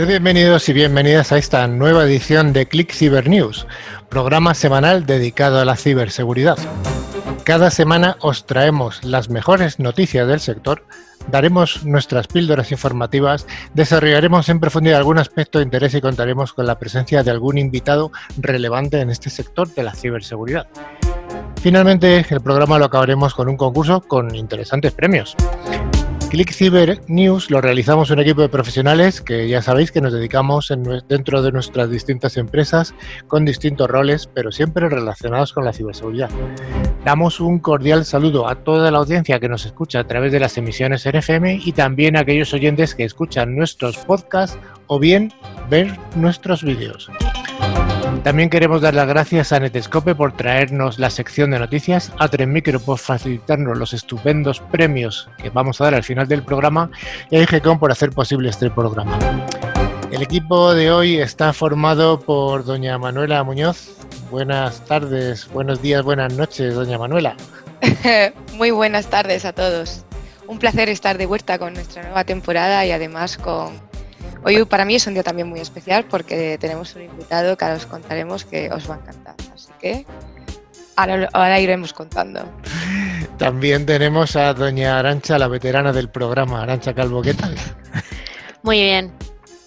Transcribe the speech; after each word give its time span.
Sed 0.00 0.08
bienvenidos 0.08 0.66
y 0.70 0.72
bienvenidas 0.72 1.30
a 1.30 1.36
esta 1.36 1.66
nueva 1.66 2.04
edición 2.04 2.54
de 2.54 2.66
Click 2.66 2.90
Cyber 2.90 3.28
News, 3.28 3.66
programa 4.08 4.54
semanal 4.54 5.04
dedicado 5.04 5.60
a 5.60 5.66
la 5.66 5.76
ciberseguridad. 5.76 6.56
Cada 7.44 7.70
semana 7.70 8.16
os 8.20 8.46
traemos 8.46 9.04
las 9.04 9.28
mejores 9.28 9.78
noticias 9.78 10.26
del 10.26 10.40
sector, 10.40 10.86
daremos 11.30 11.84
nuestras 11.84 12.28
píldoras 12.28 12.72
informativas, 12.72 13.46
desarrollaremos 13.74 14.48
en 14.48 14.58
profundidad 14.58 14.96
algún 14.96 15.18
aspecto 15.18 15.58
de 15.58 15.64
interés 15.64 15.92
y 15.92 16.00
contaremos 16.00 16.54
con 16.54 16.66
la 16.66 16.78
presencia 16.78 17.22
de 17.22 17.30
algún 17.30 17.58
invitado 17.58 18.10
relevante 18.38 19.02
en 19.02 19.10
este 19.10 19.28
sector 19.28 19.68
de 19.68 19.82
la 19.82 19.92
ciberseguridad. 19.92 20.66
Finalmente, 21.60 22.24
el 22.26 22.40
programa 22.40 22.78
lo 22.78 22.86
acabaremos 22.86 23.34
con 23.34 23.50
un 23.50 23.58
concurso 23.58 24.00
con 24.00 24.34
interesantes 24.34 24.92
premios. 24.92 25.36
Click 26.30 26.52
Cyber 26.52 27.00
News 27.08 27.50
lo 27.50 27.60
realizamos 27.60 28.12
un 28.12 28.20
equipo 28.20 28.40
de 28.40 28.48
profesionales 28.48 29.20
que 29.20 29.48
ya 29.48 29.62
sabéis 29.62 29.90
que 29.90 30.00
nos 30.00 30.12
dedicamos 30.12 30.72
dentro 31.08 31.42
de 31.42 31.50
nuestras 31.50 31.90
distintas 31.90 32.36
empresas 32.36 32.94
con 33.26 33.44
distintos 33.44 33.90
roles, 33.90 34.28
pero 34.32 34.52
siempre 34.52 34.88
relacionados 34.88 35.52
con 35.52 35.64
la 35.64 35.72
ciberseguridad. 35.72 36.30
Damos 37.04 37.40
un 37.40 37.58
cordial 37.58 38.04
saludo 38.04 38.48
a 38.48 38.54
toda 38.54 38.92
la 38.92 38.98
audiencia 38.98 39.40
que 39.40 39.48
nos 39.48 39.66
escucha 39.66 39.98
a 39.98 40.06
través 40.06 40.30
de 40.30 40.38
las 40.38 40.56
emisiones 40.56 41.04
RFM 41.04 41.62
y 41.64 41.72
también 41.72 42.16
a 42.16 42.20
aquellos 42.20 42.54
oyentes 42.54 42.94
que 42.94 43.02
escuchan 43.02 43.56
nuestros 43.56 43.96
podcasts 43.98 44.56
o 44.86 45.00
bien 45.00 45.32
ver 45.68 45.98
nuestros 46.14 46.62
vídeos. 46.62 47.10
También 48.22 48.50
queremos 48.50 48.82
dar 48.82 48.92
las 48.92 49.08
gracias 49.08 49.50
a 49.50 49.60
Netscope 49.60 50.14
por 50.14 50.32
traernos 50.36 50.98
la 50.98 51.08
sección 51.08 51.52
de 51.52 51.58
noticias, 51.58 52.12
a 52.18 52.28
Micro 52.46 52.78
por 52.78 52.98
facilitarnos 52.98 53.78
los 53.78 53.94
estupendos 53.94 54.60
premios 54.70 55.30
que 55.38 55.48
vamos 55.48 55.80
a 55.80 55.84
dar 55.84 55.94
al 55.94 56.04
final 56.04 56.28
del 56.28 56.42
programa 56.42 56.90
y 57.30 57.36
a 57.36 57.42
IGCOM 57.42 57.78
por 57.78 57.90
hacer 57.90 58.10
posible 58.10 58.50
este 58.50 58.70
programa. 58.70 59.18
El 60.12 60.20
equipo 60.20 60.74
de 60.74 60.90
hoy 60.90 61.18
está 61.18 61.54
formado 61.54 62.20
por 62.20 62.64
doña 62.64 62.98
Manuela 62.98 63.42
Muñoz. 63.42 63.96
Buenas 64.30 64.84
tardes, 64.84 65.48
buenos 65.48 65.80
días, 65.80 66.02
buenas 66.02 66.34
noches, 66.34 66.74
doña 66.74 66.98
Manuela. 66.98 67.36
Muy 68.54 68.70
buenas 68.70 69.06
tardes 69.06 69.46
a 69.46 69.54
todos. 69.54 70.04
Un 70.46 70.58
placer 70.58 70.90
estar 70.90 71.16
de 71.16 71.24
vuelta 71.24 71.58
con 71.58 71.72
nuestra 71.72 72.02
nueva 72.02 72.24
temporada 72.24 72.84
y 72.84 72.92
además 72.92 73.38
con 73.38 73.80
Hoy 74.42 74.64
para 74.64 74.84
mí 74.84 74.94
es 74.94 75.06
un 75.06 75.14
día 75.14 75.22
también 75.22 75.48
muy 75.48 75.60
especial 75.60 76.04
porque 76.04 76.56
tenemos 76.58 76.94
un 76.96 77.02
invitado 77.02 77.56
que 77.56 77.64
ahora 77.64 77.76
os 77.76 77.86
contaremos 77.86 78.44
que 78.44 78.70
os 78.72 78.88
va 78.90 78.94
a 78.94 78.98
encantar. 78.98 79.34
Así 79.54 79.70
que 79.78 80.06
ahora, 80.96 81.60
iremos 81.60 81.92
contando. 81.92 82.44
También 83.38 83.86
tenemos 83.86 84.36
a 84.36 84.54
doña 84.54 84.98
Arancha, 84.98 85.38
la 85.38 85.48
veterana 85.48 85.92
del 85.92 86.08
programa. 86.08 86.62
Arancha 86.62 86.94
Calvo, 86.94 87.22
¿qué 87.22 87.34
tal? 87.34 87.54
Muy 88.62 88.80
bien. 88.80 89.12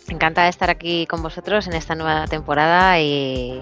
Encantada 0.08 0.46
de 0.46 0.52
estar 0.52 0.70
aquí 0.70 1.08
con 1.08 1.24
vosotros 1.24 1.68
en 1.68 1.74
esta 1.74 1.96
nueva 1.96 2.28
temporada 2.28 3.00
y, 3.00 3.62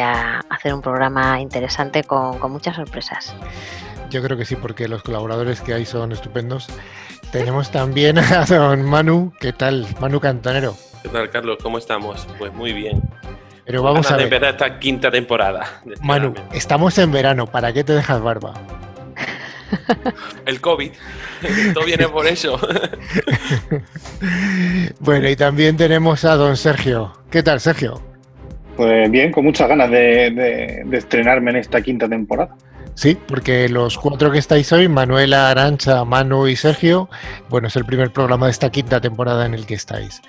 a 0.00 0.40
hacer 0.50 0.74
un 0.74 0.82
programa 0.82 1.40
interesante 1.40 2.02
con, 2.04 2.38
con 2.38 2.52
muchas 2.52 2.76
sorpresas. 2.76 3.34
Yo 4.10 4.22
creo 4.22 4.36
que 4.36 4.44
sí, 4.44 4.56
porque 4.56 4.88
los 4.88 5.02
colaboradores 5.02 5.60
que 5.60 5.74
hay 5.74 5.84
son 5.84 6.12
estupendos 6.12 6.68
tenemos 7.30 7.70
también 7.70 8.18
a 8.18 8.44
don 8.44 8.84
Manu. 8.84 9.32
¿Qué 9.40 9.52
tal, 9.52 9.86
Manu 10.00 10.20
Cantonero? 10.20 10.76
¿Qué 11.02 11.08
tal, 11.08 11.30
Carlos? 11.30 11.58
¿Cómo 11.62 11.78
estamos? 11.78 12.26
Pues 12.38 12.52
muy 12.52 12.72
bien. 12.72 13.02
Pero 13.64 13.82
vamos 13.82 14.10
a 14.10 14.16
ver. 14.16 14.24
empezar 14.24 14.48
esta 14.48 14.78
quinta 14.78 15.10
temporada. 15.10 15.82
Manu, 16.02 16.34
estamos 16.52 16.96
en 16.98 17.12
verano. 17.12 17.46
¿Para 17.46 17.72
qué 17.72 17.84
te 17.84 17.92
dejas 17.92 18.22
barba? 18.22 18.54
El 20.46 20.60
COVID. 20.60 20.90
Todo 21.74 21.84
viene 21.84 22.08
por 22.08 22.26
eso. 22.26 22.58
bueno, 25.00 25.28
y 25.28 25.36
también 25.36 25.76
tenemos 25.76 26.24
a 26.24 26.36
don 26.36 26.56
Sergio. 26.56 27.12
¿Qué 27.30 27.42
tal, 27.42 27.60
Sergio? 27.60 28.02
Pues 28.76 29.10
bien, 29.10 29.32
con 29.32 29.44
muchas 29.44 29.68
ganas 29.68 29.90
de 29.90 30.86
estrenarme 30.92 31.50
en 31.50 31.56
esta 31.58 31.82
quinta 31.82 32.08
temporada. 32.08 32.56
Sí, 32.98 33.16
porque 33.28 33.68
los 33.68 33.96
cuatro 33.96 34.32
que 34.32 34.38
estáis 34.38 34.72
hoy, 34.72 34.88
Manuela, 34.88 35.52
Arancha, 35.52 36.04
Manu 36.04 36.48
y 36.48 36.56
Sergio, 36.56 37.08
bueno, 37.48 37.68
es 37.68 37.76
el 37.76 37.84
primer 37.84 38.12
programa 38.12 38.46
de 38.46 38.50
esta 38.50 38.70
quinta 38.70 39.00
temporada 39.00 39.46
en 39.46 39.54
el 39.54 39.66
que 39.66 39.74
estáis. 39.74 40.20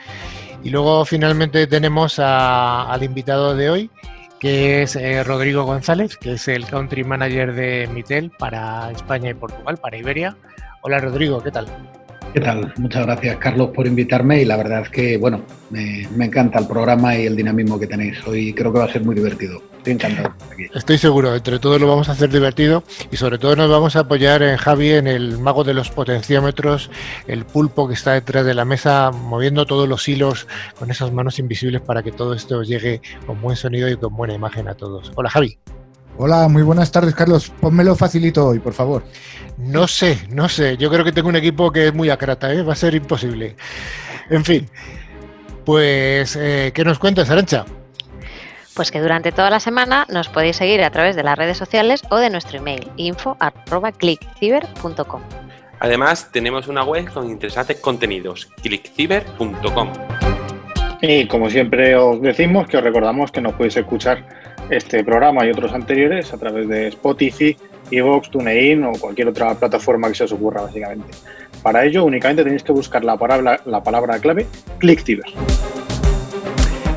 Y 0.64 0.70
luego 0.70 1.04
finalmente 1.04 1.66
tenemos 1.66 2.20
al 2.20 3.02
invitado 3.02 3.56
de 3.56 3.72
hoy, 3.72 3.92
que 4.40 4.84
es 4.84 4.96
eh, 4.96 5.24
Rodrigo 5.24 5.64
González, 5.64 6.16
que 6.16 6.34
es 6.34 6.48
el 6.48 6.68
country 6.68 7.04
manager 7.04 7.56
de 7.56 7.90
Mitel 7.92 8.30
para 8.38 8.92
España 8.92 9.32
y 9.32 9.34
Portugal, 9.34 9.78
para 9.78 9.98
Iberia. 9.98 10.38
Hola 10.84 11.00
Rodrigo, 11.00 11.42
¿qué 11.42 11.50
tal? 11.50 11.66
¿Qué 12.34 12.42
tal? 12.42 12.72
Muchas 12.78 13.08
gracias, 13.08 13.38
Carlos, 13.38 13.72
por 13.74 13.88
invitarme 13.88 14.42
y 14.42 14.46
la 14.46 14.56
verdad 14.56 14.82
es 14.82 14.90
que, 14.90 15.18
bueno, 15.18 15.42
me, 15.72 16.06
encanta 16.24 16.60
el 16.60 16.68
programa 16.68 17.18
y 17.18 17.26
el 17.26 17.36
dinamismo 17.36 17.80
que 17.80 17.88
tenéis. 17.88 18.26
Hoy 18.28 18.54
creo 18.54 18.72
que 18.72 18.80
va 18.80 18.86
a 18.86 18.92
ser 18.92 19.04
muy 19.04 19.16
divertido. 19.16 19.64
Estoy 19.78 19.94
encantado. 19.94 20.36
Estoy 20.76 21.00
seguro, 21.00 21.36
entre 21.36 21.58
todos 21.58 21.82
lo 21.82 21.88
vamos 21.88 22.08
a 22.08 22.12
hacer 22.12 22.30
divertido 22.30 22.84
y 23.12 23.18
sobre 23.18 23.40
todo 23.40 23.56
nos 23.56 23.72
vamos 23.72 23.96
a 23.96 24.02
apoyar 24.02 24.44
en 24.44 24.58
Javi, 24.58 24.92
en 24.92 25.08
el 25.08 25.40
mago 25.40 25.64
de 25.64 25.74
los 25.74 25.90
potenciómetros, 25.90 26.92
el 27.26 27.46
pulpo 27.46 27.88
que 27.88 27.96
está 27.96 28.14
detrás 28.14 28.46
de 28.46 28.54
la 28.54 28.66
mesa, 28.66 29.10
moviendo 29.12 29.66
todos 29.66 29.90
los 29.90 30.08
hilos 30.08 30.48
con 30.78 30.92
esas 30.92 31.12
manos 31.12 31.40
invisibles 31.40 31.82
para 31.82 32.04
que 32.04 32.12
todo 32.12 32.36
esto 32.36 32.62
llegue 32.62 33.02
con 33.26 33.42
buen 33.42 33.56
sonido 33.56 33.90
y 33.90 33.98
con 33.98 34.16
buena 34.16 34.36
imagen 34.36 34.68
a 34.68 34.76
todos. 34.76 35.12
Hola, 35.16 35.32
Javi. 35.32 35.58
Hola, 36.22 36.50
muy 36.50 36.64
buenas 36.64 36.92
tardes, 36.92 37.16
Carlos. 37.16 37.50
Pónmelo 37.62 37.96
facilito 37.96 38.46
hoy, 38.46 38.60
por 38.60 38.74
favor. 38.74 39.04
No 39.58 39.88
sé, 39.88 40.18
no 40.30 40.50
sé. 40.50 40.76
Yo 40.76 40.90
creo 40.90 41.06
que 41.06 41.14
tengo 41.14 41.30
un 41.30 41.38
equipo 41.38 41.72
que 41.72 41.88
es 41.88 41.94
muy 41.94 42.10
acrata, 42.10 42.52
¿eh? 42.52 42.62
va 42.62 42.74
a 42.74 42.76
ser 42.76 42.94
imposible. 42.94 43.56
En 44.30 44.44
fin, 44.44 44.70
pues, 45.64 46.36
eh, 46.36 46.74
¿qué 46.76 46.84
nos 46.84 47.00
cuentas, 47.00 47.30
Arancha? 47.30 47.64
Pues 48.74 48.92
que 48.92 49.00
durante 49.00 49.32
toda 49.32 49.50
la 49.50 49.62
semana 49.62 50.06
nos 50.10 50.28
podéis 50.28 50.58
seguir 50.58 50.84
a 50.84 50.92
través 50.92 51.16
de 51.16 51.24
las 51.24 51.38
redes 51.38 51.58
sociales 51.58 52.02
o 52.10 52.18
de 52.18 52.30
nuestro 52.30 52.58
email 52.58 52.92
info.clickciber.com. 52.98 55.22
Además, 55.80 56.34
tenemos 56.34 56.68
una 56.68 56.84
web 56.84 57.10
con 57.14 57.30
interesantes 57.30 57.80
contenidos, 57.80 58.50
clickciber.com. 58.62 59.94
Y 61.02 61.28
como 61.28 61.50
siempre 61.50 61.96
os 61.96 62.22
decimos, 62.22 62.68
que 62.68 62.76
os 62.76 62.84
recordamos 62.84 63.32
que 63.32 63.40
nos 63.40 63.54
podéis 63.54 63.78
escuchar 63.78 64.59
este 64.70 65.04
programa 65.04 65.46
y 65.46 65.50
otros 65.50 65.74
anteriores 65.74 66.34
a 66.34 66.38
través 66.38 66.68
de 66.68 66.88
Spotify, 66.88 67.58
Evox, 67.92 68.30
TuneIn 68.30 68.84
o 68.84 68.92
cualquier 68.94 69.30
otra 69.30 69.56
plataforma 69.56 70.08
que 70.10 70.16
se 70.16 70.24
os 70.26 70.32
ocurra, 70.32 70.62
básicamente. 70.62 71.10
Para 71.64 71.84
ello, 71.86 72.06
únicamente 72.06 72.44
tenéis 72.44 72.64
que 72.64 72.72
buscar 72.72 73.04
la 73.04 73.18
palabra, 73.18 73.60
la 73.66 73.84
palabra 73.84 74.20
clave 74.20 74.46
ClickCiber. 74.78 75.26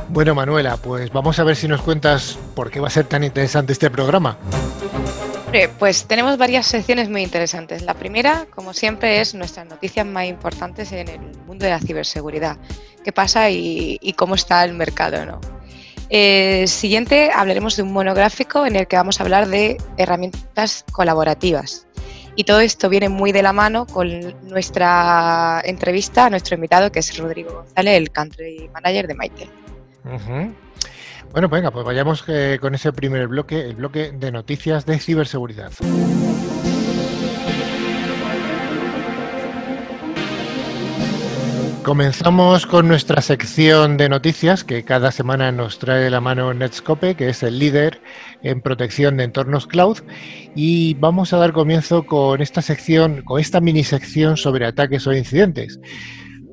Bueno, 0.09 0.35
Manuela, 0.35 0.77
pues 0.77 1.11
vamos 1.11 1.39
a 1.39 1.45
ver 1.45 1.57
si 1.57 1.67
nos 1.67 1.81
cuentas 1.81 2.39
por 2.55 2.71
qué 2.71 2.81
va 2.81 2.89
a 2.89 2.91
ser 2.91 3.07
tan 3.07 3.25
interesante 3.25 3.73
este 3.73 3.91
programa. 3.91 4.37
Pues 5.79 6.07
tenemos 6.07 6.39
varias 6.39 6.67
secciones 6.67 7.11
muy 7.11 7.23
interesantes. 7.23 7.83
La 7.83 7.93
primera, 7.93 8.47
como 8.55 8.73
siempre, 8.73 9.21
es 9.21 9.35
nuestras 9.35 9.67
noticias 9.67 10.07
más 10.07 10.25
importantes 10.27 10.93
en 10.93 11.09
el 11.09 11.21
mundo 11.47 11.67
de 11.67 11.71
la 11.71 11.79
ciberseguridad. 11.79 12.57
¿Qué 13.05 13.13
pasa 13.13 13.51
y, 13.51 13.99
y 14.01 14.15
cómo 14.15 14.35
está 14.35 14.65
el 14.65 14.73
mercado? 14.73 15.27
¿no? 15.27 15.41
Eh, 16.15 16.67
siguiente 16.67 17.31
hablaremos 17.35 17.75
de 17.75 17.85
un 17.85 17.91
monográfico 17.91 18.67
en 18.67 18.77
el 18.77 18.87
que 18.87 18.97
vamos 18.97 19.19
a 19.19 19.23
hablar 19.23 19.49
de 19.49 19.79
herramientas 19.97 20.85
colaborativas. 20.93 21.87
Y 22.37 22.45
todo 22.45 22.61
esto 22.61 22.91
viene 22.91 23.09
muy 23.09 23.33
de 23.33 23.43
la 23.43 23.55
mano 23.55 23.87
con 23.87 24.35
nuestra 24.47 25.63
entrevista 25.65 26.27
a 26.27 26.31
nuestro 26.31 26.55
invitado, 26.55 26.93
que 26.93 26.99
es 26.99 27.17
Rodrigo 27.17 27.55
González, 27.55 27.97
el 27.97 28.11
Country 28.11 28.71
Manager 28.75 29.07
de 29.07 29.15
Maite. 29.15 29.49
Bueno, 30.05 31.49
pues 31.49 31.63
venga, 31.63 31.71
pues 31.71 31.87
vayamos 31.87 32.25
eh, 32.29 32.59
con 32.61 32.75
ese 32.75 32.93
primer 32.93 33.29
bloque, 33.29 33.61
el 33.61 33.77
bloque 33.77 34.13
de 34.13 34.33
noticias 34.33 34.85
de 34.85 34.99
ciberseguridad. 34.99 35.73
Comenzamos 41.85 42.65
con 42.65 42.87
nuestra 42.87 43.21
sección 43.23 43.97
de 43.97 44.09
noticias 44.09 44.63
que 44.63 44.85
cada 44.85 45.11
semana 45.11 45.51
nos 45.51 45.81
trae 45.81 46.01
de 46.01 46.11
la 46.11 46.21
mano 46.21 46.55
Netscope, 46.55 47.17
que 47.17 47.29
es 47.29 47.43
el 47.43 47.59
líder 47.59 48.01
en 48.45 48.61
protección 48.61 49.17
de 49.17 49.25
entornos 49.25 49.67
cloud. 49.67 49.99
Y 50.55 50.95
vamos 50.95 51.33
a 51.33 51.39
dar 51.39 51.53
comienzo 51.53 52.07
con 52.07 52.41
esta 52.41 52.63
sección, 52.63 53.23
con 53.23 53.41
esta 53.41 53.61
mini 53.61 53.83
sección 53.83 54.37
sobre 54.37 54.65
ataques 54.65 55.09
o 55.09 55.13
incidentes. 55.13 55.81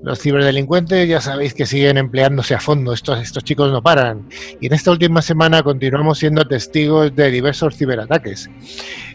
Los 0.02 0.20
ciberdelincuentes 0.20 1.10
ya 1.10 1.20
sabéis 1.20 1.54
que 1.54 1.66
siguen 1.66 1.98
empleándose 1.98 2.56
a 2.56 2.60
fondo, 2.60 2.94
estos, 2.94 3.20
estos 3.20 3.44
chicos 3.44 3.70
no 3.72 3.84
paran. 3.84 4.30
Y 4.62 4.68
en 4.68 4.74
esta 4.74 4.92
última 4.92 5.22
semana 5.22 5.62
continuamos 5.62 6.20
siendo 6.20 6.48
testigos 6.48 7.14
de 7.16 7.30
diversos 7.30 7.76
ciberataques. 7.76 8.50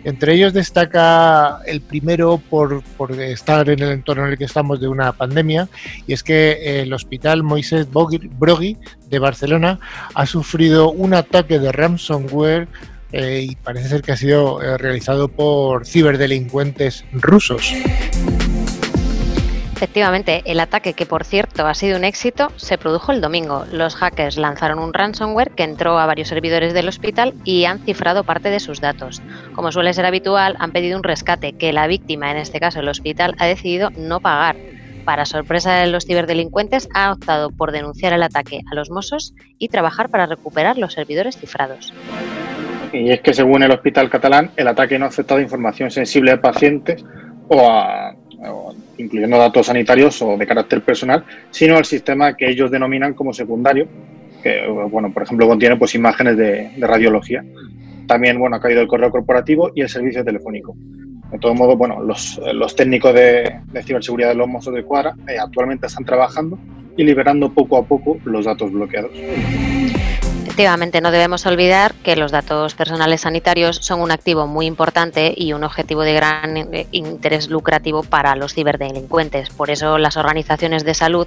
Entre 0.04 0.34
ellos 0.34 0.52
destaca 0.52 1.60
el 1.66 1.80
primero 1.80 2.38
por, 2.50 2.82
estar 3.18 3.70
en 3.70 3.82
el 3.82 3.92
entorno 3.92 4.26
en 4.26 4.32
el 4.32 4.38
que 4.38 4.44
estamos 4.44 4.78
de 4.78 4.88
una 4.88 5.12
pandemia, 5.12 5.68
y 6.06 6.12
es 6.12 6.22
que 6.22 6.82
el 6.82 6.92
hospital 6.92 7.42
Moisés 7.42 7.88
Brogui 7.90 8.76
de 9.08 9.18
Barcelona 9.18 9.80
ha 10.14 10.26
sufrido 10.26 10.90
un 10.90 11.14
ataque 11.14 11.58
de 11.58 11.72
ransomware 11.72 12.68
eh, 13.12 13.46
y 13.50 13.56
parece 13.56 13.88
ser 13.88 14.02
que 14.02 14.12
ha 14.12 14.16
sido 14.16 14.60
eh, 14.60 14.76
realizado 14.76 15.28
por 15.28 15.86
ciberdelincuentes 15.86 17.04
rusos. 17.12 17.72
Efectivamente, 19.84 20.40
el 20.46 20.60
ataque, 20.60 20.94
que 20.94 21.04
por 21.04 21.24
cierto 21.24 21.66
ha 21.66 21.74
sido 21.74 21.98
un 21.98 22.04
éxito, 22.04 22.50
se 22.56 22.78
produjo 22.78 23.12
el 23.12 23.20
domingo. 23.20 23.66
Los 23.70 23.96
hackers 23.96 24.38
lanzaron 24.38 24.78
un 24.78 24.94
ransomware 24.94 25.50
que 25.50 25.62
entró 25.62 25.98
a 25.98 26.06
varios 26.06 26.28
servidores 26.28 26.72
del 26.72 26.88
hospital 26.88 27.34
y 27.44 27.66
han 27.66 27.80
cifrado 27.80 28.24
parte 28.24 28.48
de 28.48 28.60
sus 28.60 28.80
datos. 28.80 29.20
Como 29.54 29.72
suele 29.72 29.92
ser 29.92 30.06
habitual, 30.06 30.56
han 30.58 30.72
pedido 30.72 30.96
un 30.96 31.04
rescate 31.04 31.52
que 31.52 31.74
la 31.74 31.86
víctima, 31.86 32.30
en 32.30 32.38
este 32.38 32.60
caso 32.60 32.80
el 32.80 32.88
hospital, 32.88 33.34
ha 33.38 33.44
decidido 33.44 33.90
no 33.90 34.20
pagar. 34.20 34.56
Para 35.04 35.26
sorpresa 35.26 35.74
de 35.74 35.88
los 35.88 36.06
ciberdelincuentes, 36.06 36.88
ha 36.94 37.12
optado 37.12 37.50
por 37.50 37.70
denunciar 37.70 38.14
el 38.14 38.22
ataque 38.22 38.62
a 38.72 38.74
los 38.74 38.88
Mossos 38.88 39.34
y 39.58 39.68
trabajar 39.68 40.08
para 40.08 40.24
recuperar 40.24 40.78
los 40.78 40.94
servidores 40.94 41.36
cifrados. 41.36 41.92
Y 42.90 43.10
es 43.10 43.20
que 43.20 43.34
según 43.34 43.62
el 43.62 43.70
hospital 43.70 44.08
catalán, 44.08 44.50
el 44.56 44.66
ataque 44.66 44.98
no 44.98 45.04
ha 45.04 45.08
afectado 45.08 45.42
información 45.42 45.90
sensible 45.90 46.30
de 46.30 46.38
pacientes 46.38 47.04
o 47.48 47.68
a 47.68 48.16
incluyendo 48.98 49.38
datos 49.38 49.66
sanitarios 49.66 50.20
o 50.22 50.36
de 50.36 50.46
carácter 50.46 50.82
personal, 50.82 51.24
sino 51.50 51.76
al 51.76 51.84
sistema 51.84 52.36
que 52.36 52.48
ellos 52.48 52.70
denominan 52.70 53.14
como 53.14 53.32
secundario, 53.32 53.86
que, 54.42 54.66
bueno, 54.90 55.12
por 55.12 55.22
ejemplo, 55.22 55.48
contiene 55.48 55.76
pues, 55.76 55.94
imágenes 55.94 56.36
de, 56.36 56.70
radiología. 56.78 57.44
También, 58.06 58.38
bueno, 58.38 58.56
ha 58.56 58.60
caído 58.60 58.82
el 58.82 58.88
correo 58.88 59.10
corporativo 59.10 59.72
y 59.74 59.80
el 59.80 59.88
servicio 59.88 60.24
telefónico. 60.24 60.76
De 61.30 61.38
todo 61.38 61.54
modo, 61.54 61.76
bueno, 61.76 62.00
los, 62.00 62.76
técnicos 62.76 63.14
de, 63.14 63.60
ciberseguridad 63.82 64.28
de 64.28 64.34
los 64.34 64.48
Mossos 64.48 64.74
de 64.74 64.84
Cuadra 64.84 65.16
eh, 65.26 65.38
actualmente 65.38 65.86
están 65.86 66.04
trabajando 66.04 66.58
y 66.96 67.02
liberando 67.02 67.52
poco 67.52 67.78
a 67.78 67.84
poco 67.84 68.18
los 68.24 68.44
datos 68.44 68.70
bloqueados. 68.70 69.10
Efectivamente, 70.44 71.00
no 71.00 71.10
debemos 71.10 71.46
olvidar 71.46 71.94
que 71.94 72.16
los 72.16 72.30
datos 72.30 72.74
personales 72.74 73.22
sanitarios 73.22 73.78
son 73.80 74.02
un 74.02 74.10
activo 74.10 74.46
muy 74.46 74.66
importante 74.66 75.32
y 75.34 75.54
un 75.54 75.64
objetivo 75.64 76.02
de 76.02 76.12
gran 76.12 76.56
eh, 76.58 76.86
interés 76.92 77.48
lucrativo 77.48 78.02
para 78.02 78.36
los 78.36 78.52
ciberdelincuentes. 78.52 79.48
Por 79.48 79.70
eso 79.70 79.96
las 79.96 80.18
organizaciones 80.18 80.84
de 80.84 80.92
salud 80.92 81.26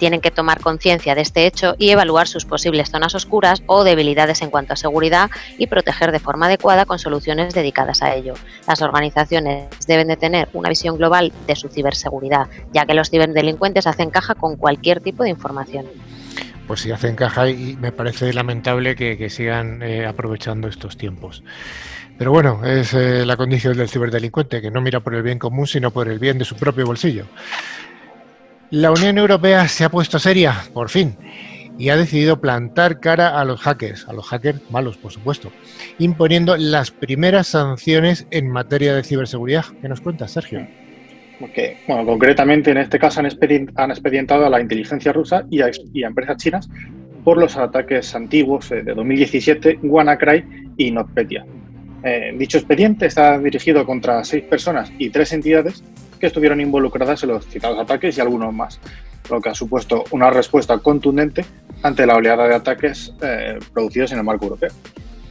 tienen 0.00 0.20
que 0.20 0.32
tomar 0.32 0.60
conciencia 0.60 1.14
de 1.14 1.20
este 1.20 1.46
hecho 1.46 1.76
y 1.78 1.90
evaluar 1.90 2.26
sus 2.26 2.44
posibles 2.44 2.90
zonas 2.90 3.14
oscuras 3.14 3.62
o 3.66 3.84
debilidades 3.84 4.42
en 4.42 4.50
cuanto 4.50 4.72
a 4.72 4.76
seguridad 4.76 5.30
y 5.58 5.68
proteger 5.68 6.10
de 6.10 6.18
forma 6.18 6.46
adecuada 6.46 6.86
con 6.86 6.98
soluciones 6.98 7.54
dedicadas 7.54 8.02
a 8.02 8.16
ello. 8.16 8.34
Las 8.66 8.82
organizaciones 8.82 9.68
deben 9.86 10.08
de 10.08 10.16
tener 10.16 10.48
una 10.52 10.70
visión 10.70 10.98
global 10.98 11.32
de 11.46 11.54
su 11.54 11.68
ciberseguridad, 11.68 12.48
ya 12.72 12.84
que 12.84 12.94
los 12.94 13.10
ciberdelincuentes 13.10 13.86
hacen 13.86 14.10
caja 14.10 14.34
con 14.34 14.56
cualquier 14.56 15.00
tipo 15.00 15.22
de 15.22 15.30
información 15.30 15.86
pues 16.66 16.80
si 16.80 16.90
hacen 16.90 17.16
caja 17.16 17.48
y 17.48 17.76
me 17.76 17.92
parece 17.92 18.32
lamentable 18.32 18.94
que, 18.96 19.30
sigan 19.30 19.82
eh, 19.82 20.06
aprovechando 20.06 20.68
estos 20.68 20.96
tiempos. 20.96 21.42
Pero 22.18 22.30
bueno, 22.30 22.64
es 22.64 22.94
eh, 22.94 23.26
la 23.26 23.36
condición 23.36 23.76
del 23.76 23.88
ciberdelincuente, 23.88 24.62
que 24.62 24.70
no 24.70 24.80
mira 24.80 25.00
por 25.00 25.14
el 25.14 25.22
bien 25.22 25.38
común, 25.38 25.66
sino 25.66 25.90
por 25.90 26.08
el 26.08 26.18
bien 26.18 26.38
de 26.38 26.44
su 26.44 26.56
propio 26.56 26.86
bolsillo. 26.86 27.26
La 28.70 28.90
Unión 28.90 29.18
Europea 29.18 29.68
se 29.68 29.84
ha 29.84 29.90
puesto 29.90 30.18
seria, 30.18 30.64
por 30.72 30.88
fin, 30.88 31.16
y 31.78 31.90
ha 31.90 31.96
decidido 31.96 32.40
plantar 32.40 33.00
cara 33.00 33.38
a 33.38 33.44
los 33.44 33.60
hackers, 33.60 34.08
a 34.08 34.12
los 34.12 34.26
hackers 34.26 34.60
malos, 34.70 34.96
por 34.96 35.12
supuesto, 35.12 35.52
imponiendo 35.98 36.56
las 36.56 36.90
primeras 36.90 37.48
sanciones 37.48 38.26
en 38.30 38.50
materia 38.50 38.94
de 38.94 39.04
ciberseguridad. 39.04 39.66
¿Qué 39.80 39.88
nos 39.88 40.00
cuenta, 40.00 40.26
Sergio? 40.26 40.66
Porque, 41.38 41.78
bueno, 41.86 42.06
concretamente 42.06 42.70
en 42.70 42.78
este 42.78 42.98
caso 42.98 43.20
han, 43.20 43.26
expedientado 43.26 44.46
a 44.46 44.50
la 44.50 44.60
inteligencia 44.60 45.12
rusa 45.12 45.44
y 45.50 45.60
a, 45.60 45.70
empresas 46.06 46.36
chinas 46.38 46.68
por 47.24 47.38
los 47.38 47.56
ataques 47.56 48.14
antiguos 48.14 48.70
eh, 48.70 48.82
de 48.82 48.94
2017, 48.94 49.80
WannaCry 49.82 50.72
y 50.76 50.90
NotPetya. 50.90 51.44
Eh, 52.02 52.34
dicho 52.38 52.58
expediente 52.58 53.06
está 53.06 53.38
dirigido 53.38 53.84
contra 53.84 54.22
seis 54.24 54.44
personas 54.44 54.92
y 54.98 55.10
tres 55.10 55.32
entidades 55.32 55.82
que 56.20 56.26
estuvieron 56.26 56.60
involucradas 56.60 57.22
en 57.22 57.30
los 57.30 57.46
citados 57.46 57.78
ataques 57.78 58.16
y 58.16 58.20
algunos 58.20 58.54
más, 58.54 58.80
lo 59.30 59.40
que 59.40 59.48
ha 59.48 59.54
supuesto 59.54 60.04
una 60.10 60.30
respuesta 60.30 60.78
contundente 60.78 61.44
ante 61.82 62.06
la 62.06 62.14
oleada 62.14 62.46
de 62.48 62.54
ataques 62.54 63.12
eh, 63.22 63.58
producidos 63.72 64.12
en 64.12 64.18
el 64.18 64.24
marco 64.24 64.44
europeo. 64.44 64.70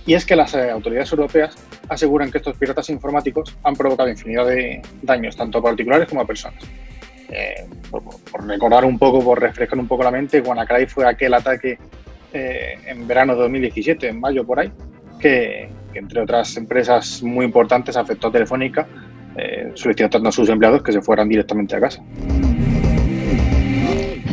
Y 0.06 0.13
es 0.13 0.25
que 0.25 0.36
las 0.36 0.54
eh, 0.54 0.69
autoridades 0.69 1.12
europeas 1.12 1.56
aseguran 1.90 2.32
que 2.32 2.40
estos 2.40 2.58
piratas 2.58 2.90
informáticos 2.90 3.56
han 3.64 3.76
provocado 3.76 4.10
infinidad 4.10 4.46
de 4.48 4.82
daños, 5.02 5.36
tanto 5.36 5.60
a 5.60 5.64
particulares 5.64 6.08
como 6.08 6.22
a 6.22 6.26
personas. 6.26 6.64
Eh, 7.30 7.68
por, 7.90 8.04
recordar 8.46 8.86
un 8.86 9.00
poco, 9.00 9.24
por 9.24 9.42
refrescar 9.42 9.80
un 9.80 9.88
poco 9.88 10.04
la 10.04 10.12
mente, 10.12 10.42
WannaCry 10.42 10.86
fue 10.88 11.08
aquel 11.08 11.34
ataque 11.34 11.78
eh, 12.34 12.78
en 12.86 13.08
verano 13.08 13.34
de 13.34 13.42
2017, 13.42 14.10
en 14.10 14.20
mayo 14.20 14.46
por 14.46 14.60
ahí, 14.60 14.72
que, 15.20 15.70
entre 15.94 16.22
otras 16.22 16.58
empresas 16.58 17.24
muy 17.24 17.46
importantes 17.46 17.96
afectó 17.96 18.28
a 18.28 18.31
Telefónica, 18.31 18.88
solicitando 19.74 20.30
a 20.30 20.31
sus 20.31 20.48
empleados 20.48 20.81
que 20.81 20.94
se 20.94 21.02
fueran 21.02 21.28
directamente 21.28 21.76
a 21.76 21.80
casa. 21.81 22.02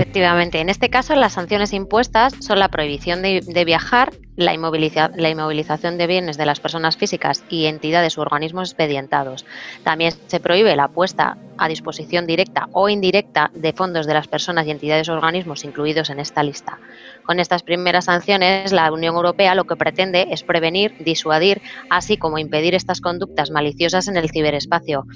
Efectivamente, 0.02 0.58
en 0.58 0.68
este 0.68 0.90
caso 0.90 1.14
las 1.14 1.34
sanciones 1.34 1.72
impuestas 1.72 2.34
son 2.40 2.58
la 2.58 2.66
prohibición 2.66 3.22
de, 3.22 3.64
viajar, 3.64 4.12
la, 4.34 4.52
la, 4.52 5.30
inmovilización 5.30 5.96
de 5.96 6.08
bienes 6.08 6.36
de 6.36 6.44
las 6.44 6.58
personas 6.58 6.96
físicas 6.96 7.44
y 7.48 7.66
entidades 7.66 8.18
u 8.18 8.20
organismos 8.20 8.70
expedientados. 8.70 9.46
También 9.84 10.12
se 10.26 10.40
prohíbe 10.40 10.74
la 10.74 10.88
puesta 10.88 11.36
a 11.56 11.68
disposición 11.68 12.26
directa 12.26 12.68
o 12.72 12.88
indirecta 12.88 13.52
de 13.54 13.72
fondos 13.72 14.06
de 14.06 14.14
las 14.14 14.26
personas 14.26 14.66
y 14.66 14.72
entidades 14.72 15.08
o 15.08 15.12
organismos 15.12 15.62
incluidos 15.62 16.10
en 16.10 16.18
esta 16.18 16.42
lista. 16.42 16.80
Con 17.24 17.40
estas 17.40 17.62
primeras 17.62 18.06
sanciones, 18.06 18.72
la 18.72 18.90
Unión 18.92 19.14
Europea 19.14 19.54
lo 19.54 19.64
que 19.64 19.76
pretende 19.76 20.28
es 20.30 20.42
prevenir, 20.42 20.94
disuadir, 21.00 21.62
así 21.90 22.16
como 22.16 22.38
impedir 22.38 22.74
estas 22.74 23.00
conductas 23.00 23.50
maliciosas 23.50 24.08
en 24.08 24.16
el 24.16 24.30
ciberespacio, 24.30 25.06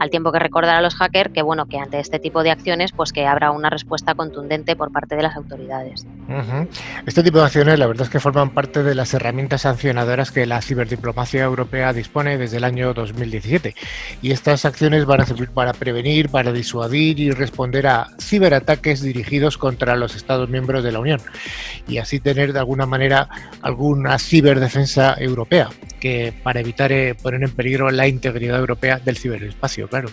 al 0.00 0.10
tiempo 0.10 0.32
que 0.32 0.38
recordar 0.38 0.76
a 0.76 0.80
los 0.80 0.94
hackers 0.94 1.32
que 1.32 1.42
bueno 1.42 1.66
que 1.66 1.78
ante 1.78 2.00
este 2.00 2.18
tipo 2.18 2.42
de 2.42 2.50
acciones 2.50 2.92
pues 2.92 3.12
que 3.12 3.26
habrá 3.26 3.50
una 3.50 3.70
respuesta 3.70 4.14
contundente 4.14 4.76
por 4.76 4.90
parte 4.90 5.16
de 5.16 5.22
las 5.22 5.36
autoridades. 5.36 6.06
Este 7.06 7.22
tipo 7.22 7.38
de 7.38 7.44
acciones 7.44 7.78
la 7.78 7.86
verdad 7.86 8.04
es 8.04 8.10
que 8.10 8.20
forman 8.20 8.50
parte 8.50 8.82
de 8.82 8.94
las 8.94 9.14
herramientas 9.14 9.62
sancionadoras 9.62 10.32
que 10.32 10.46
la 10.46 10.60
ciberdiplomacia 10.60 11.44
europea 11.44 11.92
dispone 11.92 12.38
desde 12.38 12.56
el 12.56 12.64
año 12.64 12.94
2017 12.94 13.74
y 14.22 14.32
estas 14.32 14.64
acciones 14.64 15.04
van 15.04 15.20
a 15.20 15.26
servir 15.26 15.50
para 15.50 15.72
prevenir, 15.72 16.30
para 16.30 16.52
disuadir 16.52 17.20
y 17.20 17.30
responder 17.30 17.86
a 17.86 18.08
ciberataques 18.20 19.02
dirigidos 19.02 19.58
contra 19.58 19.96
los 19.96 20.16
Estados 20.16 20.48
miembros 20.48 20.82
de 20.82 20.92
la 20.92 21.00
Unión 21.00 21.20
y 21.88 21.98
así 21.98 22.20
tener 22.20 22.52
de 22.52 22.58
alguna 22.58 22.86
manera 22.86 23.28
alguna 23.62 24.18
ciberdefensa 24.18 25.16
europea 25.18 25.68
que 26.00 26.32
para 26.42 26.60
evitar 26.60 26.92
eh, 26.92 27.14
poner 27.14 27.42
en 27.42 27.50
peligro 27.50 27.90
la 27.90 28.08
integridad 28.08 28.58
europea 28.58 28.98
del 28.98 29.16
ciberespacio 29.16 29.88
claro. 29.88 30.08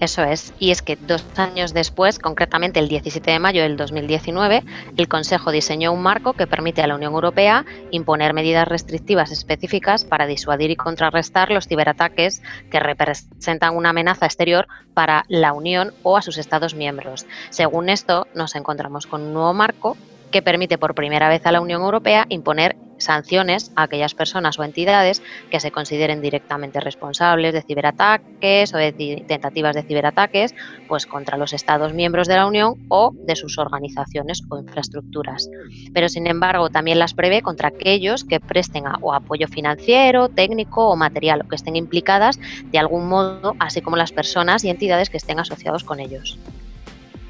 Eso 0.00 0.24
es, 0.24 0.52
y 0.58 0.70
es 0.72 0.82
que 0.82 0.96
dos 0.96 1.24
años 1.36 1.72
después, 1.72 2.18
concretamente 2.18 2.80
el 2.80 2.88
17 2.88 3.30
de 3.30 3.38
mayo 3.38 3.62
del 3.62 3.76
2019, 3.76 4.64
el 4.96 5.08
Consejo 5.08 5.52
diseñó 5.52 5.92
un 5.92 6.02
marco 6.02 6.32
que 6.32 6.48
permite 6.48 6.82
a 6.82 6.86
la 6.88 6.96
Unión 6.96 7.12
Europea 7.14 7.64
imponer 7.92 8.34
medidas 8.34 8.66
restrictivas 8.66 9.30
específicas 9.30 10.04
para 10.04 10.26
disuadir 10.26 10.70
y 10.70 10.76
contrarrestar 10.76 11.50
los 11.50 11.68
ciberataques 11.68 12.42
que 12.70 12.80
representan 12.80 13.76
una 13.76 13.90
amenaza 13.90 14.26
exterior 14.26 14.66
para 14.94 15.24
la 15.28 15.52
Unión 15.52 15.94
o 16.02 16.16
a 16.16 16.22
sus 16.22 16.38
Estados 16.38 16.74
miembros. 16.74 17.24
Según 17.50 17.88
esto, 17.88 18.26
nos 18.34 18.56
encontramos 18.56 19.06
con 19.06 19.22
un 19.22 19.32
nuevo 19.32 19.54
marco 19.54 19.96
que 20.32 20.42
permite 20.42 20.78
por 20.78 20.96
primera 20.96 21.28
vez 21.28 21.46
a 21.46 21.52
la 21.52 21.60
Unión 21.60 21.82
Europea 21.82 22.26
imponer 22.28 22.74
sanciones 23.04 23.72
a 23.76 23.84
aquellas 23.84 24.14
personas 24.14 24.58
o 24.58 24.64
entidades 24.64 25.22
que 25.50 25.60
se 25.60 25.70
consideren 25.70 26.20
directamente 26.20 26.80
responsables 26.80 27.52
de 27.52 27.62
ciberataques 27.62 28.74
o 28.74 28.78
de 28.78 29.24
tentativas 29.26 29.74
de 29.74 29.82
ciberataques 29.82 30.54
pues 30.88 31.06
contra 31.06 31.38
los 31.38 31.52
estados 31.52 31.92
miembros 31.94 32.28
de 32.28 32.36
la 32.36 32.46
Unión 32.46 32.74
o 32.88 33.12
de 33.14 33.36
sus 33.36 33.58
organizaciones 33.58 34.42
o 34.48 34.58
infraestructuras. 34.58 35.48
Pero 35.92 36.08
sin 36.08 36.26
embargo, 36.26 36.70
también 36.70 36.98
las 36.98 37.14
prevé 37.14 37.42
contra 37.42 37.68
aquellos 37.68 38.24
que 38.24 38.40
presten 38.40 38.84
o 39.00 39.14
apoyo 39.14 39.48
financiero, 39.48 40.28
técnico 40.28 40.88
o 40.88 40.96
material 40.96 41.42
o 41.44 41.48
que 41.48 41.56
estén 41.56 41.76
implicadas 41.76 42.38
de 42.70 42.78
algún 42.78 43.08
modo, 43.08 43.54
así 43.58 43.80
como 43.80 43.96
las 43.96 44.12
personas 44.12 44.64
y 44.64 44.70
entidades 44.70 45.10
que 45.10 45.16
estén 45.16 45.38
asociados 45.38 45.84
con 45.84 46.00
ellos. 46.00 46.38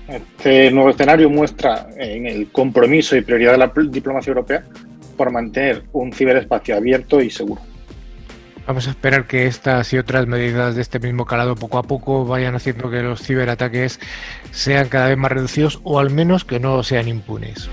Este 0.08 0.70
nuevo 0.70 0.90
escenario 0.90 1.30
muestra 1.30 1.88
en 1.96 2.26
el 2.26 2.50
compromiso 2.50 3.16
y 3.16 3.22
prioridad 3.22 3.52
de 3.52 3.58
la 3.58 3.72
diplomacia 3.88 4.30
europea 4.30 4.64
por 5.14 5.30
mantener 5.30 5.84
un 5.92 6.12
ciberespacio 6.12 6.76
abierto 6.76 7.20
y 7.20 7.30
seguro. 7.30 7.60
Vamos 8.66 8.86
a 8.88 8.90
esperar 8.90 9.26
que 9.26 9.46
estas 9.46 9.92
y 9.92 9.98
otras 9.98 10.26
medidas 10.26 10.74
de 10.74 10.80
este 10.80 10.98
mismo 10.98 11.26
calado 11.26 11.54
poco 11.54 11.76
a 11.76 11.82
poco 11.82 12.24
vayan 12.24 12.54
haciendo 12.54 12.90
que 12.90 13.02
los 13.02 13.20
ciberataques 13.20 14.00
sean 14.52 14.88
cada 14.88 15.08
vez 15.08 15.18
más 15.18 15.32
reducidos 15.32 15.80
o 15.84 15.98
al 15.98 16.10
menos 16.10 16.46
que 16.46 16.60
no 16.60 16.82
sean 16.82 17.08
impunes. 17.08 17.68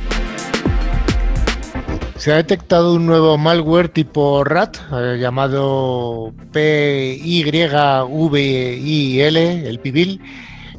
Se 2.17 2.33
ha 2.33 2.35
detectado 2.35 2.93
un 2.93 3.05
nuevo 3.05 3.37
malware 3.37 3.87
tipo 3.87 4.43
RAT 4.43 4.77
eh, 4.93 5.17
llamado 5.17 6.33
PYVIL, 6.51 7.57
el 9.37 9.79
PIVIL, 9.79 10.21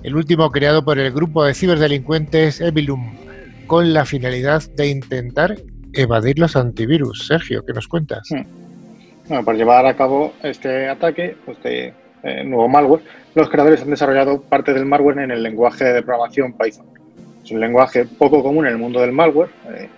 el 0.02 0.14
último 0.14 0.50
creado 0.50 0.84
por 0.84 0.98
el 0.98 1.10
grupo 1.10 1.42
de 1.42 1.54
ciberdelincuentes 1.54 2.60
Evilum, 2.60 3.16
con 3.66 3.94
la 3.94 4.04
finalidad 4.04 4.62
de 4.76 4.88
intentar 4.88 5.56
evadir 5.94 6.38
los 6.38 6.56
antivirus. 6.56 7.26
Sergio, 7.26 7.64
¿qué 7.64 7.72
nos 7.72 7.88
cuentas? 7.88 8.28
Hmm. 8.30 8.62
Bueno, 9.28 9.44
para 9.44 9.58
llevar 9.58 9.86
a 9.86 9.96
cabo 9.96 10.32
este 10.42 10.88
ataque, 10.88 11.36
pues 11.44 11.58
eh, 11.64 11.94
nuevo 12.44 12.68
malware, 12.68 13.02
los 13.34 13.48
creadores 13.48 13.82
han 13.82 13.90
desarrollado 13.90 14.42
parte 14.42 14.74
del 14.74 14.84
malware 14.84 15.18
en 15.18 15.30
el 15.30 15.42
lenguaje 15.42 15.84
de 15.84 16.02
programación 16.02 16.54
Python. 16.54 16.86
Es 17.44 17.50
un 17.50 17.60
lenguaje 17.60 18.04
poco 18.04 18.42
común 18.42 18.66
en 18.66 18.72
el 18.72 18.78
mundo 18.78 19.00
del 19.00 19.12
malware, 19.12 19.50
eh, 19.74 19.88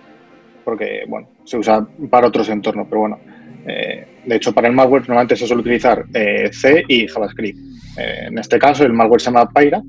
porque 0.63 1.03
bueno, 1.07 1.27
se 1.43 1.57
usa 1.57 1.85
para 2.09 2.27
otros 2.27 2.49
entornos, 2.49 2.87
pero 2.87 3.01
bueno, 3.01 3.19
eh, 3.67 4.07
de 4.25 4.35
hecho 4.35 4.53
para 4.53 4.67
el 4.67 4.73
malware 4.73 5.03
normalmente 5.07 5.35
se 5.35 5.47
suele 5.47 5.61
utilizar 5.61 6.05
C 6.51 6.83
y 6.87 7.07
JavaScript. 7.07 7.59
en 7.97 8.37
este 8.37 8.59
caso 8.59 8.83
el 8.83 8.93
malware 8.93 9.21
se 9.21 9.25
llama 9.25 9.49
Pyra, 9.49 9.81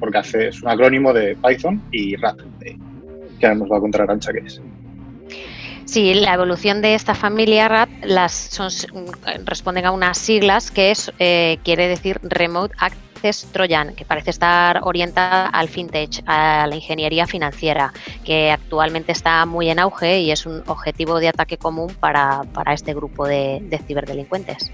porque 0.00 0.18
hace, 0.18 0.48
es 0.48 0.62
un 0.62 0.68
acrónimo 0.68 1.12
de 1.12 1.36
Python 1.36 1.82
y 1.92 2.16
RAT, 2.16 2.38
que 3.38 3.46
ahora 3.46 3.58
nos 3.58 3.70
va 3.70 3.76
a 3.76 3.80
contar 3.80 4.02
Arancha 4.02 4.32
qué 4.32 4.40
es. 4.40 4.60
Sí, 5.88 6.12
la 6.12 6.34
evolución 6.34 6.82
de 6.82 6.94
esta 6.94 7.14
familia 7.14 7.66
RAT 7.66 7.88
las 8.02 8.34
son, 8.34 8.68
responden 9.46 9.86
a 9.86 9.90
unas 9.90 10.18
siglas 10.18 10.70
que 10.70 10.90
es, 10.90 11.10
eh, 11.18 11.56
quiere 11.64 11.88
decir 11.88 12.20
Remote 12.22 12.74
Access 12.78 13.48
Trojan, 13.52 13.94
que 13.94 14.04
parece 14.04 14.28
estar 14.28 14.80
orientada 14.82 15.46
al 15.46 15.70
fintech, 15.70 16.22
a 16.26 16.66
la 16.66 16.74
ingeniería 16.74 17.26
financiera, 17.26 17.94
que 18.22 18.50
actualmente 18.50 19.12
está 19.12 19.46
muy 19.46 19.70
en 19.70 19.78
auge 19.78 20.20
y 20.20 20.30
es 20.30 20.44
un 20.44 20.62
objetivo 20.66 21.20
de 21.20 21.28
ataque 21.28 21.56
común 21.56 21.90
para, 21.98 22.42
este 22.70 22.92
grupo 22.92 23.26
de, 23.26 23.80
ciberdelincuentes. 23.86 24.70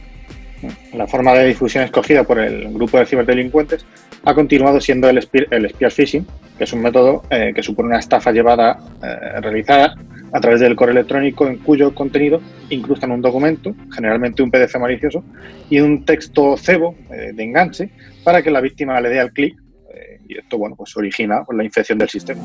La 0.95 1.07
forma 1.07 1.33
de 1.35 1.47
difusión 1.47 1.85
escogida 1.85 2.25
por 2.25 2.41
el 2.41 2.73
grupo 2.75 2.99
de 2.99 3.07
ciberdelincuentes 3.07 3.87
ha 4.25 4.35
continuado 4.35 4.81
siendo 4.81 5.09
el, 5.09 5.19
el 5.33 5.71
spear 5.71 5.93
phishing, 5.93 6.27
que 6.59 6.65
es 6.65 6.73
un 6.73 6.83
método 6.83 7.23
eh, 7.31 7.53
que 7.55 7.63
supone 7.63 7.91
una 7.91 8.01
estafa 8.01 8.33
llevada, 8.33 8.81
eh, 9.01 9.41
realizada 9.41 9.95
a 10.35 10.41
través 10.41 10.61
del 10.61 10.75
correo 10.75 10.93
electrónico 10.93 11.47
en 11.47 11.59
cuyo 11.59 11.95
contenido 11.95 12.41
incrustan 12.69 13.13
un 13.13 13.23
documento, 13.23 13.73
generalmente 13.95 14.43
un 14.43 14.51
PDF 14.51 14.77
malicioso, 14.81 15.23
y 15.71 15.79
un 15.79 16.05
texto 16.05 16.57
cebo 16.57 16.97
eh, 17.11 17.33
de 17.33 17.43
enganche 17.45 17.91
para 18.25 18.43
que 18.43 18.51
la 18.51 18.61
víctima 18.61 19.01
le 19.01 19.11
dé 19.11 19.21
al 19.21 19.33
clic 19.33 19.57
eh, 19.95 20.19
y 20.29 20.37
esto 20.37 20.59
bueno, 20.59 20.75
pues 20.75 20.97
origina 20.97 21.45
la 21.49 21.65
infección 21.65 21.99
del 21.99 22.09
sistema. 22.09 22.43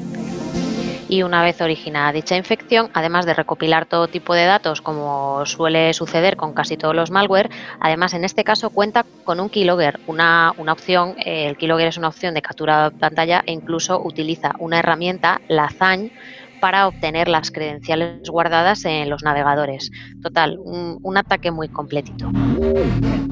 Y 1.09 1.23
una 1.23 1.41
vez 1.41 1.59
originada 1.59 2.11
dicha 2.11 2.37
infección, 2.37 2.91
además 2.93 3.25
de 3.25 3.33
recopilar 3.33 3.87
todo 3.87 4.07
tipo 4.07 4.35
de 4.35 4.45
datos, 4.45 4.79
como 4.79 5.43
suele 5.47 5.91
suceder 5.93 6.37
con 6.37 6.53
casi 6.53 6.77
todos 6.77 6.95
los 6.95 7.09
malware, 7.09 7.49
además 7.79 8.13
en 8.13 8.23
este 8.23 8.43
caso 8.43 8.69
cuenta 8.69 9.03
con 9.23 9.39
un 9.39 9.49
keylogger, 9.49 9.99
una, 10.05 10.53
una 10.57 10.73
opción, 10.73 11.15
eh, 11.25 11.47
el 11.47 11.57
keylogger 11.57 11.87
es 11.87 11.97
una 11.97 12.09
opción 12.09 12.35
de 12.35 12.43
captura 12.43 12.91
de 12.91 12.97
pantalla 12.97 13.41
e 13.47 13.51
incluso 13.51 13.99
utiliza 13.99 14.53
una 14.59 14.77
herramienta, 14.77 15.41
la 15.47 15.69
ZAN, 15.71 16.11
para 16.59 16.87
obtener 16.87 17.27
las 17.27 17.51
credenciales 17.51 18.29
guardadas 18.29 18.85
en 18.85 19.09
los 19.09 19.23
navegadores. 19.23 19.91
Total, 20.21 20.57
un, 20.59 21.17
ataque 21.17 21.51
muy 21.51 21.67
completito. 21.69 22.31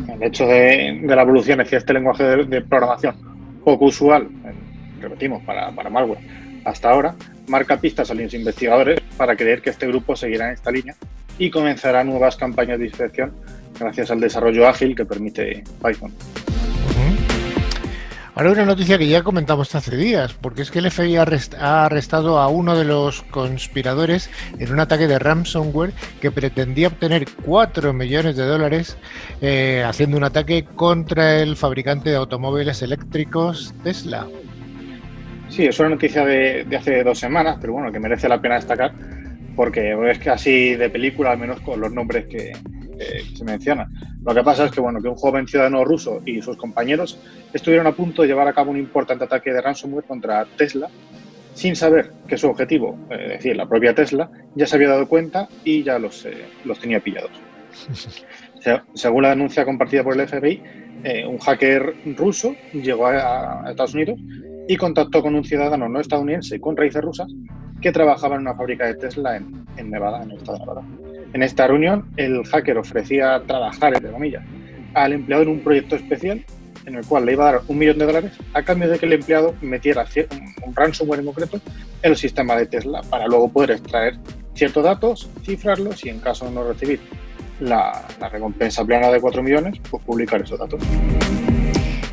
El 0.07 0.23
hecho 0.23 0.45
de, 0.45 1.01
la 1.03 1.21
evolución 1.21 1.61
hacia 1.61 1.77
este 1.77 1.93
lenguaje 1.93 2.23
de, 2.23 2.61
programación 2.61 3.15
poco 3.63 3.85
usual, 3.85 4.29
repetimos, 4.99 5.43
para, 5.43 5.71
para 5.71 5.89
malware, 5.89 6.19
hasta 6.65 6.89
ahora, 6.89 7.15
marca 7.47 7.77
pistas 7.77 8.11
a 8.11 8.13
los 8.13 8.33
investigadores 8.33 8.99
para 9.17 9.35
creer 9.35 9.61
que 9.61 9.69
este 9.69 9.87
grupo 9.87 10.15
seguirá 10.15 10.47
en 10.47 10.53
esta 10.53 10.71
línea 10.71 10.95
y 11.39 11.49
comenzará 11.49 12.03
nuevas 12.03 12.35
campañas 12.35 12.79
de 12.79 12.85
inspección 12.85 13.33
gracias 13.79 14.11
al 14.11 14.19
desarrollo 14.19 14.67
ágil 14.67 14.95
que 14.95 15.05
permite 15.05 15.63
Python. 15.83 16.11
Ahora 18.37 18.51
una 18.51 18.65
noticia 18.65 18.99
que 18.99 19.07
ya 19.07 19.23
comentamos 19.23 19.73
hace 19.73 19.97
días, 19.97 20.35
porque 20.39 20.61
es 20.61 20.69
que 20.69 20.77
el 20.77 20.91
FBI 20.91 21.15
ha 21.15 21.85
arrestado 21.85 22.37
a 22.37 22.49
uno 22.49 22.77
de 22.77 22.85
los 22.85 23.23
conspiradores 23.23 24.29
en 24.59 24.71
un 24.71 24.79
ataque 24.79 25.07
de 25.07 25.17
ransomware 25.17 25.91
que 26.21 26.29
pretendía 26.29 26.89
obtener 26.89 27.25
4 27.43 27.93
millones 27.93 28.37
de 28.37 28.45
dólares 28.45 28.95
eh, 29.41 29.83
haciendo 29.83 30.17
un 30.17 30.23
ataque 30.23 30.65
contra 30.75 31.39
el 31.39 31.55
fabricante 31.55 32.11
de 32.11 32.17
automóviles 32.17 32.83
eléctricos 32.83 33.73
Tesla. 33.83 34.27
Sí, 35.49 35.65
es 35.65 35.79
una 35.79 35.89
noticia 35.89 36.23
de, 36.23 36.63
de 36.63 36.77
hace 36.77 37.03
dos 37.03 37.17
semanas, 37.17 37.57
pero 37.59 37.73
bueno, 37.73 37.91
que 37.91 37.99
merece 37.99 38.29
la 38.29 38.39
pena 38.39 38.53
destacar 38.53 38.93
porque 39.55 39.97
es 40.11 40.19
que 40.19 40.29
así 40.29 40.75
de 40.75 40.91
película, 40.91 41.31
al 41.31 41.39
menos 41.39 41.59
con 41.61 41.81
los 41.81 41.91
nombres 41.91 42.27
que, 42.27 42.51
se 42.97 43.43
mencionan. 43.43 43.91
Lo 44.23 44.33
que 44.33 44.43
pasa 44.43 44.65
es 44.65 44.71
que, 44.71 44.81
bueno, 44.81 45.01
que 45.01 45.07
un 45.07 45.15
joven 45.15 45.47
ciudadano 45.47 45.83
ruso 45.85 46.21
y 46.25 46.41
sus 46.41 46.57
compañeros 46.57 47.19
estuvieron 47.53 47.87
a 47.87 47.91
punto 47.91 48.21
de 48.21 48.27
llevar 48.27 48.47
a 48.47 48.53
cabo 48.53 48.71
un 48.71 48.77
importante 48.77 49.23
ataque 49.23 49.51
de 49.51 49.61
ransomware 49.61 50.05
contra 50.05 50.45
Tesla 50.57 50.89
sin 51.57 51.75
saber 51.75 52.11
que 52.27 52.37
su 52.37 52.47
objetivo, 52.47 52.95
es 53.09 53.29
decir, 53.29 53.57
la 53.57 53.67
propia 53.67 53.95
Tesla, 53.95 54.29
ya 54.53 54.67
se 54.67 54.75
había 54.75 54.89
dado 54.89 55.07
cuenta 55.07 55.49
y 55.63 55.81
ya 55.81 55.97
los, 55.97 56.23
eh, 56.25 56.45
los 56.65 56.79
tenía 56.79 56.99
pillados. 56.99 57.31
Según 58.93 59.23
la 59.23 59.29
denuncia 59.29 59.65
compartida 59.65 60.03
por 60.03 60.19
el 60.19 60.27
FBI, 60.27 60.61
eh, 61.03 61.25
un 61.25 61.39
hacker 61.39 61.95
ruso 62.15 62.55
llegó 62.73 63.07
a, 63.07 63.63
Estados 63.69 63.95
Unidos 63.95 64.19
y 64.67 64.77
contactó 64.77 65.21
con 65.21 65.33
un 65.33 65.43
ciudadano 65.43 65.89
no 65.89 65.99
estadounidense 65.99 66.59
con 66.59 66.77
raíces 66.77 67.01
rusas 67.01 67.27
que 67.81 67.91
trabajaba 67.91 68.35
en 68.35 68.41
una 68.41 68.55
fábrica 68.55 68.85
de 68.85 68.95
Tesla 68.95 69.37
en, 69.37 69.65
en 69.77 69.89
Nevada, 69.89 70.23
en 70.23 70.31
el 70.31 70.37
estado 70.37 70.59
de 70.59 70.65
Nevada. 70.65 71.06
En 71.33 71.43
esta 71.43 71.67
reunión, 71.67 72.05
el 72.17 72.45
hacker 72.45 72.77
ofrecía 72.77 73.41
trabajar, 73.45 73.93
entre 73.95 74.11
comillas, 74.11 74.43
al 74.93 75.13
empleado 75.13 75.43
en 75.43 75.49
un 75.49 75.59
proyecto 75.59 75.95
especial 75.95 76.43
en 76.87 76.95
el 76.95 77.05
cual 77.05 77.25
le 77.25 77.33
iba 77.33 77.49
a 77.49 77.51
dar 77.51 77.61
un 77.67 77.77
millón 77.77 77.97
de 77.99 78.05
dólares 78.05 78.31
a 78.53 78.63
cambio 78.63 78.89
de 78.89 78.97
que 78.97 79.05
el 79.05 79.13
empleado 79.13 79.53
metiera 79.61 80.05
un 80.65 80.73
ransomware 80.73 81.19
en 81.19 81.25
concreto 81.25 81.59
en 82.01 82.11
el 82.11 82.17
sistema 82.17 82.55
de 82.55 82.65
Tesla 82.65 83.01
para 83.09 83.27
luego 83.27 83.49
poder 83.51 83.71
extraer 83.71 84.17
ciertos 84.53 84.83
datos, 84.83 85.29
cifrarlos 85.43 86.03
y 86.05 86.09
en 86.09 86.19
caso 86.19 86.45
de 86.45 86.51
no 86.51 86.63
recibir 86.63 86.99
la, 87.59 88.05
recompensa 88.31 88.85
plena 88.85 89.09
de 89.09 89.19
4 89.19 89.43
millones, 89.43 89.79
pues 89.89 90.03
publicar 90.03 90.41
esos 90.41 90.59
datos. 90.59 90.81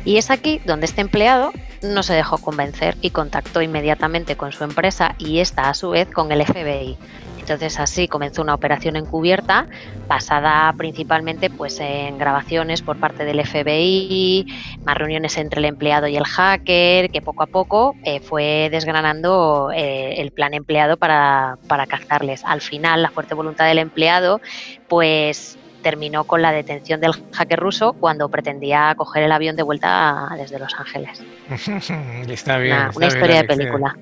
Y 0.03 0.17
es 0.17 0.29
aquí 0.29 0.61
donde 0.65 0.85
este 0.85 1.01
empleado 1.01 1.51
no 1.81 2.03
se 2.03 2.13
dejó 2.13 2.37
convencer 2.37 2.95
y 3.01 3.11
contactó 3.11 3.61
inmediatamente 3.61 4.35
con 4.35 4.51
su 4.51 4.63
empresa 4.63 5.15
y 5.17 5.39
esta 5.39 5.69
a 5.69 5.73
su 5.73 5.91
vez 5.91 6.07
con 6.09 6.31
el 6.31 6.45
FBI, 6.45 6.97
entonces 7.45 7.79
así 7.79 8.07
comenzó 8.07 8.41
una 8.41 8.55
operación 8.55 8.95
encubierta 8.95 9.67
basada 10.07 10.73
principalmente 10.73 11.51
pues 11.51 11.79
en 11.79 12.17
grabaciones 12.17 12.81
por 12.81 12.97
parte 12.97 13.23
del 13.23 13.45
FBI, 13.45 14.47
más 14.83 14.97
reuniones 14.97 15.37
entre 15.37 15.59
el 15.59 15.65
empleado 15.65 16.07
y 16.07 16.17
el 16.17 16.25
hacker, 16.25 17.11
que 17.11 17.21
poco 17.21 17.43
a 17.43 17.45
poco 17.45 17.93
eh, 18.03 18.19
fue 18.19 18.69
desgranando 18.71 19.69
eh, 19.71 20.15
el 20.21 20.31
plan 20.31 20.55
empleado 20.55 20.97
para, 20.97 21.59
para 21.67 21.85
cazarles. 21.85 22.43
Al 22.45 22.61
final, 22.61 23.03
la 23.03 23.11
fuerte 23.11 23.35
voluntad 23.35 23.67
del 23.67 23.77
empleado 23.77 24.41
pues 24.87 25.59
terminó 25.85 26.23
con 26.23 26.41
la 26.41 26.51
detención 26.51 26.99
del 26.99 27.11
hacker 27.31 27.59
ruso 27.59 27.93
cuando 27.93 28.27
pretendía 28.27 28.95
coger 28.97 29.21
el 29.21 29.31
avión 29.31 29.55
de 29.55 29.61
vuelta 29.61 30.29
desde 30.35 30.57
Los 30.57 30.73
Ángeles. 30.73 31.23
está 32.27 32.57
bien. 32.57 32.75
Una, 32.95 33.05
historia 33.05 33.35
de 33.35 33.43
película. 33.43 33.95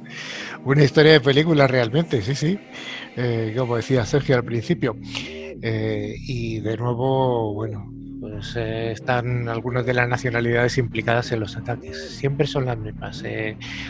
Una 0.64 0.82
historia 0.82 1.12
de 1.12 1.20
película 1.20 1.68
realmente, 1.68 2.22
sí, 2.22 2.36
sí. 2.36 2.58
Eh, 3.18 3.54
como 3.58 3.76
decía 3.76 4.06
Sergio 4.06 4.38
al 4.38 4.46
principio. 4.46 4.96
Eh, 5.62 6.16
y 6.20 6.62
de 6.62 6.78
nuevo, 6.78 7.54
bueno, 7.54 7.92
pues 8.22 8.56
eh, 8.56 8.94
están 8.94 9.50
algunas 9.50 9.86
de 9.86 9.94
las 9.94 10.08
nacionalidades 10.08 10.78
implicadas 10.78 11.34
en 11.34 11.42
los 11.42 11.58
ataques. 11.58 12.16
Siempre 12.16 12.48
son 12.48 12.64
las 12.64 12.78
mismas. 12.78 13.26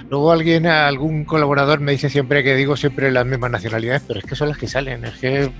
Luego 0.09 0.31
alguien, 0.31 0.65
algún 0.65 1.25
colaborador 1.25 1.79
me 1.79 1.91
dice 1.91 2.09
siempre 2.09 2.43
que 2.43 2.55
digo 2.55 2.75
siempre 2.75 3.11
las 3.11 3.27
mismas 3.27 3.51
nacionalidades, 3.51 4.01
pero 4.07 4.17
es 4.17 4.25
que 4.25 4.35
son 4.35 4.49
las 4.49 4.57
que 4.57 4.65
salen. 4.65 5.05
Es 5.05 5.19
que 5.19 5.51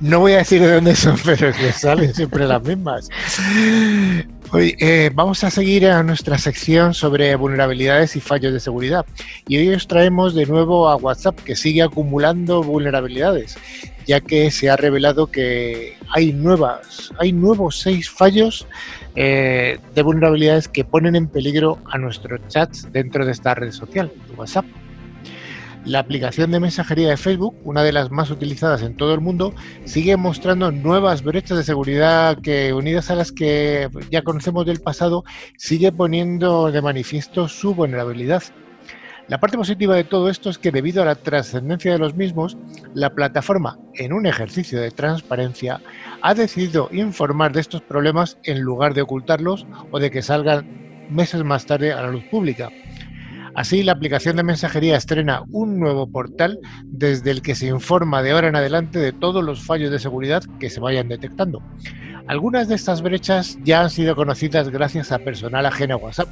no 0.00 0.20
voy 0.20 0.32
a 0.32 0.38
decir 0.38 0.60
de 0.60 0.74
dónde 0.74 0.94
son, 0.94 1.16
pero 1.24 1.52
que 1.52 1.72
salen 1.72 2.14
siempre 2.14 2.46
las 2.46 2.62
mismas. 2.62 3.08
Hoy 4.52 4.76
eh, 4.78 5.10
vamos 5.12 5.42
a 5.42 5.50
seguir 5.50 5.86
a 5.86 6.02
nuestra 6.02 6.38
sección 6.38 6.94
sobre 6.94 7.34
vulnerabilidades 7.34 8.14
y 8.14 8.20
fallos 8.20 8.52
de 8.52 8.60
seguridad. 8.60 9.04
Y 9.48 9.56
hoy 9.58 9.74
os 9.74 9.88
traemos 9.88 10.34
de 10.34 10.46
nuevo 10.46 10.88
a 10.88 10.96
WhatsApp 10.96 11.38
que 11.40 11.56
sigue 11.56 11.82
acumulando 11.82 12.62
vulnerabilidades, 12.62 13.58
ya 14.06 14.20
que 14.20 14.50
se 14.52 14.70
ha 14.70 14.76
revelado 14.76 15.26
que 15.26 15.96
hay 16.10 16.32
nuevas, 16.32 17.12
hay 17.18 17.32
nuevos 17.32 17.80
seis 17.80 18.08
fallos 18.08 18.68
eh, 19.16 19.78
de 19.94 20.02
vulnerabilidades 20.02 20.68
que 20.68 20.84
ponen 20.84 21.16
en 21.16 21.26
peligro 21.26 21.78
a 21.90 21.98
nuestros 21.98 22.40
chats 22.48 22.86
dentro 22.92 23.26
de 23.26 23.32
esta 23.32 23.54
red 23.54 23.72
social, 23.72 24.12
WhatsApp. 24.36 24.66
La 25.86 26.00
aplicación 26.00 26.50
de 26.50 26.58
mensajería 26.58 27.10
de 27.10 27.16
Facebook, 27.16 27.54
una 27.62 27.84
de 27.84 27.92
las 27.92 28.10
más 28.10 28.32
utilizadas 28.32 28.82
en 28.82 28.96
todo 28.96 29.14
el 29.14 29.20
mundo, 29.20 29.54
sigue 29.84 30.16
mostrando 30.16 30.72
nuevas 30.72 31.22
brechas 31.22 31.56
de 31.58 31.62
seguridad 31.62 32.40
que, 32.42 32.72
unidas 32.72 33.08
a 33.12 33.14
las 33.14 33.30
que 33.30 33.88
ya 34.10 34.22
conocemos 34.22 34.66
del 34.66 34.80
pasado, 34.80 35.22
sigue 35.56 35.92
poniendo 35.92 36.72
de 36.72 36.82
manifiesto 36.82 37.46
su 37.46 37.72
vulnerabilidad. 37.72 38.42
La 39.28 39.38
parte 39.38 39.56
positiva 39.56 39.94
de 39.94 40.02
todo 40.02 40.28
esto 40.28 40.50
es 40.50 40.58
que 40.58 40.72
debido 40.72 41.02
a 41.02 41.06
la 41.06 41.14
trascendencia 41.14 41.92
de 41.92 41.98
los 42.00 42.16
mismos, 42.16 42.56
la 42.92 43.14
plataforma, 43.14 43.78
en 43.94 44.12
un 44.12 44.26
ejercicio 44.26 44.80
de 44.80 44.90
transparencia, 44.90 45.80
ha 46.20 46.34
decidido 46.34 46.88
informar 46.90 47.52
de 47.52 47.60
estos 47.60 47.82
problemas 47.82 48.38
en 48.42 48.60
lugar 48.60 48.92
de 48.92 49.02
ocultarlos 49.02 49.68
o 49.92 50.00
de 50.00 50.10
que 50.10 50.22
salgan 50.22 51.06
meses 51.10 51.44
más 51.44 51.64
tarde 51.64 51.92
a 51.92 52.02
la 52.02 52.10
luz 52.10 52.24
pública. 52.24 52.70
Así, 53.56 53.82
la 53.82 53.92
aplicación 53.92 54.36
de 54.36 54.42
mensajería 54.42 54.98
estrena 54.98 55.42
un 55.50 55.80
nuevo 55.80 56.06
portal 56.06 56.60
desde 56.84 57.30
el 57.30 57.40
que 57.40 57.54
se 57.54 57.66
informa 57.68 58.22
de 58.22 58.32
ahora 58.32 58.48
en 58.48 58.56
adelante 58.56 58.98
de 58.98 59.12
todos 59.12 59.42
los 59.42 59.64
fallos 59.64 59.90
de 59.90 59.98
seguridad 59.98 60.44
que 60.60 60.68
se 60.68 60.78
vayan 60.78 61.08
detectando. 61.08 61.62
Algunas 62.26 62.68
de 62.68 62.74
estas 62.74 63.00
brechas 63.00 63.58
ya 63.64 63.80
han 63.80 63.88
sido 63.88 64.14
conocidas 64.14 64.68
gracias 64.68 65.10
a 65.10 65.20
personal 65.20 65.64
ajeno 65.64 65.94
a 65.94 65.96
WhatsApp, 65.96 66.28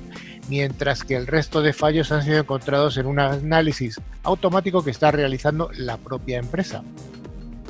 mientras 0.50 1.02
que 1.02 1.16
el 1.16 1.26
resto 1.26 1.62
de 1.62 1.73
fallos 1.73 2.12
han 2.12 2.25
sido 2.25 2.40
encontrados 2.40 2.99
en 2.99 3.07
un 3.07 3.19
análisis 3.19 3.99
automático 4.23 4.85
que 4.85 4.90
está 4.90 5.11
realizando 5.11 5.71
la 5.78 5.97
propia 5.97 6.38
empresa. 6.38 6.83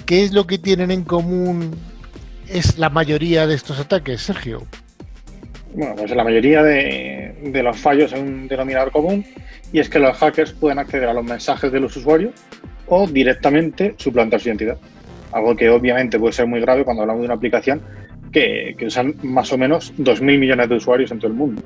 ¿Qué 0.04 0.24
es 0.24 0.32
lo 0.32 0.48
que 0.48 0.58
tienen 0.58 0.90
en 0.90 1.04
común 1.04 1.76
es 2.48 2.76
la 2.76 2.90
mayoría 2.90 3.46
de 3.46 3.54
estos 3.54 3.78
ataques, 3.78 4.20
Sergio? 4.20 4.66
Bueno, 5.74 5.96
pues 5.96 6.10
la 6.14 6.22
mayoría 6.22 6.62
de, 6.62 7.62
los 7.62 7.76
fallos 7.76 8.12
es 8.12 8.18
un 8.20 8.46
denominador 8.46 8.92
común 8.92 9.24
y 9.72 9.80
es 9.80 9.88
que 9.88 9.98
los 9.98 10.16
hackers 10.16 10.52
pueden 10.52 10.78
acceder 10.78 11.08
a 11.08 11.12
los 11.12 11.24
mensajes 11.24 11.72
de 11.72 11.80
los 11.80 11.96
usuarios 11.96 12.32
o 12.86 13.06
directamente 13.08 13.94
suplantar 13.98 14.40
su 14.40 14.48
identidad. 14.48 14.78
Algo 15.32 15.56
que 15.56 15.68
obviamente 15.68 16.18
puede 16.18 16.32
ser 16.32 16.46
muy 16.46 16.60
grave 16.60 16.84
cuando 16.84 17.02
hablamos 17.02 17.22
de 17.22 17.26
una 17.26 17.34
aplicación 17.34 17.82
que, 18.32 18.76
usan 18.86 19.16
más 19.22 19.52
o 19.52 19.58
menos 19.58 19.92
2.000 19.96 20.38
millones 20.38 20.68
de 20.68 20.76
usuarios 20.76 21.10
en 21.10 21.18
todo 21.18 21.28
el 21.28 21.36
mundo. 21.36 21.62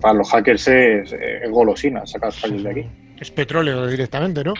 para 0.00 0.14
los 0.14 0.30
hackers 0.30 0.68
es, 0.68 1.14
golosina 1.50 2.06
sacar 2.06 2.32
fallos 2.32 2.62
de 2.62 2.70
aquí. 2.70 2.86
Es 3.18 3.30
petróleo 3.30 3.86
directamente, 3.86 4.44
¿no? 4.44 4.54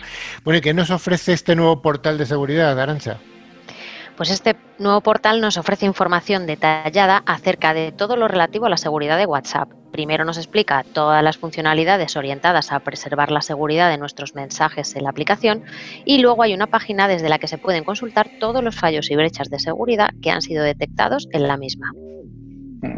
Bueno, 0.45 0.59
¿y 0.59 0.61
qué 0.61 0.73
nos 0.73 0.91
ofrece 0.91 1.35
este 1.35 1.55
nuevo 1.57 1.83
portal 1.83 2.17
de 2.17 2.27
seguridad, 2.27 2.79
Arancha? 2.79 3.19
Pues 4.21 4.31
este 4.31 4.55
nuevo 4.79 5.01
portal 5.01 5.41
nos 5.41 5.57
ofrece 5.57 5.87
información 5.87 6.47
detallada 6.47 7.23
acerca 7.25 7.73
de 7.73 7.91
todo 7.91 8.17
lo 8.17 8.29
relativo 8.29 8.67
a 8.67 8.69
la 8.69 8.77
seguridad 8.77 9.17
de 9.17 9.25
WhatsApp. 9.25 9.71
Primero 9.93 10.27
nos 10.27 10.37
explica 10.37 10.85
todas 10.93 11.25
las 11.25 11.39
funcionalidades 11.39 12.19
orientadas 12.19 12.71
a 12.71 12.81
preservar 12.81 13.31
la 13.31 13.41
seguridad 13.41 13.89
de 13.89 13.97
nuestros 13.97 14.35
mensajes 14.35 14.95
en 14.95 15.05
la 15.05 15.09
aplicación 15.09 15.63
y 16.05 16.19
luego 16.19 16.43
hay 16.43 16.53
una 16.53 16.67
página 16.67 17.09
desde 17.09 17.31
la 17.31 17.39
que 17.39 17.49
se 17.49 17.57
pueden 17.57 17.83
consultar 17.83 18.29
todos 18.39 18.63
los 18.63 18.77
fallos 18.79 19.11
y 19.11 19.17
brechas 19.17 19.49
de 19.49 19.59
seguridad 19.59 20.11
que 20.21 20.31
han 20.31 20.43
sido 20.43 20.65
detectados 20.65 21.27
en 21.33 21.49
la 21.49 21.57
misma. 21.57 21.91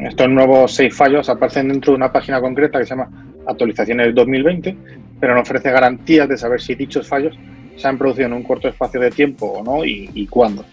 Estos 0.00 0.29
nuevos 0.29 0.75
seis 0.75 0.93
fallos 0.93 1.29
aparecen 1.29 1.69
dentro 1.69 1.93
de 1.93 1.99
una 1.99 2.12
página 2.12 2.41
concreta 2.41 2.81
que 2.81 2.85
se 2.85 2.97
llama 2.97 3.33
Actualizaciones 3.47 4.12
2020, 4.12 4.76
pero 5.21 5.37
no 5.37 5.43
ofrece 5.43 5.71
garantías 5.71 6.29
de 6.29 6.37
saber 6.37 6.61
si 6.61 6.75
dichos 6.75 7.07
fallos 7.07 7.38
se 7.76 7.87
han 7.87 7.97
producido 7.97 8.26
en 8.26 8.33
un 8.33 8.43
corto 8.43 8.67
espacio 8.67 9.00
de 9.00 9.12
tiempo 9.12 9.47
o 9.47 9.62
no 9.62 9.85
y 9.85 10.26
cuándo. 10.26 10.64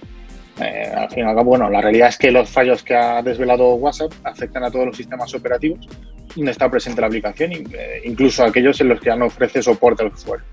Eh, 0.62 0.92
al 0.96 1.10
fin 1.10 1.20
y 1.20 1.28
al 1.28 1.36
cabo, 1.36 1.52
bueno, 1.52 1.70
la 1.70 1.82
realidad 1.82 2.10
es 2.10 2.18
que 2.18 2.32
los 2.32 2.50
fallos 2.50 2.84
que 2.84 2.96
ha 2.96 3.22
desvelado 3.22 3.76
WhatsApp 3.76 4.12
afectan 4.24 4.64
a 4.64 4.72
todos 4.72 4.88
los 4.88 4.98
sistemas 4.98 5.34
operativos 5.34 5.88
donde 6.36 6.52
está 6.52 6.70
presente 6.70 7.02
la 7.02 7.08
aplicación, 7.08 7.52
eh, 7.52 8.02
incluso 8.06 8.44
aquellos 8.44 8.80
en 8.82 8.90
los 8.90 9.00
que 9.00 9.08
ya 9.08 9.16
no 9.16 9.26
ofrece 9.26 9.62
soporte 9.62 10.04
al 10.04 10.12
usuario. 10.12 10.46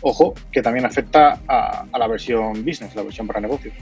Ojo, 0.00 0.34
que 0.52 0.62
también 0.62 0.86
afecta 0.86 1.40
a, 1.48 1.84
a 1.90 1.98
la 1.98 2.06
versión 2.06 2.64
business, 2.64 2.94
la 2.94 3.02
versión 3.02 3.26
para 3.26 3.40
negocios. 3.40 3.74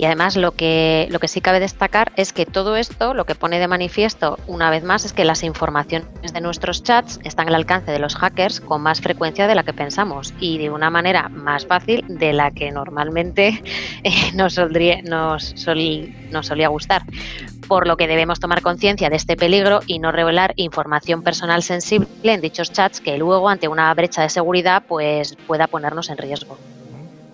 Y 0.00 0.06
además 0.06 0.34
lo 0.34 0.52
que, 0.52 1.08
lo 1.10 1.18
que 1.18 1.28
sí 1.28 1.42
cabe 1.42 1.60
destacar 1.60 2.10
es 2.16 2.32
que 2.32 2.46
todo 2.46 2.76
esto 2.76 3.12
lo 3.12 3.26
que 3.26 3.34
pone 3.34 3.58
de 3.58 3.68
manifiesto 3.68 4.38
una 4.46 4.70
vez 4.70 4.82
más 4.82 5.04
es 5.04 5.12
que 5.12 5.26
las 5.26 5.42
informaciones 5.42 6.32
de 6.32 6.40
nuestros 6.40 6.82
chats 6.82 7.20
están 7.22 7.48
al 7.48 7.54
alcance 7.54 7.92
de 7.92 7.98
los 7.98 8.16
hackers 8.16 8.62
con 8.62 8.80
más 8.80 9.02
frecuencia 9.02 9.46
de 9.46 9.54
la 9.54 9.62
que 9.62 9.74
pensamos 9.74 10.32
y 10.40 10.56
de 10.56 10.70
una 10.70 10.88
manera 10.88 11.28
más 11.28 11.66
fácil 11.66 12.02
de 12.08 12.32
la 12.32 12.50
que 12.50 12.70
normalmente 12.72 13.62
eh, 14.02 14.32
nos, 14.32 14.56
nos, 14.56 15.54
nos 16.30 16.46
solía 16.46 16.68
gustar 16.68 17.02
por 17.68 17.86
lo 17.86 17.98
que 17.98 18.06
debemos 18.06 18.40
tomar 18.40 18.62
conciencia 18.62 19.10
de 19.10 19.16
este 19.16 19.36
peligro 19.36 19.80
y 19.86 19.98
no 19.98 20.12
revelar 20.12 20.54
información 20.56 21.22
personal 21.22 21.62
sensible 21.62 22.32
en 22.32 22.40
dichos 22.40 22.72
chats 22.72 23.02
que 23.02 23.18
luego 23.18 23.50
ante 23.50 23.68
una 23.68 23.92
brecha 23.92 24.22
de 24.22 24.30
seguridad 24.30 24.82
pues 24.88 25.36
pueda 25.46 25.66
ponernos 25.66 26.08
en 26.08 26.16
riesgo. 26.16 26.56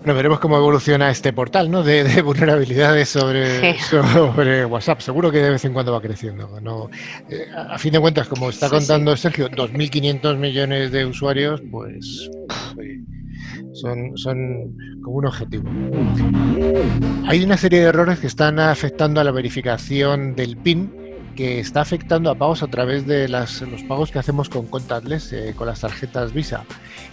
Bueno, 0.07 0.19
veremos 0.19 0.39
cómo 0.39 0.55
evoluciona 0.55 1.11
este 1.11 1.33
portal 1.33 1.69
¿no? 1.69 1.83
de, 1.83 2.21
vulnerabilidades 2.21 3.09
sobre, 3.09 3.77
sobre, 3.77 4.63
WhatsApp. 4.63 5.01
Seguro 5.01 5.29
que 5.29 5.39
de 5.39 5.49
vez 5.49 5.65
en 5.65 5.73
cuando 5.73 5.91
va 5.91 5.99
creciendo. 5.99 6.61
¿no? 6.61 6.89
Eh, 7.29 7.45
a 7.53 7.77
fin 7.77 7.91
de 7.91 7.99
cuentas, 7.99 8.25
como 8.29 8.49
está 8.49 8.69
contando 8.69 9.17
Sergio, 9.17 9.49
2.500 9.49 10.37
millones 10.37 10.93
de 10.93 11.05
usuarios, 11.05 11.61
pues 11.69 12.29
son, 13.73 14.15
son 14.15 14.77
como 15.03 15.17
un 15.17 15.25
objetivo. 15.25 15.69
Hay 17.25 17.43
una 17.43 17.57
serie 17.57 17.81
de 17.81 17.87
errores 17.87 18.19
que 18.19 18.27
están 18.27 18.61
afectando 18.61 19.19
a 19.19 19.25
la 19.25 19.31
verificación 19.31 20.37
del 20.37 20.55
PIN 20.55 20.89
que 21.37 21.59
está 21.59 21.81
afectando 21.81 22.31
a 22.31 22.35
pagos 22.35 22.63
a 22.63 22.67
través 22.67 23.05
de 23.05 23.27
los 23.29 23.83
pagos 23.87 24.11
que 24.11 24.17
hacemos 24.17 24.49
con 24.49 24.65
contactless, 24.65 25.31
eh, 25.33 25.53
con 25.55 25.67
las 25.67 25.81
tarjetas 25.81 26.33
Visa. 26.33 26.65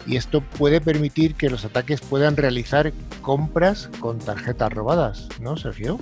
Y 0.07 0.17
esto 0.17 0.41
puede 0.41 0.81
permitir 0.81 1.35
que 1.35 1.51
los 1.51 1.65
ataques 1.67 2.01
puedan 2.01 2.37
realizar 2.37 2.93
compras 3.21 3.91
con 4.01 4.19
tarjetas 4.19 4.73
robadas, 4.73 5.29
¿no, 5.41 5.59
Sergio? 5.59 6.01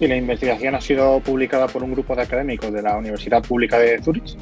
Y 0.00 0.08
la 0.08 0.16
investigación 0.16 0.74
ha 0.74 0.80
sido 0.80 1.20
publicada 1.20 1.68
por 1.68 1.84
un 1.84 1.92
grupo 1.92 2.16
de 2.16 2.22
académicos 2.22 2.72
de 2.72 2.80
la 2.80 2.96
Universidad 2.96 3.42
Pública 3.42 3.78
de 3.78 4.02
Zurich 4.02 4.34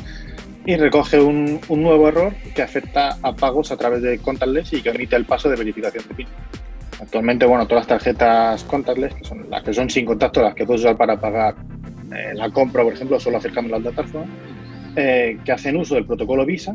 y 0.64 0.76
recoge 0.76 1.20
un, 1.20 1.60
nuevo 1.68 2.08
error 2.08 2.32
que 2.54 2.62
afecta 2.62 3.18
a 3.22 3.34
pagos 3.34 3.72
a 3.72 3.76
través 3.76 4.02
de 4.02 4.20
contactless 4.20 4.72
y 4.72 4.82
que 4.82 4.90
omite 4.90 5.16
el 5.16 5.24
paso 5.24 5.50
de 5.50 5.56
verificación 5.56 6.04
de 6.06 6.14
PIN. 6.14 6.28
Actualmente, 7.00 7.44
bueno, 7.44 7.66
todas 7.66 7.82
las 7.82 7.98
tarjetas 7.98 8.62
contactless, 8.64 9.14
que 9.14 9.24
son 9.24 9.50
las 9.50 9.64
que 9.64 9.74
son 9.74 9.90
sin 9.90 10.04
contacto, 10.04 10.42
las 10.42 10.54
que 10.54 10.64
puedes 10.64 10.82
usar 10.82 10.96
para 10.96 11.18
pagar 11.18 11.56
eh, 12.14 12.32
la 12.34 12.50
compra, 12.50 12.82
por 12.82 12.92
ejemplo, 12.92 13.20
solo 13.20 13.38
acercando 13.38 13.74
al 13.74 13.82
datáfono, 13.82 14.26
eh, 14.96 15.38
que 15.44 15.52
hacen 15.52 15.76
uso 15.76 15.94
del 15.94 16.06
protocolo 16.06 16.44
Visa, 16.44 16.74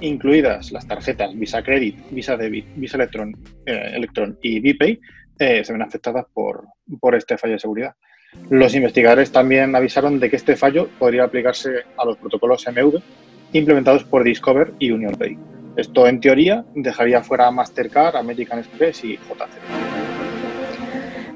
incluidas 0.00 0.72
las 0.72 0.86
tarjetas 0.86 1.36
Visa 1.38 1.62
Credit, 1.62 1.96
Visa 2.10 2.36
Debit, 2.36 2.66
Visa 2.76 2.96
Electron, 2.96 3.36
eh, 3.66 3.92
Electron 3.94 4.38
y 4.42 4.60
VPay, 4.60 5.00
se 5.38 5.72
ven 5.72 5.80
afectadas 5.80 6.26
por, 6.34 6.66
por 7.00 7.14
este 7.14 7.38
fallo 7.38 7.54
de 7.54 7.60
seguridad. 7.60 7.94
Los 8.50 8.74
investigadores 8.74 9.32
también 9.32 9.74
avisaron 9.74 10.20
de 10.20 10.28
que 10.28 10.36
este 10.36 10.54
fallo 10.54 10.88
podría 10.98 11.24
aplicarse 11.24 11.84
a 11.96 12.04
los 12.04 12.18
protocolos 12.18 12.66
MV 12.68 13.00
implementados 13.52 14.04
por 14.04 14.22
Discover 14.22 14.74
y 14.78 14.90
UnionPay. 14.90 15.38
Esto, 15.76 16.06
en 16.06 16.20
teoría, 16.20 16.64
dejaría 16.74 17.22
fuera 17.22 17.46
a 17.46 17.50
Mastercard, 17.50 18.16
American 18.16 18.58
Express 18.58 19.04
y 19.04 19.16
JC. 19.16 20.09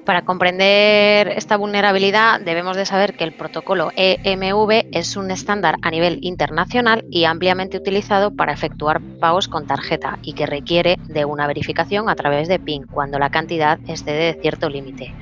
Para 0.04 0.22
comprender 0.26 1.28
esta 1.28 1.56
vulnerabilidad 1.56 2.38
debemos 2.38 2.76
de 2.76 2.84
saber 2.84 3.14
que 3.14 3.24
el 3.24 3.32
protocolo 3.32 3.90
EMV 3.96 4.88
es 4.92 5.16
un 5.16 5.30
estándar 5.30 5.76
a 5.80 5.90
nivel 5.90 6.18
internacional 6.20 7.06
y 7.10 7.24
ampliamente 7.24 7.78
utilizado 7.78 8.30
para 8.30 8.52
efectuar 8.52 9.00
pagos 9.18 9.48
con 9.48 9.66
tarjeta 9.66 10.18
y 10.22 10.34
que 10.34 10.44
requiere 10.44 10.98
de 11.08 11.24
una 11.24 11.46
verificación 11.46 12.10
a 12.10 12.16
través 12.16 12.48
de 12.48 12.58
PIN 12.58 12.86
cuando 12.86 13.18
la 13.18 13.30
cantidad 13.30 13.78
excede 13.88 14.34
de 14.34 14.40
cierto 14.42 14.68
límite. 14.68 15.14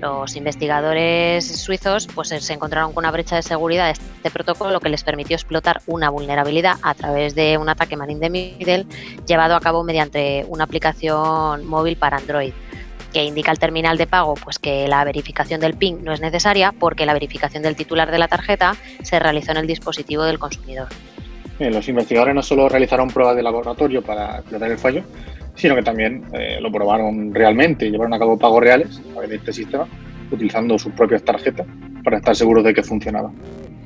Los 0.00 0.34
investigadores 0.34 1.46
suizos 1.62 2.08
pues, 2.12 2.28
se 2.28 2.52
encontraron 2.52 2.92
con 2.92 3.04
una 3.04 3.12
brecha 3.12 3.36
de 3.36 3.42
seguridad 3.42 3.86
de 3.86 3.92
este 3.92 4.30
protocolo 4.32 4.80
que 4.80 4.88
les 4.88 5.04
permitió 5.04 5.36
explotar 5.36 5.80
una 5.86 6.10
vulnerabilidad 6.10 6.74
a 6.82 6.94
través 6.94 7.36
de 7.36 7.56
un 7.56 7.68
ataque 7.68 7.96
man 7.96 8.10
in 8.10 8.18
the 8.18 8.30
middle 8.30 8.84
llevado 9.26 9.54
a 9.54 9.60
cabo 9.60 9.84
mediante 9.84 10.44
una 10.48 10.64
aplicación 10.64 11.64
móvil 11.66 11.96
para 11.96 12.16
Android 12.16 12.52
que 13.14 13.24
indica 13.24 13.52
el 13.52 13.58
terminal 13.60 13.96
de 13.96 14.08
pago 14.08 14.34
pues 14.34 14.58
que 14.58 14.88
la 14.88 15.04
verificación 15.04 15.60
del 15.60 15.74
PIN 15.74 16.04
no 16.04 16.12
es 16.12 16.20
necesaria 16.20 16.74
porque 16.76 17.06
la 17.06 17.14
verificación 17.14 17.62
del 17.62 17.76
titular 17.76 18.10
de 18.10 18.18
la 18.18 18.26
tarjeta 18.26 18.74
se 19.02 19.20
realizó 19.20 19.52
en 19.52 19.58
el 19.58 19.66
dispositivo 19.68 20.24
del 20.24 20.40
consumidor. 20.40 20.88
los 21.60 21.88
investigadores 21.88 22.34
no 22.34 22.42
solo 22.42 22.68
realizaron 22.68 23.08
pruebas 23.08 23.36
de 23.36 23.44
laboratorio 23.44 24.02
para 24.02 24.38
explotar 24.38 24.70
el 24.70 24.78
fallo, 24.78 25.04
sino 25.54 25.76
que 25.76 25.82
también 25.82 26.24
eh, 26.32 26.58
lo 26.60 26.72
probaron 26.72 27.32
realmente 27.32 27.86
y 27.86 27.92
llevaron 27.92 28.12
a 28.14 28.18
cabo 28.18 28.36
pagos 28.36 28.60
reales 28.60 28.98
a 28.98 29.12
través 29.12 29.30
de 29.30 29.36
este 29.36 29.52
sistema 29.52 29.86
utilizando 30.32 30.76
sus 30.76 30.92
propias 30.92 31.22
tarjetas 31.22 31.66
para 32.02 32.16
estar 32.16 32.34
seguros 32.34 32.64
de 32.64 32.74
que 32.74 32.82
funcionaba. 32.82 33.30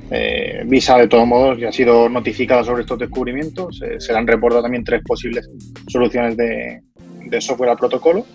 Eh, 0.09 0.63
Visa, 0.65 0.97
de 0.97 1.07
todos 1.07 1.27
modos, 1.27 1.59
ya 1.59 1.69
ha 1.69 1.71
sido 1.71 2.09
notificada 2.09 2.63
sobre 2.63 2.81
estos 2.81 2.97
descubrimientos. 2.97 3.79
Eh, 3.83 3.99
se 3.99 4.11
han 4.11 4.25
reportado 4.25 4.63
también 4.63 4.83
tres 4.83 5.03
posibles 5.05 5.47
soluciones 5.87 6.35
de, 6.35 6.81
de 7.25 7.41
software 7.41 7.69
al 7.69 7.77
protocolo 7.77 8.25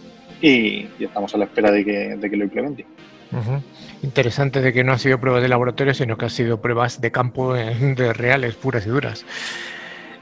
y, 0.41 0.89
estamos 0.99 1.35
a 1.35 1.39
la 1.39 1.45
espera 1.45 1.71
de 1.71 1.85
que, 1.85 2.17
de 2.17 2.31
que 2.31 2.37
lo 2.37 2.45
implemente. 2.45 2.87
Interesante 4.03 4.61
de 4.61 4.73
que 4.73 4.85
no 4.85 4.93
ha 4.93 4.99
sido 4.99 5.19
pruebas 5.19 5.43
de 5.43 5.49
laboratorio, 5.49 5.93
sino 5.95 6.17
que 6.17 6.27
ha 6.27 6.31
sido 6.31 6.61
pruebas 6.61 7.01
de 7.01 7.11
campo 7.11 7.55
de 7.55 8.13
reales, 8.13 8.55
puras 8.55 8.87
y 8.87 8.91
duras. 8.91 9.25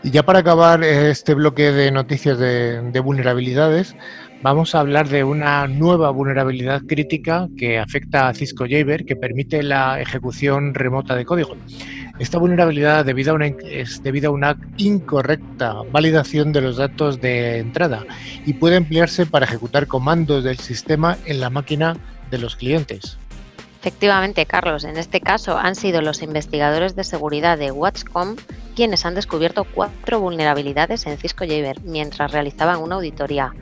Y 0.05 0.11
ya 0.11 0.25
para 0.25 0.41
acabar 0.41 0.83
este 0.83 1.35
bloque 1.35 1.71
de 1.71 1.93
noticias 1.93 2.37
de, 2.37 2.83
de, 2.91 3.01
vulnerabilidades, 3.01 3.95
vamos 4.43 4.75
a 4.75 4.81
hablar 4.81 5.09
de 5.09 5.23
una 5.23 5.69
nueva 5.69 6.11
vulnerabilidad 6.11 6.83
crítica 6.83 7.47
que 7.57 7.79
afecta 7.79 8.27
a 8.27 8.35
Cisco 8.35 8.65
Jabber, 8.69 9.05
que 9.05 9.15
permite 9.15 9.63
la 9.63 10.01
ejecución 10.01 10.75
remota 10.75 11.15
de 11.15 11.25
código. 11.25 11.57
Esta 12.23 12.39
vulnerabilidad 12.39 13.05
debido 13.05 13.33
a 13.33 13.35
una, 13.35 13.47
es 13.47 14.01
debido 14.01 14.31
a 14.31 14.33
una 14.33 14.57
incorrecta 14.77 15.83
validación 15.91 16.53
de 16.53 16.61
los 16.61 16.77
datos 16.77 17.21
de 17.21 17.59
entrada 17.59 18.07
y 18.47 18.53
puede 18.53 18.77
emplearse 18.77 19.27
para 19.27 19.45
ejecutar 19.45 19.89
comandos 19.89 20.45
del 20.45 20.57
sistema 20.57 21.19
en 21.25 21.41
la 21.41 21.51
máquina 21.51 21.97
de 22.31 22.39
los 22.39 22.55
clientes. 22.55 23.19
Efectivamente, 23.81 24.47
Carlos, 24.47 24.85
en 24.85 24.99
este 24.99 25.21
caso 25.21 25.59
han 25.59 25.75
sido 25.75 26.01
los 26.01 26.23
investigadores 26.23 26.95
de 26.95 27.03
seguridad 27.03 27.59
de 27.59 27.73
Watchcom 27.73 28.37
quienes 28.77 29.05
han 29.05 29.17
descubierto 29.17 29.65
cuatro 29.65 30.21
vulnerabilidades 30.21 31.05
en 31.09 31.19
Cisco 31.19 31.45
Jabber 31.45 31.81
mientras 31.83 32.31
realizaban 32.31 32.79
una 32.79 32.95
auditoría. 32.95 33.53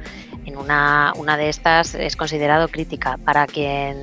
En 0.44 0.58
una, 0.58 1.14
una 1.16 1.38
de 1.38 1.48
estas 1.48 1.94
es 1.94 2.14
considerado 2.14 2.68
crítica 2.68 3.18
para 3.24 3.46
quien 3.46 4.02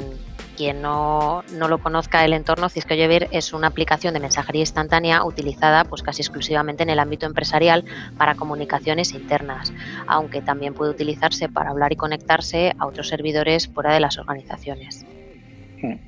quien 0.58 0.82
no, 0.82 1.44
lo 1.52 1.78
conozca 1.78 2.26
el 2.26 2.34
entorno, 2.34 2.68
Cisco 2.68 2.96
Jabber 2.98 3.30
es 3.32 3.54
una 3.54 3.68
aplicación 3.68 4.16
de 4.16 4.20
mensajería 4.20 4.62
instantánea 4.62 5.24
utilizada 5.24 5.86
pues 5.86 6.02
casi 6.02 6.24
exclusivamente 6.24 6.84
en 6.84 6.90
el 6.90 7.00
ámbito 7.00 7.28
empresarial 7.28 7.86
para 8.18 8.36
comunicaciones 8.36 9.14
internas, 9.14 9.72
aunque 10.08 10.42
también 10.42 10.74
puede 10.74 10.92
utilizarse 10.92 11.48
para 11.48 11.70
hablar 11.70 11.94
y 11.94 11.96
conectarse 11.96 12.74
a 12.80 12.88
otros 12.88 13.08
servidores 13.08 13.68
fuera 13.68 13.94
de 13.94 14.00
las 14.00 14.18
organizaciones. 14.18 15.06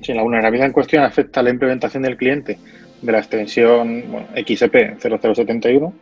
Si 0.02 0.12
la 0.12 0.22
vulnerabilidad 0.22 0.66
en 0.66 0.72
cuestión 0.72 1.04
afecta 1.04 1.40
a 1.40 1.42
la 1.44 1.50
implementación 1.50 2.02
del 2.02 2.16
cliente 2.16 2.58
de 3.00 3.12
la 3.12 3.18
extensión 3.18 4.04
XP 4.34 4.98
0071, 5.00 5.94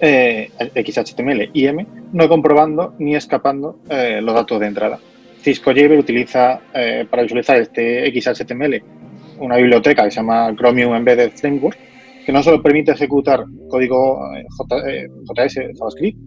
eh, 0.00 0.50
XHTML 0.74 1.50
y 1.52 1.66
M, 1.66 1.86
no 2.12 2.28
comprobando 2.28 2.94
ni 2.98 3.14
escapando 3.14 3.78
eh, 3.88 4.20
los 4.20 4.34
datos 4.34 4.58
de 4.58 4.66
entrada. 4.66 4.98
Cisco 5.44 5.72
Jabber 5.74 5.98
utiliza 5.98 6.58
eh, 6.72 7.06
para 7.08 7.22
visualizar 7.22 7.58
este 7.58 8.10
XHTML 8.10 8.82
una 9.38 9.56
biblioteca 9.56 10.04
que 10.04 10.10
se 10.10 10.16
llama 10.16 10.54
Chromium 10.56 10.94
Embedded 10.94 11.32
Framework, 11.32 11.76
que 12.24 12.32
no 12.32 12.42
solo 12.42 12.62
permite 12.62 12.92
ejecutar 12.92 13.44
código 13.68 14.20
JS, 15.28 15.56
eh, 15.58 15.70
JavaScript, 15.76 16.18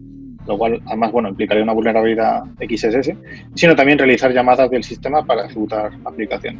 lo 0.46 0.56
cual 0.56 0.80
además 0.86 1.10
bueno, 1.10 1.30
implicaría 1.30 1.64
una 1.64 1.72
vulnerabilidad 1.72 2.44
XSS, 2.60 3.12
sino 3.54 3.74
también 3.74 3.98
realizar 3.98 4.32
llamadas 4.32 4.70
del 4.70 4.84
sistema 4.84 5.24
para 5.26 5.46
ejecutar 5.46 5.92
la 5.98 6.10
aplicación. 6.10 6.58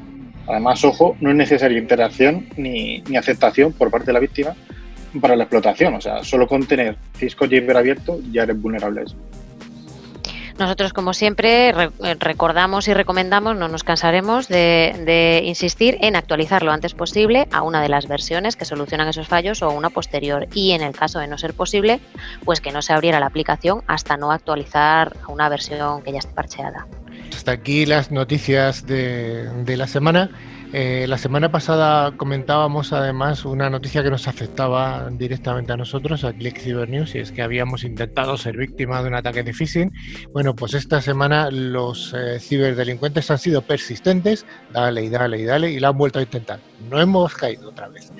Además, 0.48 0.84
ojo, 0.84 1.16
no 1.20 1.30
es 1.30 1.36
necesaria 1.36 1.78
interacción 1.78 2.46
ni, 2.56 3.04
aceptación 3.16 3.72
por 3.72 3.90
parte 3.90 4.06
de 4.06 4.14
la 4.14 4.20
víctima 4.20 4.56
para 5.20 5.36
la 5.36 5.44
explotación. 5.44 5.94
O 5.94 6.00
sea, 6.00 6.24
solo 6.24 6.48
con 6.48 6.66
tener 6.66 6.96
Cisco 7.14 7.44
Jabber 7.44 7.76
abierto 7.76 8.18
ya 8.32 8.42
eres 8.42 8.60
vulnerable 8.60 9.02
a 9.02 9.04
eso. 9.04 9.16
Nosotros, 10.58 10.92
como 10.92 11.14
siempre, 11.14 11.68
eh, 11.70 11.90
recordamos 12.18 12.88
y 12.88 12.94
recomendamos, 12.94 13.56
no 13.56 13.68
nos 13.68 13.84
cansaremos 13.84 14.48
de, 14.48 15.42
insistir 15.44 15.98
en 16.00 16.16
actualizar 16.16 16.64
lo 16.64 16.72
antes 16.72 16.94
posible 16.94 17.46
a 17.52 17.62
una 17.62 17.80
de 17.80 17.88
las 17.88 18.08
versiones 18.08 18.56
que 18.56 18.64
solucionan 18.64 19.08
esos 19.08 19.28
fallos 19.28 19.62
o 19.62 19.70
una 19.70 19.90
posterior. 19.90 20.48
Y 20.54 20.72
en 20.72 20.82
el 20.82 20.94
caso 20.94 21.20
de 21.20 21.28
no 21.28 21.38
ser 21.38 21.54
posible, 21.54 22.00
pues 22.44 22.60
que 22.60 22.72
no 22.72 22.82
se 22.82 22.92
abriera 22.92 23.20
la 23.20 23.26
aplicación 23.26 23.82
hasta 23.86 24.16
no 24.16 24.32
actualizar 24.32 25.16
a 25.22 25.30
una 25.30 25.48
versión 25.48 26.02
que 26.02 26.12
ya 26.12 26.18
esté 26.18 26.34
parcheada. 26.34 26.86
Hasta 27.32 27.52
aquí 27.52 27.86
las 27.86 28.10
noticias 28.10 28.84
de 28.84 29.76
la 29.76 29.86
semana. 29.86 30.30
Eh, 30.72 31.06
la 31.08 31.16
semana 31.16 31.50
pasada 31.50 32.12
comentábamos 32.16 32.92
además 32.92 33.46
una 33.46 33.70
noticia 33.70 34.02
que 34.02 34.10
nos 34.10 34.28
afectaba 34.28 35.08
directamente 35.10 35.72
a 35.72 35.78
nosotros, 35.78 36.24
a 36.24 36.32
Click 36.34 36.58
Cyber 36.58 36.88
News, 36.90 37.14
y 37.14 37.20
es 37.20 37.32
que 37.32 37.40
habíamos 37.40 37.84
intentado 37.84 38.36
ser 38.36 38.58
víctima 38.58 39.00
de 39.02 39.08
un 39.08 39.14
ataque 39.14 39.42
de 39.42 39.54
phishing. 39.54 39.90
Bueno, 40.32 40.54
pues 40.54 40.74
esta 40.74 41.00
semana 41.00 41.50
los 41.50 42.14
eh, 42.14 42.38
ciberdelincuentes 42.38 43.30
han 43.30 43.38
sido 43.38 43.62
persistentes, 43.62 44.44
dale 44.70 45.04
y 45.04 45.08
dale 45.08 45.38
y 45.38 45.44
dale, 45.44 45.70
y 45.70 45.80
la 45.80 45.88
han 45.88 45.96
vuelto 45.96 46.18
a 46.18 46.22
intentar. 46.22 46.60
No 46.90 47.00
hemos 47.00 47.34
caído 47.34 47.70
otra 47.70 47.88
vez. 47.88 48.12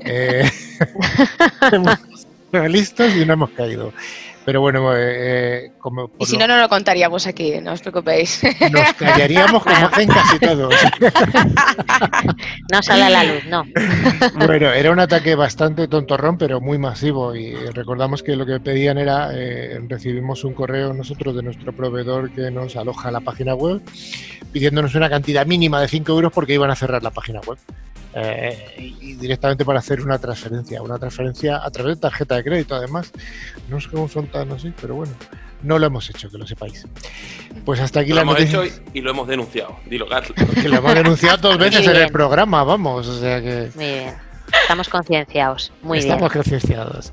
Eh, 0.00 0.50
hemos 1.72 1.98
listos 2.70 3.14
y 3.14 3.24
no 3.24 3.34
hemos 3.34 3.50
caído. 3.50 3.92
Pero 4.44 4.60
bueno, 4.60 4.94
eh, 4.94 4.98
eh, 5.66 5.72
como... 5.78 6.10
Y 6.18 6.26
si 6.26 6.36
no, 6.36 6.46
no 6.46 6.58
lo 6.58 6.68
contaríamos 6.68 7.26
aquí, 7.26 7.60
no 7.62 7.72
os 7.72 7.80
preocupéis. 7.80 8.42
Nos 8.70 8.92
callaríamos 8.94 9.62
como 9.62 9.86
hacen 9.86 10.08
casi 10.08 10.38
todos. 10.38 10.74
no 12.70 12.82
sale 12.82 13.04
a 13.04 13.10
la 13.10 13.24
luz, 13.24 13.44
no. 13.46 13.64
Bueno, 14.46 14.70
era 14.72 14.90
un 14.90 15.00
ataque 15.00 15.34
bastante 15.34 15.88
tontorrón, 15.88 16.36
pero 16.36 16.60
muy 16.60 16.76
masivo. 16.76 17.34
Y 17.34 17.54
recordamos 17.54 18.22
que 18.22 18.36
lo 18.36 18.44
que 18.44 18.60
pedían 18.60 18.98
era, 18.98 19.30
eh, 19.32 19.80
recibimos 19.88 20.44
un 20.44 20.52
correo 20.52 20.92
nosotros 20.92 21.34
de 21.34 21.42
nuestro 21.42 21.72
proveedor 21.72 22.30
que 22.30 22.50
nos 22.50 22.76
aloja 22.76 23.10
la 23.10 23.20
página 23.20 23.54
web, 23.54 23.80
pidiéndonos 24.52 24.94
una 24.94 25.08
cantidad 25.08 25.46
mínima 25.46 25.80
de 25.80 25.88
5 25.88 26.12
euros 26.12 26.32
porque 26.32 26.54
iban 26.54 26.70
a 26.70 26.76
cerrar 26.76 27.02
la 27.02 27.10
página 27.10 27.40
web. 27.40 27.58
Eh, 28.16 28.94
y 29.00 29.14
directamente 29.14 29.64
para 29.64 29.80
hacer 29.80 30.00
una 30.00 30.18
transferencia, 30.18 30.80
una 30.82 30.98
transferencia 30.98 31.64
a 31.64 31.70
través 31.70 31.96
de 31.96 32.00
tarjeta 32.02 32.36
de 32.36 32.44
crédito 32.44 32.74
además. 32.76 33.10
No 33.68 33.80
sé 33.80 33.88
cómo 33.90 34.08
son 34.08 34.28
tan 34.28 34.52
así, 34.52 34.72
pero 34.80 34.94
bueno, 34.94 35.12
no 35.62 35.78
lo 35.80 35.86
hemos 35.86 36.08
hecho, 36.10 36.30
que 36.30 36.38
lo 36.38 36.46
sepáis. 36.46 36.86
Pues 37.64 37.80
hasta 37.80 38.00
aquí 38.00 38.10
lo 38.10 38.16
la 38.16 38.22
hemos 38.22 38.34
noticia. 38.38 38.62
hecho 38.64 38.82
y 38.92 39.00
lo 39.00 39.10
hemos 39.10 39.26
denunciado, 39.26 39.78
dilo 39.86 40.06
Carlos. 40.08 40.32
Que 40.62 40.68
lo 40.68 40.76
hemos 40.76 40.94
denunciado 40.94 41.38
dos 41.38 41.58
veces 41.58 41.86
en 41.88 41.96
el 41.96 42.12
programa, 42.12 42.62
vamos, 42.62 43.08
o 43.08 43.18
sea 43.18 43.40
que... 43.42 43.70
Muy 43.74 43.84
bien, 43.84 44.14
estamos 44.62 44.88
concienciados, 44.88 45.72
muy 45.82 45.98
Estamos 45.98 46.32
bien. 46.32 46.42
concienciados. 46.42 47.12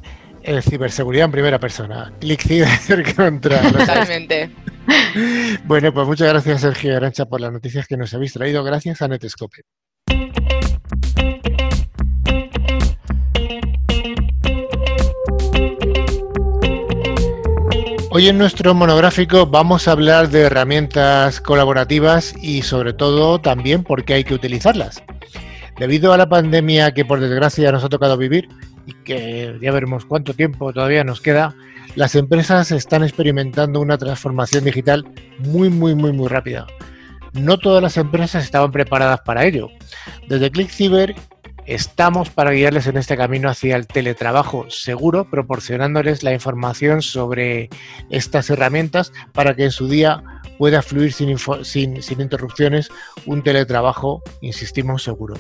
Ciberseguridad 0.64 1.26
en 1.26 1.32
primera 1.32 1.60
persona. 1.60 2.12
Click 2.20 2.42
Ciber 2.42 3.16
contra. 3.16 3.62
Totalmente. 3.72 4.52
bueno, 5.66 5.94
pues 5.94 6.08
muchas 6.08 6.30
gracias, 6.30 6.62
Sergio 6.62 6.98
Arancha, 6.98 7.26
por 7.26 7.40
las 7.42 7.52
noticias 7.52 7.88
que 7.88 7.96
nos 7.96 8.12
habéis 8.14 8.34
traído. 8.34 8.64
Gracias 8.64 9.02
a 9.04 9.08
Netscope. 9.08 9.62
Hoy 18.14 18.28
en 18.28 18.38
nuestro 18.38 18.74
monográfico 18.74 19.46
vamos 19.46 19.88
a 19.88 19.94
hablar 19.94 20.28
de 20.30 20.42
herramientas 20.42 21.40
colaborativas 21.40 22.36
y 22.42 22.62
sobre 22.62 22.92
todo 22.92 23.40
también 23.40 23.84
por 23.86 24.04
qué 24.04 24.16
hay 24.16 24.26
que 24.26 24.34
utilizarlas. 24.34 25.02
Debido 25.80 26.12
a 26.12 26.18
la 26.18 26.28
pandemia 26.28 26.94
que 26.94 27.06
por 27.06 27.22
desgracia 27.22 27.72
nos 27.72 27.86
ha 27.86 27.90
tocado 27.90 28.18
vivir 28.18 28.50
y 28.86 28.96
que 29.06 29.58
ya 29.62 29.72
veremos 29.72 30.04
cuánto 30.04 30.34
tiempo 30.34 30.74
todavía 30.74 31.06
nos 31.06 31.22
queda, 31.22 31.56
las 31.96 32.16
empresas 32.16 32.74
están 32.74 33.02
experimentando 33.04 33.80
una 33.80 33.98
transformación 33.98 34.66
digital 34.66 35.06
muy, 35.40 35.70
muy, 35.70 35.96
muy, 35.96 36.12
muy 36.12 36.28
rápida. 36.28 36.68
No 37.32 37.60
todas 37.60 37.82
las 37.82 37.96
empresas 37.96 38.44
estaban 38.44 38.74
preparadas 38.74 39.22
para 39.22 39.46
ello. 39.46 39.70
Desde 40.28 40.52
ClickCyber 40.52 41.16
estamos 41.66 42.30
para 42.30 42.52
guiarles 42.52 42.88
en 42.88 42.98
este 42.98 43.18
camino 43.18 43.50
hacia 43.50 43.76
el 43.76 43.88
teletrabajo 43.88 44.70
seguro, 44.70 45.30
proporcionándoles 45.30 46.24
la 46.24 46.34
información 46.34 47.02
sobre 47.02 47.70
estas 48.10 48.50
herramientas 48.50 49.12
para 49.34 49.56
que 49.56 49.66
en 49.66 49.72
su 49.72 49.88
día 49.88 50.24
pueda 50.58 50.82
fluir 50.82 51.14
sin, 51.14 51.38
sin 51.64 52.22
interrupciones 52.22 52.90
un 53.26 53.44
teletrabajo, 53.44 54.22
insistimos, 54.42 55.04
seguro. 55.04 55.36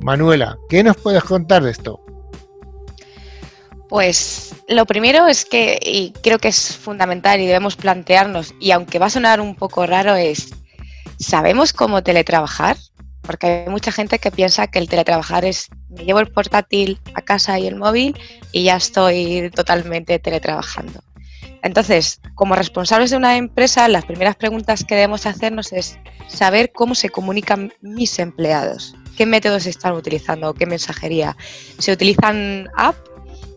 Manuela, 0.00 0.58
¿qué 0.68 0.82
nos 0.82 0.96
puedes 0.96 1.22
contar 1.24 1.62
de 1.62 1.70
esto? 1.70 2.00
Pues 3.88 4.54
lo 4.68 4.86
primero 4.86 5.26
es 5.26 5.44
que, 5.44 5.78
y 5.82 6.12
creo 6.22 6.38
que 6.38 6.48
es 6.48 6.76
fundamental 6.76 7.40
y 7.40 7.46
debemos 7.46 7.76
plantearnos, 7.76 8.54
y 8.58 8.70
aunque 8.70 8.98
va 8.98 9.06
a 9.06 9.10
sonar 9.10 9.38
un 9.40 9.54
poco 9.54 9.86
raro, 9.86 10.14
es, 10.14 10.54
¿sabemos 11.18 11.74
cómo 11.74 12.02
teletrabajar? 12.02 12.78
Porque 13.22 13.46
hay 13.46 13.68
mucha 13.68 13.92
gente 13.92 14.18
que 14.18 14.30
piensa 14.30 14.66
que 14.66 14.78
el 14.78 14.88
teletrabajar 14.88 15.44
es, 15.44 15.68
me 15.88 16.04
llevo 16.04 16.20
el 16.20 16.30
portátil 16.30 17.00
a 17.14 17.22
casa 17.22 17.58
y 17.58 17.66
el 17.66 17.76
móvil 17.76 18.18
y 18.50 18.64
ya 18.64 18.76
estoy 18.76 19.50
totalmente 19.54 20.18
teletrabajando. 20.18 21.02
Entonces, 21.62 22.20
como 22.34 22.56
responsables 22.56 23.10
de 23.10 23.16
una 23.16 23.36
empresa, 23.36 23.86
las 23.88 24.04
primeras 24.04 24.34
preguntas 24.34 24.84
que 24.84 24.96
debemos 24.96 25.26
hacernos 25.26 25.72
es 25.72 25.98
saber 26.26 26.72
cómo 26.72 26.94
se 26.94 27.08
comunican 27.08 27.72
mis 27.80 28.18
empleados, 28.18 28.94
qué 29.16 29.26
métodos 29.26 29.66
están 29.66 29.92
utilizando, 29.92 30.54
qué 30.54 30.66
mensajería. 30.66 31.36
¿Se 31.78 31.92
utilizan 31.92 32.68
app? 32.76 32.96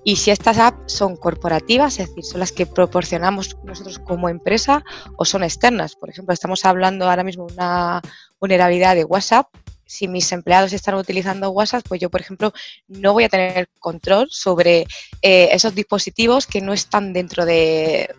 Y 0.08 0.18
si 0.18 0.30
estas 0.30 0.60
apps 0.60 0.94
son 0.94 1.18
corporativas, 1.18 2.00
es 2.00 2.10
decir, 2.10 2.24
son 2.24 2.40
las 2.40 2.52
que 2.52 2.68
proporcionamos 2.68 3.58
nosotros 3.64 3.98
como 3.98 4.30
empresa 4.30 4.84
o 5.18 5.26
son 5.26 5.44
externas. 5.44 5.96
Por 5.96 6.12
ejemplo, 6.12 6.32
estamos 6.32 6.64
hablando 6.64 7.10
ahora 7.10 7.24
mismo 7.24 7.48
de 7.48 7.54
una 7.56 8.02
vulnerabilidad 8.40 8.96
de 8.96 9.06
WhatsApp. 9.06 9.48
Si 9.88 10.08
mis 10.08 10.32
empleados 10.32 10.74
están 10.74 10.96
utilizando 10.96 11.52
WhatsApp, 11.52 11.86
pues 11.88 12.02
yo, 12.02 12.10
por 12.10 12.20
ejemplo, 12.22 12.54
no 12.88 13.14
voy 13.14 13.26
a 13.26 13.30
tener 13.30 13.70
control 13.80 14.28
sobre 14.32 14.88
eh, 15.22 15.50
esos 15.52 15.76
dispositivos 15.76 16.48
que 16.48 16.60
no 16.62 16.74
están 16.74 17.14
dentro 17.14 17.46
de, 17.46 18.14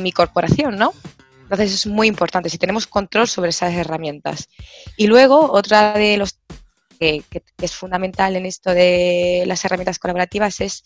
mi 0.00 0.12
corporación, 0.12 0.76
¿no? 0.76 0.92
Entonces 1.42 1.72
es 1.72 1.86
muy 1.86 2.06
importante 2.08 2.50
si 2.50 2.58
tenemos 2.58 2.86
control 2.86 3.28
sobre 3.28 3.50
esas 3.50 3.72
herramientas. 3.74 4.48
Y 4.96 5.06
luego, 5.06 5.50
otra 5.52 5.92
de 5.94 6.16
los 6.16 6.38
que, 6.98 7.22
que- 7.30 7.40
que 7.40 7.64
es 7.66 7.74
fundamental 7.74 8.36
en 8.36 8.46
esto 8.46 8.70
de 8.72 9.44
las 9.46 9.64
herramientas 9.64 9.98
colaborativas 9.98 10.60
es, 10.60 10.82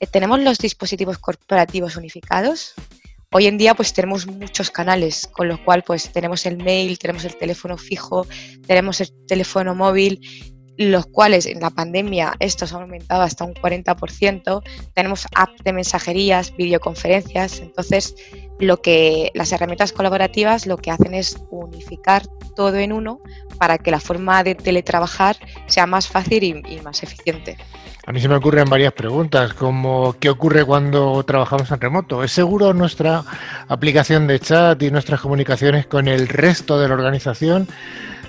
eh, 0.00 0.06
tenemos 0.06 0.40
los 0.40 0.58
dispositivos 0.58 1.18
corporativos 1.18 1.96
unificados. 1.96 2.74
Hoy 3.32 3.46
en 3.46 3.58
día 3.58 3.76
pues 3.76 3.92
tenemos 3.92 4.26
muchos 4.26 4.72
canales, 4.72 5.28
con 5.28 5.46
lo 5.46 5.64
cual 5.64 5.84
pues 5.84 6.12
tenemos 6.12 6.46
el 6.46 6.56
mail, 6.56 6.98
tenemos 6.98 7.24
el 7.24 7.36
teléfono 7.36 7.78
fijo, 7.78 8.26
tenemos 8.66 9.00
el 9.00 9.12
teléfono 9.28 9.72
móvil, 9.76 10.20
los 10.76 11.06
cuales 11.06 11.46
en 11.46 11.60
la 11.60 11.70
pandemia 11.70 12.34
estos 12.38 12.72
han 12.72 12.82
aumentado 12.82 13.22
hasta 13.22 13.44
un 13.44 13.54
40%, 13.54 14.62
tenemos 14.94 15.26
apps 15.34 15.62
de 15.62 15.72
mensajerías, 15.72 16.56
videoconferencias, 16.56 17.60
entonces 17.60 18.14
lo 18.58 18.80
que 18.80 19.30
las 19.34 19.52
herramientas 19.52 19.92
colaborativas 19.92 20.66
lo 20.66 20.76
que 20.76 20.90
hacen 20.90 21.14
es 21.14 21.38
unificar 21.50 22.22
todo 22.54 22.76
en 22.76 22.92
uno 22.92 23.20
para 23.58 23.78
que 23.78 23.90
la 23.90 24.00
forma 24.00 24.42
de 24.42 24.54
teletrabajar 24.54 25.36
sea 25.66 25.86
más 25.86 26.08
fácil 26.08 26.44
y, 26.44 26.80
más 26.80 27.02
eficiente. 27.02 27.56
A 28.06 28.12
mí 28.12 28.20
se 28.20 28.28
me 28.28 28.36
ocurren 28.36 28.68
varias 28.68 28.92
preguntas, 28.92 29.52
como 29.54 30.14
¿qué 30.18 30.30
ocurre 30.30 30.64
cuando 30.64 31.22
trabajamos 31.24 31.70
en 31.70 31.80
remoto? 31.80 32.24
¿Es 32.24 32.32
seguro 32.32 32.72
nuestra 32.72 33.22
aplicación 33.68 34.26
de 34.26 34.40
chat 34.40 34.82
y 34.82 34.90
nuestras 34.90 35.20
comunicaciones 35.20 35.86
con 35.86 36.08
el 36.08 36.26
resto 36.28 36.78
de 36.80 36.88
la 36.88 36.94
organización? 36.94 37.68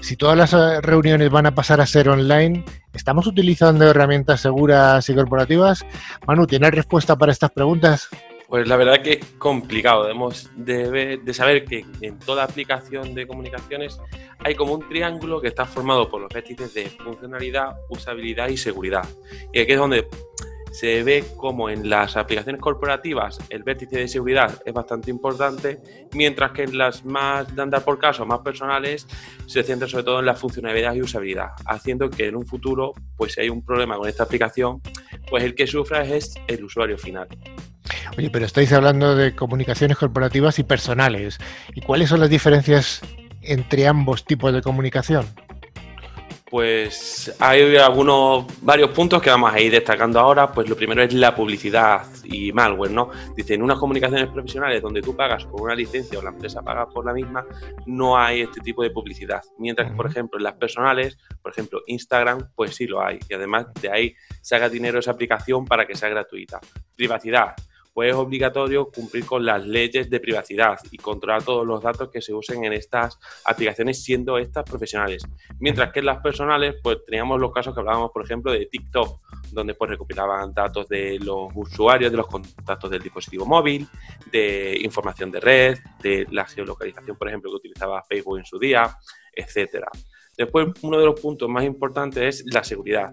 Si 0.02 0.18
todas 0.18 0.36
las 0.36 0.54
eh, 0.54 0.82
reuniones 0.82 1.30
van 1.30 1.46
a 1.46 1.54
pasar 1.54 1.80
a 1.80 1.86
ser 1.86 2.10
online, 2.10 2.66
¿estamos 2.92 3.28
utilizando 3.28 3.88
herramientas 3.88 4.42
seguras 4.42 5.08
y 5.08 5.14
corporativas? 5.14 5.86
Manu, 6.26 6.48
¿tienes 6.48 6.72
respuesta 6.72 7.16
para 7.16 7.32
estas 7.32 7.52
preguntas? 7.52 8.10
Pues 8.48 8.68
la 8.68 8.76
verdad 8.76 9.02
que 9.02 9.14
es 9.14 9.26
complicado. 9.38 10.04
Debemos 10.04 10.50
de, 10.58 11.22
saber 11.34 11.66
que 11.66 11.86
en 12.02 12.18
toda 12.20 12.44
aplicación 12.44 13.14
de 13.14 13.28
comunicaciones 13.28 14.00
hay 14.40 14.56
como 14.56 14.74
un 14.74 14.90
triángulo 14.90 15.40
que 15.40 15.48
está 15.48 15.66
formado 15.66 16.10
por 16.10 16.20
los 16.20 16.34
vértices 16.34 16.74
de 16.74 16.90
funcionalidad, 16.90 17.78
usabilidad 17.90 18.50
y 18.50 18.58
seguridad. 18.58 19.08
Y 19.54 19.60
aquí 19.60 19.72
es 19.72 19.78
donde 19.78 20.08
se 20.72 21.04
ve 21.04 21.26
como 21.38 21.70
en 21.70 21.90
las 21.90 22.18
aplicaciones 22.18 22.62
corporativas 22.62 23.40
el 23.50 23.64
vértice 23.64 24.00
de 24.00 24.08
seguridad 24.08 24.62
es 24.66 24.74
bastante 24.74 25.12
importante, 25.12 25.80
mientras 26.14 26.52
que 26.52 26.64
en 26.64 26.78
las 26.78 27.06
más 27.06 27.54
de 27.54 27.62
andar 27.62 27.84
por 27.84 28.00
caso, 28.00 28.26
más 28.26 28.40
personales, 28.40 29.08
se 29.46 29.64
centra 29.64 29.88
sobre 29.88 30.06
todo 30.06 30.20
en 30.20 30.26
la 30.26 30.36
funcionalidad 30.36 30.94
y 30.96 31.02
usabilidad, 31.02 31.50
haciendo 31.66 32.10
que 32.10 32.28
en 32.28 32.36
un 32.36 32.46
futuro, 32.46 32.94
pues 33.18 33.34
si 33.34 33.42
hay 33.42 33.50
un 33.50 33.64
problema 33.64 33.98
con 33.98 34.08
esta 34.08 34.24
aplicación, 34.24 34.82
pues 35.30 35.44
el 35.44 35.56
que 35.56 35.68
sufra 35.68 36.04
es 36.04 36.34
el 36.48 36.64
usuario 36.64 36.98
final. 36.98 37.28
Oye, 38.18 38.30
pero 38.30 38.46
estáis 38.46 38.72
hablando 38.74 39.16
de 39.16 39.36
comunicaciones 39.36 39.98
corporativas 39.98 40.60
y 40.60 40.64
personales. 40.64 41.38
¿Y 41.74 41.82
cuáles 41.82 42.10
son 42.10 42.20
las 42.20 42.30
diferencias 42.30 43.02
entre 43.42 43.88
ambos 43.88 44.26
tipos 44.26 44.54
de 44.54 44.62
comunicación? 44.62 45.26
Pues 46.52 47.34
hay 47.40 47.78
algunos, 47.78 48.46
varios 48.62 48.90
puntos 48.90 49.22
que 49.22 49.30
vamos 49.30 49.54
a 49.54 49.60
ir 49.62 49.72
destacando 49.72 50.20
ahora. 50.20 50.52
Pues 50.52 50.68
lo 50.68 50.76
primero 50.76 51.02
es 51.02 51.14
la 51.14 51.34
publicidad 51.34 52.06
y 52.26 52.52
malware, 52.52 52.92
¿no? 52.92 53.10
Dice, 53.34 53.54
en 53.54 53.64
unas 53.64 53.80
comunicaciones 53.80 54.28
profesionales 54.28 54.82
donde 54.82 55.02
tú 55.02 55.16
pagas 55.16 55.46
por 55.46 55.62
una 55.62 55.74
licencia 55.74 56.20
o 56.20 56.22
la 56.22 56.32
empresa 56.32 56.62
paga 56.62 56.90
por 56.90 57.06
la 57.06 57.14
misma, 57.14 57.46
no 57.86 58.18
hay 58.18 58.42
este 58.42 58.60
tipo 58.60 58.84
de 58.84 58.90
publicidad. 58.90 59.42
Mientras 59.60 59.90
que, 59.90 59.96
por 59.96 60.08
ejemplo, 60.08 60.40
en 60.40 60.44
las 60.44 60.56
personales, 60.56 61.18
por 61.42 61.54
ejemplo, 61.54 61.84
Instagram, 61.88 62.50
pues 62.54 62.76
sí 62.76 62.86
lo 62.86 63.02
hay. 63.02 63.18
Y 63.30 63.34
además 63.34 63.68
de 63.82 63.90
ahí 63.90 64.16
saca 64.42 64.68
dinero 64.68 65.00
esa 65.00 65.12
aplicación 65.12 65.64
para 65.64 65.88
que 65.88 65.96
sea 65.96 66.10
gratuita. 66.10 66.60
Privacidad 66.98 67.56
pues 67.94 68.12
es 68.12 68.16
obligatorio 68.16 68.90
cumplir 68.90 69.26
con 69.26 69.46
las 69.46 69.66
leyes 69.66 70.10
de 70.10 70.20
privacidad 70.20 70.80
y 70.92 70.98
controlar 70.98 71.44
todos 71.44 71.66
los 71.66 71.82
datos 71.82 72.10
que 72.10 72.22
se 72.22 72.34
usen 72.34 72.64
en 72.64 72.74
estas 72.74 73.20
aplicaciones, 73.46 74.04
siendo 74.04 74.38
estas 74.38 74.64
profesionales. 74.64 75.24
Mientras 75.60 75.92
que 75.92 76.00
en 76.00 76.06
las 76.06 76.22
personales, 76.22 76.76
pues 76.82 77.00
teníamos 77.06 77.40
los 77.40 77.52
casos 77.52 77.74
que 77.74 77.80
hablábamos, 77.82 78.12
por 78.12 78.24
ejemplo, 78.24 78.52
de 78.52 78.66
TikTok, 78.66 79.20
donde 79.52 79.74
pues 79.74 79.90
recopilaban 79.90 80.54
datos 80.54 80.88
de 80.88 81.20
los 81.20 81.52
usuarios, 81.54 82.12
de 82.12 82.18
los 82.18 82.28
contactos 82.28 82.90
del 82.90 83.02
dispositivo 83.02 83.46
móvil, 83.46 83.88
de 84.32 84.80
información 84.82 85.32
de 85.32 85.40
red, 85.40 85.78
de 86.02 86.26
la 86.32 86.46
geolocalización, 86.46 87.18
por 87.18 87.28
ejemplo, 87.28 87.52
que 87.52 87.58
utilizaba 87.58 88.04
Facebook 88.04 88.38
en 88.40 88.46
su 88.46 88.58
día, 88.58 88.98
etcétera. 89.34 89.88
Después, 90.38 90.70
uno 90.82 90.98
de 90.98 91.06
los 91.06 91.20
puntos 91.20 91.50
más 91.50 91.66
importantes 91.66 92.40
es 92.40 92.54
la 92.54 92.64
seguridad 92.64 93.12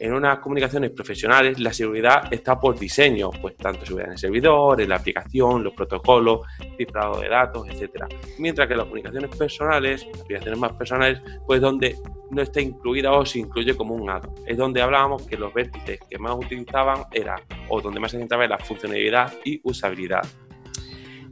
en 0.00 0.14
unas 0.14 0.38
comunicaciones 0.38 0.90
profesionales 0.92 1.60
la 1.60 1.74
seguridad 1.74 2.32
está 2.32 2.58
por 2.58 2.78
diseño, 2.78 3.30
pues 3.30 3.54
tanto 3.58 3.84
seguridad 3.84 4.08
en 4.08 4.12
el 4.12 4.18
servidor, 4.18 4.80
en 4.80 4.88
la 4.88 4.96
aplicación, 4.96 5.62
los 5.62 5.74
protocolos, 5.74 6.40
cifrado 6.78 7.20
de 7.20 7.28
datos, 7.28 7.68
etcétera. 7.68 8.08
Mientras 8.38 8.66
que 8.66 8.76
las 8.76 8.84
comunicaciones 8.84 9.36
personales, 9.36 10.06
las 10.10 10.22
aplicaciones 10.22 10.58
más 10.58 10.72
personales, 10.72 11.20
pues 11.46 11.60
donde 11.60 11.98
no 12.30 12.40
está 12.40 12.62
incluida 12.62 13.12
o 13.12 13.26
se 13.26 13.40
incluye 13.40 13.76
como 13.76 13.94
un 13.94 14.08
add 14.08 14.26
Es 14.46 14.56
donde 14.56 14.80
hablábamos 14.80 15.26
que 15.26 15.36
los 15.36 15.52
vértices 15.52 16.00
que 16.08 16.18
más 16.18 16.34
utilizaban 16.34 17.04
era, 17.12 17.36
o 17.68 17.82
donde 17.82 18.00
más 18.00 18.10
se 18.10 18.18
centraba 18.18 18.44
en 18.44 18.50
la 18.50 18.58
funcionalidad 18.58 19.34
y 19.44 19.60
usabilidad. 19.64 20.22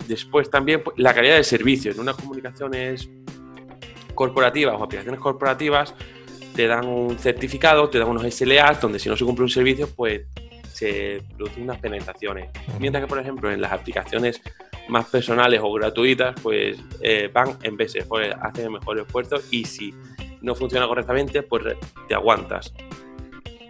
Después 0.06 0.50
también 0.50 0.82
pues, 0.82 0.98
la 0.98 1.14
calidad 1.14 1.36
del 1.36 1.44
servicio. 1.44 1.90
En 1.92 2.00
unas 2.00 2.16
comunicaciones 2.16 3.08
corporativas 4.14 4.74
o 4.78 4.84
aplicaciones 4.84 5.20
corporativas, 5.20 5.94
te 6.58 6.66
dan 6.66 6.88
un 6.88 7.16
certificado, 7.16 7.88
te 7.88 8.00
dan 8.00 8.08
unos 8.08 8.34
SLAs, 8.34 8.80
donde 8.80 8.98
si 8.98 9.08
no 9.08 9.16
se 9.16 9.24
cumple 9.24 9.44
un 9.44 9.48
servicio, 9.48 9.88
pues 9.94 10.22
se 10.72 11.22
producen 11.36 11.62
unas 11.62 11.78
penalizaciones. 11.78 12.50
Mientras 12.80 13.04
que, 13.04 13.08
por 13.08 13.20
ejemplo, 13.20 13.48
en 13.52 13.60
las 13.60 13.70
aplicaciones 13.70 14.42
más 14.88 15.06
personales 15.06 15.60
o 15.62 15.72
gratuitas, 15.72 16.34
pues 16.42 16.76
eh, 17.00 17.30
van 17.32 17.56
en 17.62 17.76
veces, 17.76 18.06
pues 18.08 18.34
hacen 18.42 18.64
el 18.64 18.70
mejor 18.72 18.98
esfuerzo 18.98 19.36
y 19.52 19.64
si 19.66 19.94
no 20.40 20.56
funciona 20.56 20.88
correctamente, 20.88 21.44
pues 21.44 21.76
te 22.08 22.14
aguantas. 22.16 22.74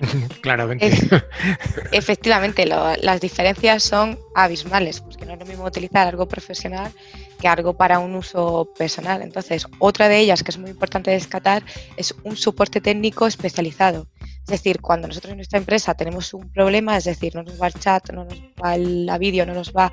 Claramente. 0.40 0.90
efectivamente, 1.92 2.64
las 2.64 3.20
diferencias 3.20 3.83
son 3.83 4.18
abismales, 4.35 5.03
porque 5.03 5.27
no 5.27 5.35
es 5.35 5.38
lo 5.38 5.44
mismo 5.44 5.66
utilizar 5.66 6.09
algo 6.09 6.27
profesional 6.27 6.90
que 7.38 7.48
algo 7.48 7.74
para 7.74 7.98
un 7.98 8.14
uso 8.14 8.68
personal. 8.77 9.22
Entonces, 9.22 9.66
otra 9.79 10.09
de 10.09 10.18
ellas 10.18 10.42
que 10.42 10.51
es 10.51 10.59
muy 10.59 10.70
importante 10.70 11.11
descatar 11.11 11.62
es 11.96 12.14
un 12.24 12.37
soporte 12.37 12.81
técnico 12.81 13.27
especializado. 13.27 14.07
Es 14.48 14.53
decir, 14.53 14.81
cuando 14.81 15.07
nosotros 15.09 15.33
en 15.33 15.37
nuestra 15.37 15.59
empresa 15.59 15.92
tenemos 15.92 16.33
un 16.33 16.51
problema, 16.51 16.96
es 16.96 17.05
decir, 17.05 17.35
no 17.35 17.42
nos 17.42 17.61
va 17.61 17.66
el 17.66 17.74
chat, 17.74 18.11
no 18.12 18.24
nos 18.24 18.38
va 18.62 18.79
la 18.79 19.18
vídeo, 19.18 19.44
no 19.44 19.53
nos 19.53 19.74
va, 19.74 19.92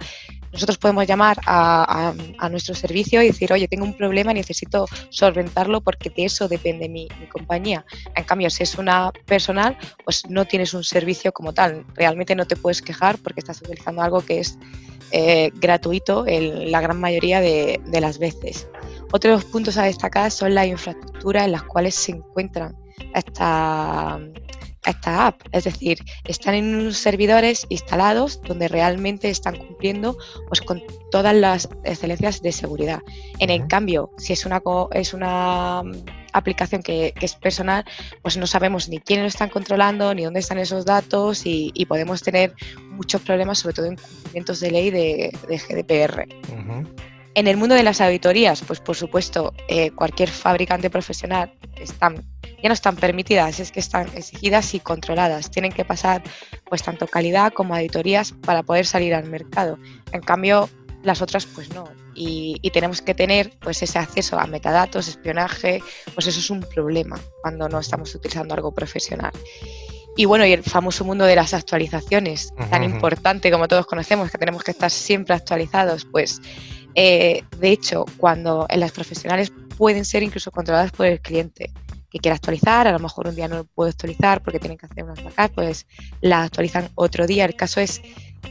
nosotros 0.54 0.78
podemos 0.78 1.06
llamar 1.06 1.38
a, 1.46 2.14
nuestro 2.50 2.74
servicio 2.74 3.22
y 3.22 3.28
decir, 3.28 3.52
oye, 3.52 3.68
tengo 3.68 3.84
un 3.84 3.98
problema, 3.98 4.32
necesito 4.34 4.86
solventarlo 5.10 5.82
porque 5.82 6.10
de 6.10 6.24
eso 6.24 6.48
depende 6.48 6.88
mi, 6.88 7.10
mi 7.20 7.28
compañía. 7.28 7.86
En 8.16 8.24
cambio, 8.24 8.50
si 8.50 8.64
es 8.64 8.78
una 8.78 9.12
personal, 9.26 9.78
pues 10.06 10.24
no 10.30 10.46
tienes 10.46 10.74
un 10.74 10.86
servicio 10.86 11.34
como 11.34 11.54
tal. 11.54 11.86
Realmente 11.94 12.34
no 12.34 12.46
te 12.46 12.56
puedes 12.56 12.82
quejar 12.82 13.18
porque 13.18 13.42
estás 13.42 13.62
utilizando 13.62 14.04
algo 14.04 14.22
que 14.22 14.40
es 14.40 14.58
eh, 15.18 15.50
gratuito 15.56 16.28
en 16.28 16.74
la 16.74 16.82
gran 16.82 17.00
mayoría 17.00 17.40
de, 17.40 17.80
las 18.02 18.20
veces. 18.20 18.68
Otros 19.14 19.46
puntos 19.46 19.78
a 19.78 19.84
destacar 19.84 20.30
son 20.30 20.54
las 20.54 20.68
infraestructuras 20.68 21.46
en 21.46 21.54
las 21.54 21.64
cuales 21.64 21.96
se 21.96 22.12
encuentran 22.12 22.76
esta, 24.86 24.90
esta 24.90 25.28
app. 25.28 25.42
Es 25.52 25.66
decir, 25.66 26.00
están 26.26 26.56
en 26.56 26.76
unos 26.76 26.98
servidores 26.98 27.66
instalados 27.70 28.42
donde 28.42 28.68
realmente 28.68 29.30
están 29.30 29.58
cumpliendo 29.58 30.18
pues, 30.48 30.62
con 30.62 30.82
todas 31.12 31.36
las 31.36 31.70
excelencias 31.84 32.42
de 32.42 32.52
seguridad. 32.52 33.02
En 33.40 33.50
el 33.50 33.68
cambio, 33.68 34.12
si 34.18 34.34
es 34.34 34.46
una, 34.46 34.62
es 34.92 35.14
una 35.14 35.84
aplicación 36.34 36.84
que, 36.84 37.14
es 37.20 37.36
personal, 37.36 37.86
pues 38.22 38.38
no 38.38 38.48
sabemos 38.48 38.90
ni 38.90 39.00
quiénes 39.00 39.24
lo 39.24 39.28
están 39.30 39.50
controlando, 39.50 40.14
ni 40.14 40.24
dónde 40.24 40.40
están 40.40 40.60
esos 40.60 40.86
datos 40.86 41.42
y, 41.46 41.72
podemos 41.86 42.24
tener 42.24 42.54
muchos 42.90 43.22
problemas, 43.22 43.60
sobre 43.60 43.76
todo 43.76 43.86
en 43.86 43.96
cumplimientos 43.96 44.60
de 44.60 44.72
ley 44.72 44.90
de, 44.90 45.32
GDPR. 45.48 46.28
En 47.36 47.48
el 47.48 47.58
mundo 47.58 47.76
de 47.76 47.84
las 47.84 48.00
auditorías, 48.00 48.62
pues 48.66 48.80
por 48.80 48.96
supuesto, 48.96 49.54
eh, 49.68 49.92
cualquier 49.92 50.30
fabricante 50.30 50.90
profesional 50.90 51.52
están, 51.76 52.24
ya 52.64 52.70
no 52.70 52.74
están 52.74 52.96
permitidas, 52.96 53.60
es 53.60 53.74
que 53.74 53.82
están 53.82 54.08
exigidas 54.16 54.74
y 54.74 54.80
controladas. 54.80 55.52
Tienen 55.52 55.74
que 55.74 55.84
pasar 55.84 56.24
pues 56.70 56.82
tanto 56.82 57.08
calidad 57.08 57.52
como 57.52 57.76
auditorías 57.76 58.32
para 58.32 58.64
poder 58.64 58.86
salir 58.86 59.14
al 59.14 59.26
mercado. 59.26 59.78
En 60.14 60.22
cambio, 60.22 60.70
las 61.04 61.22
otras 61.22 61.46
pues 61.46 61.70
no. 61.74 61.90
Y, 62.16 62.58
tenemos 62.72 63.02
que 63.02 63.14
tener 63.14 63.52
pues 63.60 63.84
ese 63.84 64.00
acceso 64.00 64.40
a 64.40 64.48
metadatos, 64.48 65.10
espionaje, 65.10 65.84
pues 66.14 66.28
eso 66.28 66.40
es 66.40 66.50
un 66.50 66.62
problema 66.62 67.20
cuando 67.42 67.68
no 67.68 67.80
estamos 67.80 68.16
utilizando 68.16 68.54
algo 68.54 68.74
profesional. 68.74 69.34
Y 70.16 70.24
bueno, 70.24 70.46
y 70.46 70.54
el 70.54 70.64
famoso 70.64 71.04
mundo 71.04 71.26
de 71.26 71.36
las 71.36 71.54
actualizaciones, 71.54 72.54
tan 72.70 72.86
importante 72.86 73.52
como 73.52 73.68
todos 73.68 73.86
conocemos, 73.86 74.32
que 74.32 74.38
tenemos 74.38 74.64
que 74.64 74.72
estar 74.72 74.90
siempre 74.90 75.36
actualizados, 75.36 76.06
pues 76.06 76.40
eh, 76.96 77.44
de 77.60 77.70
hecho, 77.70 78.06
cuando 78.18 78.66
en 78.70 78.80
las 78.80 78.92
profesionales 78.92 79.52
pueden 79.78 80.06
ser 80.06 80.24
incluso 80.24 80.52
controladas 80.52 80.92
por 80.92 81.06
el 81.06 81.20
cliente 81.20 81.72
que 82.10 82.20
quiere 82.20 82.36
actualizar, 82.36 82.88
a 82.88 82.92
lo 82.94 83.00
mejor 83.00 83.28
un 83.28 83.36
día 83.36 83.50
no 83.50 83.58
lo 83.58 83.64
puede 83.66 83.92
actualizar 83.92 84.42
porque 84.42 84.60
tienen 84.60 84.78
que 84.78 84.86
hacer 84.86 85.04
unas 85.04 85.22
backups, 85.22 85.54
pues 85.54 85.88
la 86.22 86.44
actualizan 86.44 86.90
otro 86.96 87.28
día. 87.28 87.44
El 87.44 87.56
caso 87.56 87.82
es 87.82 88.02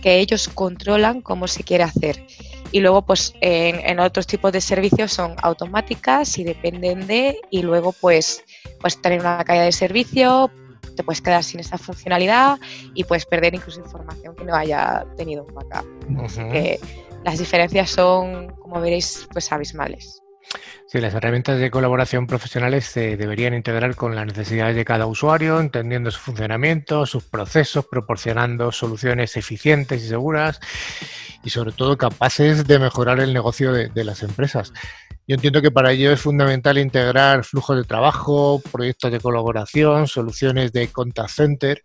que 0.02 0.18
ellos 0.18 0.48
controlan 0.48 1.22
cómo 1.22 1.48
se 1.48 1.62
quiere 1.64 1.84
hacer. 1.84 2.26
Y 2.72 2.80
luego, 2.80 3.02
pues 3.02 3.32
en, 3.40 3.98
otros 4.00 4.26
tipos 4.26 4.52
de 4.52 4.60
servicios 4.60 5.12
son 5.12 5.36
automáticas 5.42 6.36
y 6.38 6.44
dependen 6.44 7.06
de, 7.06 7.40
y 7.50 7.62
luego, 7.62 7.92
pues, 7.92 8.42
puedes 8.80 9.00
tener 9.00 9.20
una 9.20 9.44
caída 9.44 9.64
de 9.64 9.72
servicio, 9.72 10.50
te 10.96 11.02
puedes 11.02 11.20
quedar 11.20 11.42
sin 11.44 11.60
esa 11.60 11.78
funcionalidad 11.78 12.58
y 12.94 13.04
puedes 13.04 13.26
perder 13.26 13.54
incluso 13.54 13.80
información 13.80 14.34
que 14.36 14.44
no 14.44 14.54
haya 14.54 15.06
tenido 15.16 15.44
un 15.44 15.54
backup. 15.54 15.86
Así 16.24 16.40
que 16.50 16.80
las 17.24 17.38
diferencias 17.38 17.90
son, 17.90 18.48
como 18.56 18.80
veréis, 18.80 19.26
pues 19.32 19.50
abismales. 19.50 20.20
Sí, 20.86 21.00
las 21.00 21.14
herramientas 21.14 21.58
de 21.58 21.70
colaboración 21.70 22.26
profesionales 22.26 22.84
se 22.84 23.16
deberían 23.16 23.54
integrar 23.54 23.96
con 23.96 24.14
las 24.14 24.26
necesidades 24.26 24.76
de 24.76 24.84
cada 24.84 25.06
usuario, 25.06 25.58
entendiendo 25.58 26.10
su 26.10 26.20
funcionamiento, 26.20 27.06
sus 27.06 27.24
procesos, 27.24 27.86
proporcionando 27.86 28.70
soluciones 28.70 29.36
eficientes 29.36 30.02
y 30.04 30.08
seguras 30.08 30.60
y 31.42 31.50
sobre 31.50 31.72
todo 31.72 31.96
capaces 31.96 32.66
de 32.66 32.78
mejorar 32.78 33.20
el 33.20 33.32
negocio 33.32 33.72
de, 33.72 34.04
las 34.04 34.22
empresas. 34.22 34.72
Yo 35.26 35.34
entiendo 35.34 35.62
que 35.62 35.70
para 35.70 35.92
ello 35.92 36.12
es 36.12 36.20
fundamental 36.20 36.76
integrar 36.76 37.44
flujos 37.44 37.78
de 37.78 37.84
trabajo, 37.84 38.62
proyectos 38.70 39.10
de 39.10 39.20
colaboración, 39.20 40.06
soluciones 40.06 40.72
de 40.72 40.88
contact 40.88 41.30
center, 41.30 41.82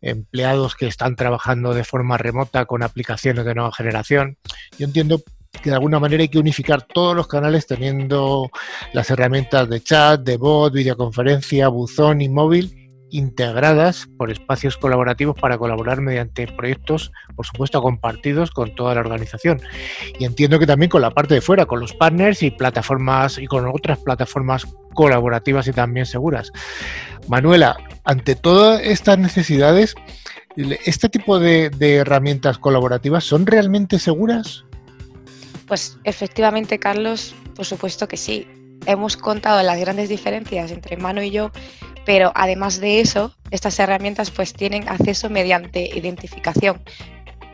empleados 0.00 0.76
que 0.76 0.86
están 0.86 1.16
trabajando 1.16 1.74
de 1.74 1.84
forma 1.84 2.16
remota 2.16 2.64
con 2.66 2.82
aplicaciones 2.82 3.44
de 3.44 3.54
nueva 3.54 3.72
generación. 3.72 4.38
Yo 4.78 4.86
entiendo 4.86 5.22
que 5.62 5.70
de 5.70 5.76
alguna 5.76 5.98
manera 5.98 6.22
hay 6.22 6.28
que 6.28 6.38
unificar 6.38 6.82
todos 6.82 7.16
los 7.16 7.28
canales 7.28 7.66
teniendo 7.66 8.50
las 8.92 9.10
herramientas 9.10 9.68
de 9.68 9.82
chat, 9.82 10.20
de 10.20 10.36
bot, 10.36 10.72
videoconferencia, 10.72 11.68
buzón 11.68 12.20
y 12.20 12.28
móvil 12.28 12.86
integradas 13.10 14.08
por 14.18 14.30
espacios 14.30 14.76
colaborativos 14.76 15.36
para 15.40 15.58
colaborar 15.58 16.00
mediante 16.00 16.46
proyectos, 16.48 17.12
por 17.34 17.46
supuesto, 17.46 17.80
compartidos 17.80 18.50
con 18.50 18.74
toda 18.74 18.94
la 18.94 19.00
organización. 19.00 19.60
Y 20.18 20.24
entiendo 20.24 20.58
que 20.58 20.66
también 20.66 20.90
con 20.90 21.02
la 21.02 21.10
parte 21.10 21.34
de 21.34 21.40
fuera, 21.40 21.66
con 21.66 21.80
los 21.80 21.94
partners 21.94 22.42
y 22.42 22.50
plataformas 22.50 23.38
y 23.38 23.46
con 23.46 23.66
otras 23.68 23.98
plataformas 23.98 24.66
colaborativas 24.94 25.68
y 25.68 25.72
también 25.72 26.06
seguras. 26.06 26.52
Manuela, 27.28 27.76
ante 28.04 28.34
todas 28.34 28.82
estas 28.82 29.18
necesidades, 29.18 29.94
¿este 30.56 31.08
tipo 31.08 31.38
de, 31.38 31.70
herramientas 31.80 32.58
colaborativas 32.58 33.24
son 33.24 33.46
realmente 33.46 33.98
seguras? 33.98 34.64
Pues 35.66 35.98
efectivamente, 36.04 36.78
Carlos, 36.78 37.34
por 37.54 37.66
supuesto 37.66 38.08
que 38.08 38.16
sí. 38.16 38.46
Hemos 38.86 39.16
contado 39.16 39.62
las 39.62 39.80
grandes 39.80 40.08
diferencias 40.08 40.70
entre 40.70 40.96
Mano 40.96 41.22
y 41.22 41.30
yo, 41.30 41.50
pero 42.04 42.30
además 42.34 42.78
de 42.78 43.00
eso, 43.00 43.34
estas 43.50 43.78
herramientas 43.80 44.30
pues 44.30 44.52
tienen 44.52 44.88
acceso 44.88 45.28
mediante 45.28 45.90
identificación. 45.96 46.80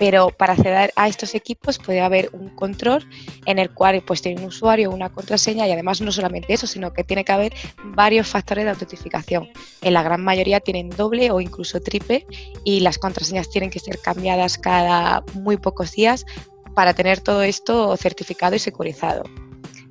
Pero 0.02 0.30
para 0.30 0.54
acceder 0.54 0.92
a 0.96 1.06
estos 1.06 1.32
equipos 1.36 1.78
puede 1.78 2.00
haber 2.00 2.28
un 2.32 2.48
control 2.48 3.08
en 3.46 3.60
el 3.60 3.70
cual 3.70 4.02
pues 4.04 4.20
tiene 4.20 4.40
un 4.40 4.48
usuario, 4.48 4.90
una 4.90 5.10
contraseña 5.10 5.68
y 5.68 5.70
además 5.70 6.00
no 6.00 6.10
solamente 6.10 6.52
eso, 6.52 6.66
sino 6.66 6.92
que 6.92 7.04
tiene 7.04 7.24
que 7.24 7.30
haber 7.30 7.54
varios 7.84 8.26
factores 8.26 8.64
de 8.64 8.70
autentificación. 8.70 9.48
En 9.80 9.94
la 9.94 10.02
gran 10.02 10.24
mayoría 10.24 10.58
tienen 10.58 10.90
doble 10.90 11.30
o 11.30 11.40
incluso 11.40 11.80
triple 11.80 12.26
y 12.64 12.80
las 12.80 12.98
contraseñas 12.98 13.48
tienen 13.48 13.70
que 13.70 13.78
ser 13.78 14.00
cambiadas 14.00 14.58
cada 14.58 15.22
muy 15.34 15.56
pocos 15.56 15.92
días 15.92 16.26
para 16.74 16.94
tener 16.94 17.20
todo 17.20 17.44
esto 17.44 17.96
certificado 17.96 18.56
y 18.56 18.58
securizado. 18.58 19.22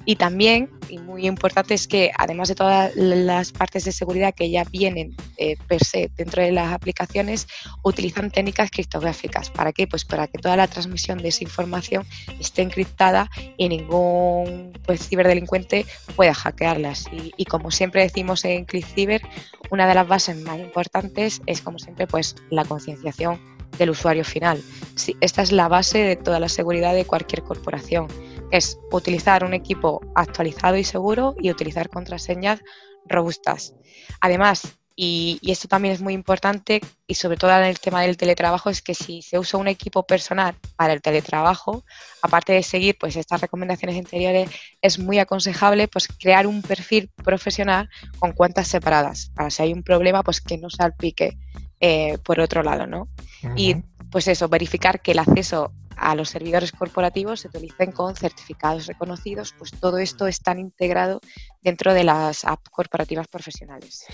Y 0.06 0.16
también, 0.16 0.70
y 0.90 0.98
muy 0.98 1.28
importante, 1.28 1.74
es 1.74 1.88
que 1.88 2.12
además 2.18 2.50
de 2.50 2.56
todas 2.56 2.96
las 2.96 3.52
partes 3.52 3.86
de 3.86 3.92
seguridad 3.92 4.34
que 4.34 4.50
ya 4.50 4.64
vienen 4.64 5.16
eh, 5.38 5.58
per 5.68 5.84
se 5.84 6.10
dentro 6.16 6.42
de 6.42 6.52
las 6.52 6.74
aplicaciones, 6.74 7.48
utilizan 7.84 8.32
técnicas 8.32 8.72
criptográficas. 8.72 9.52
¿Para 9.52 9.74
qué? 9.74 9.88
Pues 9.88 10.04
para 10.06 10.28
que 10.28 10.40
toda 10.40 10.56
la 10.56 10.68
transmisión 10.68 11.20
de 11.20 11.30
esa 11.30 11.44
información 11.44 12.06
esté 12.40 12.64
encriptada 12.64 13.30
y 13.58 13.70
ningún 13.70 14.74
pues, 14.86 15.08
ciberdelincuente 15.08 15.86
pueda 16.16 16.34
hackearlas. 16.34 17.06
Y, 17.38 17.46
como 17.46 17.70
siempre 17.70 18.02
decimos 18.02 18.44
en 18.46 18.66
ClickCyber, 18.66 19.22
una 19.70 19.88
de 19.88 19.94
las 19.94 20.08
bases 20.08 20.38
más 20.38 20.60
importantes 20.60 21.42
es, 21.46 21.62
como 21.62 21.78
siempre, 21.78 22.08
pues 22.08 22.36
la 22.50 22.66
concienciación 22.66 23.40
del 23.78 23.92
usuario 23.92 24.26
final. 24.26 24.62
Sí, 24.96 25.16
esta 25.22 25.42
es 25.42 25.52
la 25.52 25.68
base 25.68 26.00
de 26.00 26.16
toda 26.16 26.40
la 26.40 26.50
seguridad 26.50 26.94
de 26.94 27.06
cualquier 27.06 27.44
corporación. 27.44 28.08
Es 28.52 28.78
utilizar 28.92 29.44
un 29.44 29.54
equipo 29.54 30.02
actualizado 30.16 30.78
y 30.78 30.84
seguro 30.84 31.36
y 31.40 31.50
utilizar 31.50 31.90
contraseñas 31.90 32.62
robustas. 33.08 33.74
Además, 34.20 34.78
y, 34.96 35.40
esto 35.44 35.68
también 35.68 35.94
es 35.94 36.02
muy 36.02 36.14
importante 36.14 36.82
y 37.08 37.16
sobre 37.16 37.38
todo 37.38 37.52
en 37.52 37.64
el 37.64 37.80
tema 37.80 38.02
del 38.02 38.18
teletrabajo 38.18 38.70
es 38.70 38.82
que 38.82 38.94
si 38.94 39.22
se 39.22 39.40
usa 39.40 39.60
un 39.60 39.68
equipo 39.68 40.04
personal 40.04 40.56
para 40.76 40.94
el 40.94 41.02
teletrabajo, 41.02 41.84
aparte 42.22 42.54
de 42.54 42.62
seguir 42.62 42.98
pues 43.00 43.16
estas 43.16 43.42
recomendaciones 43.42 43.98
anteriores, 43.98 44.50
es 44.82 45.00
muy 45.00 45.18
aconsejable 45.20 45.88
pues 45.88 46.08
crear 46.08 46.46
un 46.46 46.62
perfil 46.62 47.10
profesional 47.24 47.90
con 48.20 48.34
cuentas 48.34 48.68
separadas 48.68 49.32
para 49.34 49.50
si 49.50 49.64
hay 49.64 49.74
un 49.74 49.84
problema 49.84 50.24
pues 50.24 50.42
que 50.42 50.58
no 50.58 50.70
salpique 50.70 51.38
eh, 51.80 52.18
por 52.24 52.40
otro 52.40 52.62
lado, 52.62 52.86
¿no? 52.86 53.08
Y 53.56 53.78
pues 54.12 54.28
eso, 54.28 54.50
verificar 54.50 55.02
que 55.02 55.14
el 55.14 55.20
acceso 55.20 55.74
a 56.02 56.16
los 56.16 56.30
servidores 56.30 56.72
corporativos 56.72 57.42
se 57.42 57.48
utilicen 57.48 57.92
con 57.92 58.16
certificados 58.16 58.88
reconocidos, 58.88 59.54
pues 59.58 59.72
todo 59.72 60.00
esto 60.00 60.28
está 60.28 60.58
integrado 60.58 61.22
dentro 61.62 61.94
de 61.94 62.04
las 62.04 62.44
apps 62.44 62.70
corporativas 62.72 63.28
profesionales. 63.28 64.06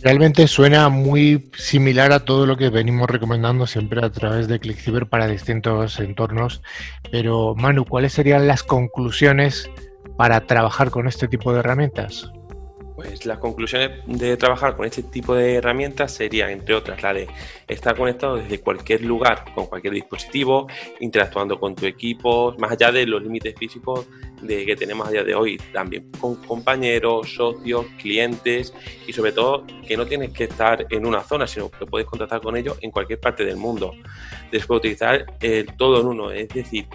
Realmente 0.00 0.46
suena 0.46 0.88
muy 0.88 1.50
similar 1.56 2.12
a 2.12 2.24
todo 2.24 2.46
lo 2.46 2.56
que 2.56 2.70
venimos 2.70 3.10
recomendando 3.10 3.66
siempre 3.66 4.04
a 4.04 4.12
través 4.12 4.46
de 4.46 4.60
ClickCyber 4.60 5.08
para 5.08 5.26
distintos 5.26 5.98
entornos. 5.98 6.62
Pero 7.10 7.56
Manu, 7.56 7.84
¿cuáles 7.84 8.12
serían 8.12 8.46
las 8.46 8.62
conclusiones 8.62 9.68
para 10.16 10.46
trabajar 10.46 10.90
con 10.90 11.08
este 11.08 11.26
tipo 11.26 11.52
de 11.52 11.60
herramientas? 11.60 12.30
Pues 12.98 13.26
las 13.26 13.38
conclusiones 13.38 13.92
de 14.06 14.36
trabajar 14.36 14.76
con 14.76 14.84
este 14.84 15.04
tipo 15.04 15.32
de 15.32 15.54
herramientas 15.54 16.10
serían, 16.10 16.50
entre 16.50 16.74
otras, 16.74 17.00
la 17.00 17.14
de 17.14 17.28
estar 17.68 17.96
conectado 17.96 18.38
desde 18.38 18.58
cualquier 18.58 19.02
lugar, 19.02 19.44
con 19.54 19.66
cualquier 19.66 19.94
dispositivo, 19.94 20.66
interactuando 20.98 21.60
con 21.60 21.76
tu 21.76 21.86
equipo, 21.86 22.56
más 22.58 22.72
allá 22.72 22.90
de 22.90 23.06
los 23.06 23.22
límites 23.22 23.54
físicos 23.56 24.08
de 24.42 24.66
que 24.66 24.74
tenemos 24.74 25.06
a 25.06 25.12
día 25.12 25.22
de 25.22 25.32
hoy, 25.32 25.58
también 25.72 26.10
con 26.18 26.42
compañeros, 26.42 27.32
socios, 27.34 27.86
clientes 28.02 28.74
y 29.06 29.12
sobre 29.12 29.30
todo 29.30 29.64
que 29.86 29.96
no 29.96 30.04
tienes 30.04 30.32
que 30.32 30.44
estar 30.44 30.84
en 30.90 31.06
una 31.06 31.22
zona, 31.22 31.46
sino 31.46 31.70
que 31.70 31.86
puedes 31.86 32.08
contactar 32.08 32.40
con 32.40 32.56
ellos 32.56 32.78
en 32.80 32.90
cualquier 32.90 33.20
parte 33.20 33.44
del 33.44 33.58
mundo. 33.58 33.92
Después 34.50 34.78
utilizar 34.78 35.24
el 35.40 35.76
todo 35.76 36.00
en 36.00 36.06
uno, 36.08 36.32
es 36.32 36.48
decir, 36.48 36.88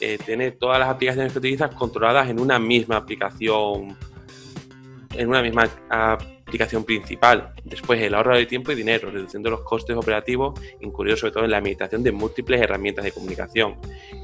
eh, 0.00 0.16
tener 0.24 0.56
todas 0.56 0.78
las 0.78 0.88
aplicaciones 0.88 1.30
que 1.30 1.40
utilizas 1.40 1.74
controladas 1.74 2.30
en 2.30 2.40
una 2.40 2.58
misma 2.58 2.96
aplicación 2.96 3.98
en 5.16 5.28
una 5.28 5.42
misma 5.42 5.68
principal. 6.84 7.52
Después, 7.64 8.00
el 8.00 8.14
ahorro 8.14 8.36
de 8.36 8.46
tiempo 8.46 8.72
y 8.72 8.74
dinero, 8.74 9.10
reduciendo 9.10 9.50
los 9.50 9.60
costes 9.60 9.96
operativos, 9.96 10.58
incluido 10.80 11.16
sobre 11.16 11.32
todo 11.32 11.44
en 11.44 11.50
la 11.50 11.58
administración 11.58 12.02
de 12.02 12.12
múltiples 12.12 12.60
herramientas 12.60 13.04
de 13.04 13.12
comunicación. 13.12 13.76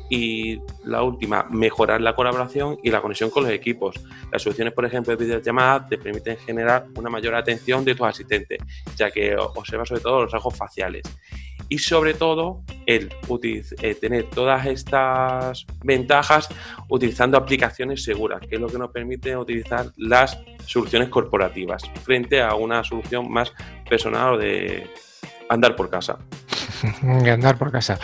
Y 0.09 0.61
la 0.85 1.03
última, 1.03 1.47
mejorar 1.51 2.01
la 2.01 2.15
colaboración 2.15 2.79
y 2.83 2.91
la 2.91 3.01
conexión 3.01 3.31
con 3.31 3.45
los 3.45 3.53
equipos. 3.53 3.97
Las 4.33 4.43
soluciones, 4.43 4.75
por 4.75 4.85
ejemplo, 4.85 5.17
de 5.17 5.25
videollamadas 5.25 5.89
te 5.89 5.99
permiten 5.99 6.37
generar 6.39 6.87
una 6.97 7.11
mayor 7.11 7.35
atención 7.35 7.85
de 7.85 7.95
tus 7.95 8.07
asistentes, 8.07 8.59
ya 8.97 9.11
que 9.11 9.37
observa 9.37 9.87
sobre 9.87 10.01
todo 10.01 10.23
los 10.23 10.33
rasgos 10.33 10.57
faciales 10.57 11.03
y 11.71 11.79
sobre 11.79 12.15
todo 12.15 12.63
el 12.85 13.11
eh, 13.43 13.95
tener 13.95 14.25
todas 14.29 14.67
estas 14.67 15.65
ventajas 15.85 16.49
utilizando 16.89 17.39
aplicaciones 17.39 18.03
seguras, 18.03 18.41
que 18.41 18.57
es 18.57 18.61
lo 18.61 18.67
que 18.67 18.77
nos 18.77 18.91
permite 18.91 19.37
utilizar 19.37 19.87
las 19.97 20.37
soluciones 20.67 21.09
corporativas 21.09 21.83
frente 22.03 22.20
a 22.41 22.55
una 22.55 22.85
solución 22.85 23.31
más 23.31 23.53
personal 23.89 24.39
de 24.39 24.91
andar 25.49 25.77
por 25.77 25.91
casa. 25.91 26.19
Andar 27.03 27.59
por 27.59 27.71
casa. 27.71 27.99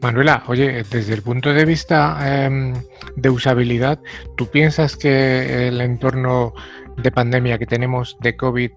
Manuela, 0.00 0.42
oye, 0.46 0.84
desde 0.90 1.12
el 1.12 1.22
punto 1.22 1.52
de 1.52 1.64
vista 1.64 2.44
em, 2.46 2.74
de 3.16 3.28
usabilidad, 3.28 4.00
¿tú 4.36 4.46
piensas 4.46 4.96
que 4.96 5.68
el 5.68 5.80
entorno 5.80 6.54
de 6.96 7.10
pandemia 7.10 7.58
que 7.58 7.66
tenemos 7.66 8.16
de 8.20 8.36
COVID, 8.36 8.70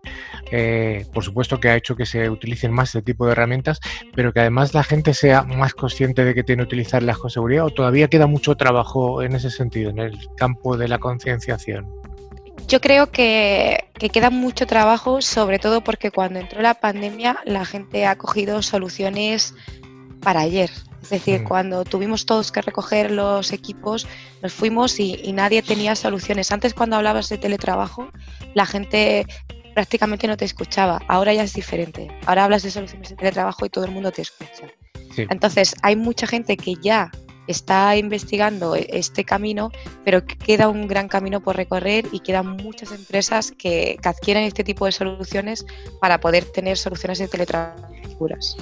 eh, 0.51 1.05
por 1.13 1.23
supuesto 1.23 1.59
que 1.59 1.69
ha 1.69 1.75
hecho 1.75 1.95
que 1.95 2.05
se 2.05 2.29
utilicen 2.29 2.71
más 2.71 2.89
este 2.89 3.01
tipo 3.01 3.25
de 3.25 3.33
herramientas, 3.33 3.79
pero 4.15 4.33
que 4.33 4.39
además 4.39 4.73
la 4.73 4.83
gente 4.83 5.13
sea 5.13 5.43
más 5.43 5.73
consciente 5.73 6.23
de 6.23 6.33
que 6.33 6.43
tiene 6.43 6.63
que 6.63 6.67
utilizarlas 6.67 7.17
con 7.17 7.29
seguridad 7.29 7.65
o 7.65 7.69
todavía 7.69 8.07
queda 8.07 8.27
mucho 8.27 8.55
trabajo 8.55 9.21
en 9.21 9.35
ese 9.35 9.49
sentido, 9.49 9.89
en 9.89 9.99
el 9.99 10.17
campo 10.37 10.77
de 10.77 10.87
la 10.87 10.99
concienciación. 10.99 12.04
Yo 12.67 12.81
creo 12.81 13.11
que, 13.11 13.89
que, 13.93 14.09
queda 14.09 14.29
mucho 14.29 14.65
trabajo, 14.65 15.21
sobre 15.21 15.59
todo 15.59 15.81
porque 15.83 16.09
cuando 16.09 16.39
entró 16.39 16.61
la 16.61 16.73
pandemia 16.73 17.37
la 17.45 17.63
gente 17.63 18.05
ha 18.05 18.17
cogido 18.17 18.61
soluciones 18.61 19.53
para 20.21 20.41
ayer. 20.41 20.71
Es 21.05 21.11
decir, 21.11 21.41
mm. 21.41 21.43
cuando 21.43 21.85
tuvimos 21.85 22.25
todos 22.25 22.51
que 22.51 22.63
recoger 22.63 23.11
los 23.11 23.53
equipos, 23.53 24.07
nos 24.41 24.51
fuimos 24.51 24.99
y, 24.99 25.31
nadie 25.33 25.61
tenía 25.61 25.95
soluciones. 25.95 26.51
Antes 26.51 26.73
cuando 26.73 26.95
hablabas 26.95 27.29
de 27.29 27.37
teletrabajo, 27.37 28.09
la 28.55 28.65
gente 28.65 29.27
prácticamente 29.75 30.27
no 30.27 30.35
te 30.35 30.45
escuchaba. 30.45 30.99
Ahora 31.07 31.31
ya 31.31 31.43
es 31.43 31.53
diferente. 31.53 32.07
Ahora 32.25 32.45
hablas 32.45 32.63
de 32.63 32.71
soluciones 32.71 33.09
de 33.09 33.15
teletrabajo 33.17 33.67
y 33.67 33.69
todo 33.69 33.85
el 33.85 33.91
mundo 33.91 34.11
te 34.11 34.23
escucha. 34.23 34.65
Entonces, 35.15 35.75
hay 35.83 35.95
mucha 35.95 36.25
gente 36.25 36.57
que 36.57 36.73
ya 36.81 37.11
está 37.47 37.95
investigando 37.95 38.75
e, 38.75 38.87
este 38.91 39.23
camino, 39.23 39.71
pero 40.03 40.25
queda 40.25 40.69
un 40.69 40.87
gran 40.87 41.07
camino 41.07 41.41
por 41.41 41.55
recorrer 41.55 42.05
y 42.11 42.19
quedan 42.19 42.57
muchas 42.57 42.91
empresas 42.91 43.51
que, 43.51 43.97
que 44.01 44.09
adquieren 44.09 44.43
este 44.43 44.63
tipo 44.63 44.85
de 44.85 44.91
soluciones 44.91 45.65
para 45.99 46.19
poder 46.19 46.45
tener 46.45 46.77
soluciones 46.77 47.19
de 47.19 47.27
teletrabajo 47.27 47.95
seguras. 48.15 48.57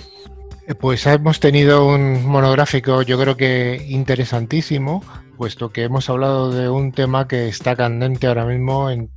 Eh, 0.68 0.76
pues 0.76 1.06
hemos 1.06 1.40
tenido 1.40 1.86
un 1.86 2.26
monográfico, 2.26 3.02
yo 3.02 3.20
creo 3.20 3.36
que 3.36 3.86
interesantísimo, 3.90 5.04
puesto 5.38 5.72
que 5.72 5.84
hemos 5.84 6.10
hablado 6.10 6.52
de 6.52 6.70
un 6.70 6.92
tema 6.92 7.28
que 7.28 7.48
está 7.48 7.76
candente 7.76 8.28
ahora 8.28 8.46
mismo 8.46 8.90
en 8.90 9.10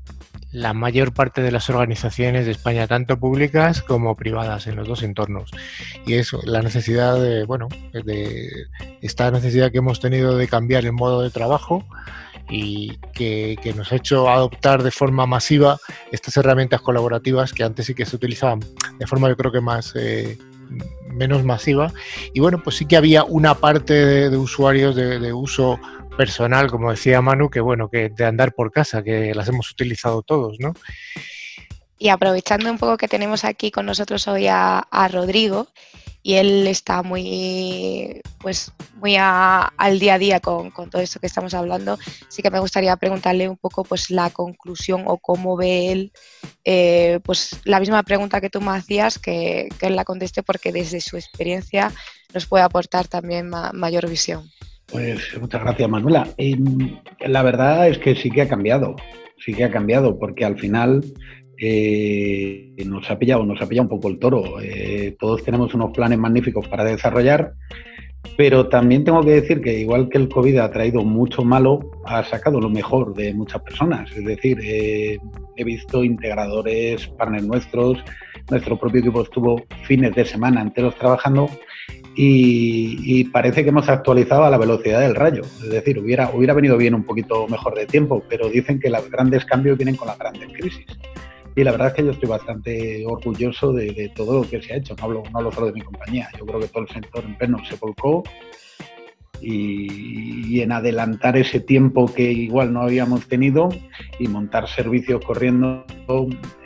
la 0.57 0.73
mayor 0.73 1.13
parte 1.13 1.43
de 1.43 1.51
las 1.51 1.69
organizaciones 1.69 2.47
de 2.47 2.53
España, 2.53 2.87
tanto 2.87 3.19
públicas 3.19 3.83
como 3.83 4.17
privadas, 4.17 4.67
en 4.67 4.77
los 4.77 4.89
dos 4.89 5.03
entornos. 5.03 5.51
Y 6.07 6.15
es 6.15 6.33
la 6.45 6.63
necesidad 6.63 7.21
de, 7.21 7.45
bueno, 7.45 7.69
de 7.93 8.67
esta 9.03 9.31
necesidad 9.31 9.71
que 9.71 9.79
hemos 9.79 10.01
tenido 10.01 10.39
de 10.39 10.49
cambiar 10.49 10.87
el 10.87 10.93
modo 10.93 11.21
de 11.21 11.29
trabajo 11.29 11.85
y 12.49 12.97
que, 13.13 13.59
nos 13.77 13.93
ha 13.93 13.97
hecho 13.97 14.31
adoptar 14.31 14.83
de 14.83 14.91
forma 14.91 15.27
masiva 15.27 15.77
estas 16.11 16.39
herramientas 16.39 16.81
colaborativas 16.81 17.53
que 17.53 17.63
antes 17.63 17.85
sí 17.85 17.95
que 17.95 18.07
se 18.07 18.17
utilizaban 18.17 18.61
de 18.99 19.07
forma 19.07 19.29
yo 19.29 19.37
creo 19.37 19.51
que 19.51 19.61
más 19.61 19.93
eh, 19.97 20.39
menos 21.13 21.45
masiva 21.45 21.93
y 22.33 22.39
bueno 22.39 22.63
pues 22.63 22.77
sí 22.77 22.87
que 22.87 22.97
había 22.97 23.25
una 23.25 23.55
parte 23.55 23.95
de, 23.95 24.37
usuarios 24.37 24.95
de, 24.95 25.33
uso 25.33 25.81
personal 26.17 26.71
como 26.71 26.91
decía 26.91 27.21
Manu 27.21 27.51
que 27.51 27.61
bueno 27.61 27.89
que 27.89 28.09
de 28.09 28.25
andar 28.25 28.53
por 28.53 28.73
casa 28.73 29.03
que 29.03 29.35
las 29.35 29.49
hemos 29.49 29.71
utilizado 29.71 30.23
todos 30.23 30.57
no 30.59 30.75
y 31.99 32.09
aprovechando 32.09 32.71
un 32.71 32.79
poco 32.79 32.97
que 32.97 33.09
tenemos 33.09 33.45
aquí 33.45 33.71
con 33.71 33.87
nosotros 33.87 34.27
hoy 34.29 34.49
a, 34.49 34.79
a 34.79 35.09
Rodrigo 35.09 35.69
y 36.27 36.35
él 36.35 36.67
está 36.67 37.05
muy, 37.05 38.21
pues, 38.41 38.73
muy 38.97 39.15
al 39.17 39.99
día 40.01 40.15
a 40.15 40.19
día 40.19 40.41
con, 40.41 40.73
todo 40.73 41.01
esto 41.01 41.21
que 41.21 41.29
estamos 41.29 41.55
hablando. 41.55 42.01
Así 42.27 42.43
que 42.43 42.51
me 42.51 42.59
gustaría 42.59 42.97
preguntarle 42.97 43.49
un 43.49 43.57
poco 43.57 43.85
pues, 43.85 44.11
la 44.11 44.31
conclusión 44.31 45.05
o 45.07 45.19
cómo 45.19 45.57
ve 45.57 45.93
él 45.93 46.13
eh, 46.65 47.21
pues, 47.23 47.61
la 47.63 47.79
misma 47.79 48.03
pregunta 48.03 48.41
que 48.41 48.51
tú 48.51 48.61
me 48.61 48.73
hacías, 48.73 49.21
que, 49.21 49.69
él 49.81 49.95
la 49.95 50.05
conteste 50.05 50.43
porque 50.43 50.73
desde 50.73 51.01
su 51.01 51.17
experiencia 51.17 51.93
nos 52.35 52.47
puede 52.47 52.65
aportar 52.65 53.07
también 53.07 53.49
mayor 53.49 54.09
visión. 54.09 54.51
Pues 54.91 55.37
muchas 55.41 55.63
gracias, 55.63 55.89
Manuela. 55.89 56.29
Em, 56.37 56.99
la 57.27 57.43
verdad 57.43 57.89
es 57.89 57.99
que 57.99 58.15
sí 58.15 58.31
que 58.31 58.43
ha 58.43 58.49
cambiado, 58.49 58.95
sí 59.45 59.53
que 59.53 59.65
ha 59.65 59.71
cambiado, 59.71 60.19
porque 60.19 60.45
al 60.45 60.59
final 60.59 61.05
eh, 61.59 62.73
nos 62.87 63.11
ha 63.11 63.19
pillado, 63.19 63.45
nos 63.45 63.61
ha 63.61 63.69
pillado 63.69 63.89
un 63.89 64.01
poco 64.01 64.09
el 64.09 64.19
toro. 64.19 64.61
Eh, 64.61 65.17
todos 65.19 65.43
tenemos 65.43 65.75
unos 65.75 65.91
planes 65.93 66.19
magníficos 66.19 66.69
para 66.69 66.85
desarrollar, 66.85 67.55
pero 68.37 68.69
también 68.69 69.05
tengo 69.05 69.23
que 69.25 69.41
decir 69.41 69.61
que 69.61 69.81
igual 69.81 70.09
que 70.09 70.19
el 70.19 70.29
COVID 70.29 70.59
ha 70.59 70.71
traído 70.71 71.03
mucho 71.03 71.43
malo, 71.43 71.81
ha 72.05 72.23
sacado 72.23 72.61
lo 72.61 72.71
mejor 72.71 73.15
de 73.15 73.35
muchas 73.35 73.63
personas. 73.63 74.11
Es 74.17 74.25
decir, 74.25 74.59
eh, 74.63 75.19
he 75.57 75.65
visto 75.65 76.05
integradores, 76.05 77.09
partners 77.09 77.45
nuestros, 77.45 77.99
nuestro 78.51 78.79
propio 78.79 79.01
equipo 79.01 79.23
estuvo 79.23 79.65
fines 79.83 80.15
de 80.15 80.25
semana 80.25 80.61
enteros 80.61 80.95
trabajando 80.95 81.49
y, 82.17 82.99
y, 83.03 83.25
parece 83.25 83.63
que 83.63 83.69
hemos 83.69 83.89
actualizado 83.91 84.45
a 84.45 84.51
la 84.51 84.57
velocidad 84.57 85.01
del 85.01 85.15
rayo. 85.15 85.43
Es 85.43 85.69
decir, 85.69 85.99
hubiera, 85.99 86.31
hubiera 86.31 86.55
venido 86.55 86.79
bien 86.79 86.95
un 86.95 87.05
poquito 87.05 87.47
mejor 87.47 87.75
de 87.75 87.87
tiempo, 87.87 88.23
pero 88.29 88.49
dicen 88.49 88.81
que 88.81 88.89
los 88.89 89.11
grandes 89.11 89.45
cambios 89.45 89.77
vienen 89.77 89.97
con 89.97 90.09
las 90.09 90.19
grandes 90.19 90.49
crisis. 90.49 90.87
Y 91.55 91.63
la 91.63 91.73
verdad 91.73 91.89
es 91.89 91.95
que 91.95 92.05
yo 92.05 92.11
estoy 92.11 92.29
bastante 92.29 93.05
orgulloso 93.07 93.73
de, 93.73 94.11
todo 94.15 94.43
lo 94.43 94.49
que 94.49 94.63
se 94.63 94.73
ha 94.73 94.77
hecho. 94.77 94.95
No 94.99 95.05
hablo, 95.05 95.23
no 95.31 95.39
hablo 95.39 95.53
solo 95.53 95.67
de 95.67 95.73
mi 95.75 95.83
compañía. 95.83 96.29
Yo 96.39 96.47
creo 96.47 96.61
que 96.61 96.69
todo 96.69 96.83
el 96.85 96.89
sector 96.89 97.25
en 97.25 97.37
pleno 97.37 97.59
se 97.65 97.77
volcó 97.77 98.23
y, 99.41 100.61
en 100.61 100.73
adelantar 100.73 101.37
ese 101.37 101.61
tiempo 101.61 102.13
que 102.13 102.33
igual 102.33 102.73
no 102.73 102.81
habíamos 102.81 103.29
tenido 103.29 103.69
y 104.19 104.27
montar 104.27 104.69
servicios 104.69 105.23
corriendo. 105.25 105.85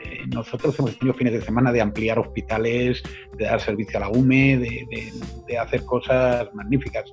Eh, 0.05 0.21
nosotros 0.33 0.79
hemos 0.79 0.97
tenido 0.97 1.17
fines 1.17 1.33
de 1.33 1.43
semana 1.43 1.73
de 1.73 1.81
ampliar 1.81 2.19
hospitales, 2.21 3.03
de 3.37 3.45
dar 3.47 3.61
servicio 3.61 3.99
a 3.99 4.01
la 4.01 4.09
UME, 4.09 4.59
de, 4.59 5.13
de 5.49 5.59
hacer 5.59 5.85
cosas 5.85 6.55
magníficas. 6.55 7.05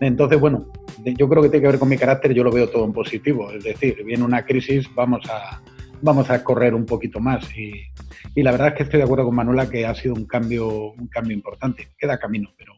Entonces, 0.00 0.38
bueno, 0.38 0.66
yo 1.02 1.28
creo 1.28 1.42
que 1.42 1.48
tiene 1.48 1.62
que 1.62 1.70
ver 1.70 1.78
con 1.78 1.88
mi 1.88 1.96
carácter, 1.96 2.34
yo 2.34 2.44
lo 2.44 2.52
veo 2.52 2.68
todo 2.68 2.84
en 2.84 2.92
positivo. 2.92 3.50
Es 3.50 3.64
decir, 3.64 4.04
viene 4.04 4.24
una 4.24 4.44
crisis, 4.44 4.86
vamos 4.94 5.22
a 5.30 5.62
vamos 6.02 6.30
a 6.30 6.42
correr 6.44 6.74
un 6.74 6.86
poquito 6.86 7.20
más. 7.20 7.44
Y, 7.56 8.42
la 8.42 8.52
verdad 8.52 8.68
es 8.68 8.74
que 8.74 8.82
estoy 8.84 8.98
de 8.98 9.04
acuerdo 9.04 9.24
con 9.24 9.34
Manuela 9.34 9.68
que 9.68 9.86
ha 9.86 9.94
sido 9.94 10.14
un 10.14 10.26
cambio, 10.26 10.92
un 10.92 11.08
cambio 11.08 11.36
importante. 11.36 11.88
Queda 11.98 12.18
camino, 12.18 12.50
pero. 12.56 12.74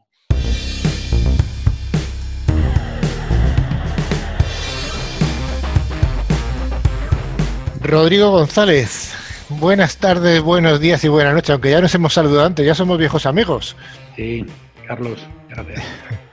Rodrigo 7.82 8.30
González, 8.30 9.14
buenas 9.48 9.96
tardes, 9.96 10.42
buenos 10.42 10.80
días 10.80 11.02
y 11.02 11.08
buenas 11.08 11.32
noches, 11.32 11.50
aunque 11.50 11.70
ya 11.70 11.80
nos 11.80 11.94
hemos 11.94 12.12
saludado 12.12 12.46
antes, 12.46 12.66
ya 12.66 12.74
somos 12.74 12.98
viejos 12.98 13.24
amigos. 13.24 13.74
Sí, 14.16 14.44
Carlos, 14.86 15.18
gracias. 15.48 15.82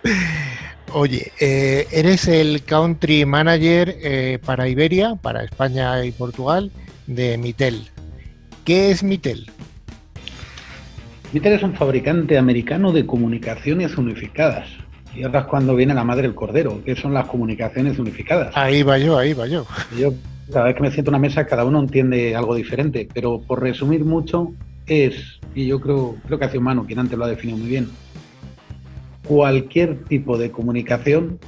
Oye, 0.94 1.32
eh, 1.40 1.88
eres 1.92 2.28
el 2.28 2.64
country 2.64 3.26
manager 3.26 3.96
eh, 4.02 4.40
para 4.46 4.68
Iberia, 4.68 5.16
para 5.16 5.44
España 5.44 6.04
y 6.04 6.12
Portugal, 6.12 6.70
de 7.08 7.38
Mitel. 7.38 7.88
¿Qué 8.66 8.92
es 8.92 9.02
Mitel? 9.02 9.50
Mitel 11.32 11.54
es 11.54 11.64
un 11.64 11.76
fabricante 11.76 12.38
americano 12.38 12.92
de 12.92 13.06
comunicaciones 13.06 13.98
unificadas. 13.98 14.68
Y 15.16 15.24
ahora 15.24 15.42
es 15.42 15.46
cuando 15.46 15.76
viene 15.76 15.94
la 15.94 16.04
madre 16.04 16.24
del 16.24 16.36
cordero, 16.36 16.82
¿qué 16.86 16.96
son 16.96 17.14
las 17.14 17.28
comunicaciones 17.28 17.98
unificadas? 18.00 18.56
Ahí 18.56 18.84
va 18.84 18.98
yo, 18.98 19.18
ahí 19.18 19.34
va 19.34 19.48
yo. 19.48 19.66
Yo 19.98 20.14
cada 20.52 20.66
vez 20.66 20.76
que 20.76 20.82
me 20.82 20.92
siento 20.92 21.12
en 21.12 21.16
una 21.16 21.22
mesa 21.22 21.46
cada 21.46 21.66
uno 21.66 21.80
entiende 21.80 22.36
algo 22.36 22.56
diferente, 22.56 23.08
pero 23.14 23.42
por 23.42 23.62
resumir 23.62 24.06
mucho 24.06 24.54
es, 24.86 25.40
y 25.54 25.68
yo 25.68 25.80
creo, 25.82 26.16
creo 26.26 26.40
que 26.40 26.46
hace 26.46 26.58
humano 26.58 26.86
quien 26.86 27.00
antes 27.00 27.18
lo 27.18 27.26
ha 27.26 27.30
definido 27.30 27.58
muy 27.58 27.68
bien, 27.68 27.90
cualquier 29.28 30.04
tipo 30.06 30.38
de 30.38 30.52
comunicación, 30.52 31.40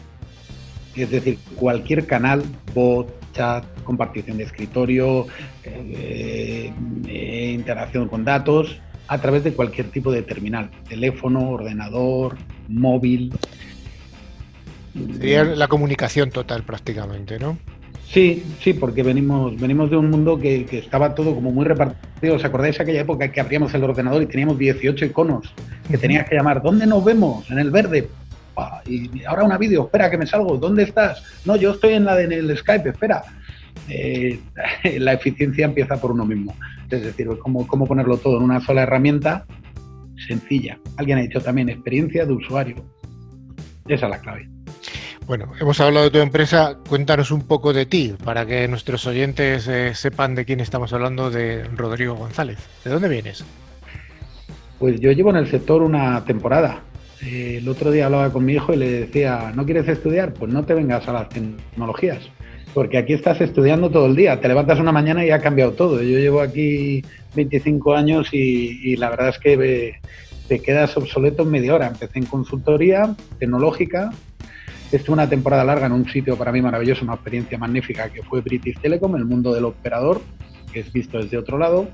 es 0.96 1.10
decir, 1.12 1.38
cualquier 1.56 2.06
canal, 2.06 2.44
bot, 2.74 3.08
chat, 3.34 3.64
compartición 3.84 4.38
de 4.38 4.44
escritorio, 4.44 5.28
eh, 5.64 6.74
eh, 7.08 7.52
interacción 7.56 8.10
con 8.10 8.26
datos, 8.26 8.78
a 9.08 9.20
través 9.20 9.44
de 9.44 9.54
cualquier 9.54 9.90
tipo 9.90 10.12
de 10.12 10.22
terminal, 10.22 10.70
teléfono, 10.88 11.50
ordenador, 11.50 12.38
móvil. 12.68 13.34
Sería 15.14 15.46
la 15.46 15.68
comunicación 15.68 16.30
total 16.32 16.64
prácticamente, 16.64 17.40
¿no? 17.40 17.58
Sí, 18.12 18.44
sí, 18.60 18.74
porque 18.74 19.04
venimos, 19.04 19.56
venimos 19.60 19.92
de 19.92 19.98
un 19.98 20.10
mundo 20.10 20.40
que, 20.40 20.66
estaba 20.72 21.14
todo 21.14 21.36
como 21.36 21.52
muy 21.52 21.64
repartido. 21.64 22.36
¿Os 22.36 22.44
acordáis 22.44 22.76
de 22.78 22.84
aquella 22.84 23.02
época 23.02 23.32
que 23.32 23.40
abríamos 23.40 23.72
el 23.76 23.84
ordenador 23.84 24.24
y 24.24 24.26
teníamos 24.26 24.58
18 24.58 25.06
iconos 25.06 25.54
que 25.88 25.98
tenías 25.98 26.28
que 26.28 26.36
llamar? 26.36 26.64
¿Dónde 26.64 26.88
nos 26.88 27.06
vemos? 27.06 27.50
En 27.52 27.60
el 27.60 27.70
verde. 27.70 28.10
Y 28.88 29.24
ahora 29.26 29.44
una 29.44 29.60
vídeo, 29.60 29.86
espera 29.86 30.10
que 30.10 30.18
me 30.18 30.26
salgo. 30.26 30.58
¿Dónde 30.58 30.84
estás? 30.84 31.24
No, 31.46 31.56
yo 31.56 31.72
estoy 31.72 31.94
en 31.94 32.06
la 32.06 32.16
de 32.16 32.24
en 32.24 32.34
el 32.34 32.58
Skype, 32.58 32.90
espera. 32.90 33.24
Eh, 33.88 34.40
la 34.98 35.14
eficiencia 35.14 35.66
empieza 35.66 36.02
por 36.02 36.12
uno 36.12 36.26
mismo. 36.26 36.56
Es 36.90 37.04
decir, 37.04 37.28
cómo, 37.40 37.68
cómo 37.68 37.86
ponerlo 37.86 38.18
todo 38.18 38.38
en 38.38 38.44
una 38.44 38.60
sola 38.60 38.84
herramienta 38.84 39.46
sencilla. 40.28 40.80
Alguien 40.98 41.20
ha 41.20 41.22
dicho 41.22 41.42
también 41.42 41.70
experiencia 41.70 42.26
de 42.26 42.34
usuario. 42.34 42.76
Esa 43.88 44.08
es 44.08 44.10
la 44.10 44.20
clave. 44.20 44.50
Bueno, 45.30 45.52
hemos 45.62 45.80
hablado 45.80 46.06
de 46.06 46.10
tu 46.10 46.18
empresa, 46.18 46.80
cuéntanos 46.90 47.30
un 47.30 47.44
poco 47.44 47.72
de 47.72 47.86
ti, 47.86 48.16
para 48.26 48.48
que 48.48 48.68
nuestros 48.68 49.06
oyentes 49.06 49.68
eh, 49.68 49.94
sepan 49.94 50.34
de 50.34 50.44
quién 50.44 50.60
estamos 50.60 50.92
hablando, 50.92 51.30
de 51.30 51.66
Rodrigo 51.66 52.16
González. 52.16 52.58
¿De 52.84 52.90
dónde 52.90 53.10
vienes? 53.10 53.46
Pues 54.80 55.00
yo 55.00 55.12
llevo 55.12 55.30
en 55.30 55.36
el 55.36 55.48
sector 55.48 55.84
una 55.84 56.26
temporada. 56.26 56.82
Eh, 57.24 57.60
el 57.62 57.70
otro 57.70 57.92
día 57.92 58.08
hablaba 58.08 58.34
con 58.34 58.44
mi 58.44 58.54
hijo 58.54 58.74
y 58.74 58.78
le 58.78 58.90
decía, 59.02 59.52
¿no 59.54 59.66
quieres 59.66 59.88
estudiar? 59.88 60.34
Pues 60.34 60.52
no 60.52 60.66
te 60.66 60.74
vengas 60.74 61.08
a 61.08 61.14
las 61.14 61.30
tecnologías, 61.30 62.28
porque 62.74 62.98
aquí 62.98 63.14
estás 63.14 63.40
estudiando 63.40 63.92
todo 63.92 64.08
el 64.08 64.16
día. 64.16 64.42
Te 64.42 64.48
levantas 64.48 64.80
una 64.80 64.92
mañana 64.92 65.24
y 65.24 65.30
ha 65.30 65.38
cambiado 65.38 65.74
todo. 65.74 66.02
Yo 66.02 66.18
llevo 66.18 66.42
aquí 66.42 67.06
25 67.36 67.94
años 67.94 68.30
y, 68.32 68.96
la 68.96 69.12
verdad 69.12 69.30
es 69.30 69.38
que 69.38 69.54
eh, 69.54 70.00
te 70.48 70.60
quedas 70.60 70.98
obsoleto 70.98 71.44
en 71.44 71.52
media 71.52 71.76
hora. 71.76 71.86
Empecé 71.86 72.18
en 72.18 72.26
consultoría 72.26 73.16
tecnológica, 73.38 74.10
Estuve 74.92 75.14
una 75.14 75.30
temporada 75.30 75.64
larga 75.64 75.86
en 75.86 75.92
un 75.92 76.10
sitio 76.10 76.36
para 76.36 76.52
mí 76.52 76.62
maravilloso, 76.62 77.04
una 77.04 77.14
experiencia 77.14 77.58
magnífica 77.60 78.10
que 78.10 78.24
fue 78.24 78.42
British 78.42 78.80
Telecom, 78.80 79.16
el 79.16 79.26
mundo 79.26 79.54
del 79.54 79.66
operador, 79.66 80.22
que 80.74 80.80
es 80.80 80.92
visto 80.92 81.20
desde 81.20 81.38
otro 81.38 81.58
lado. 81.58 81.88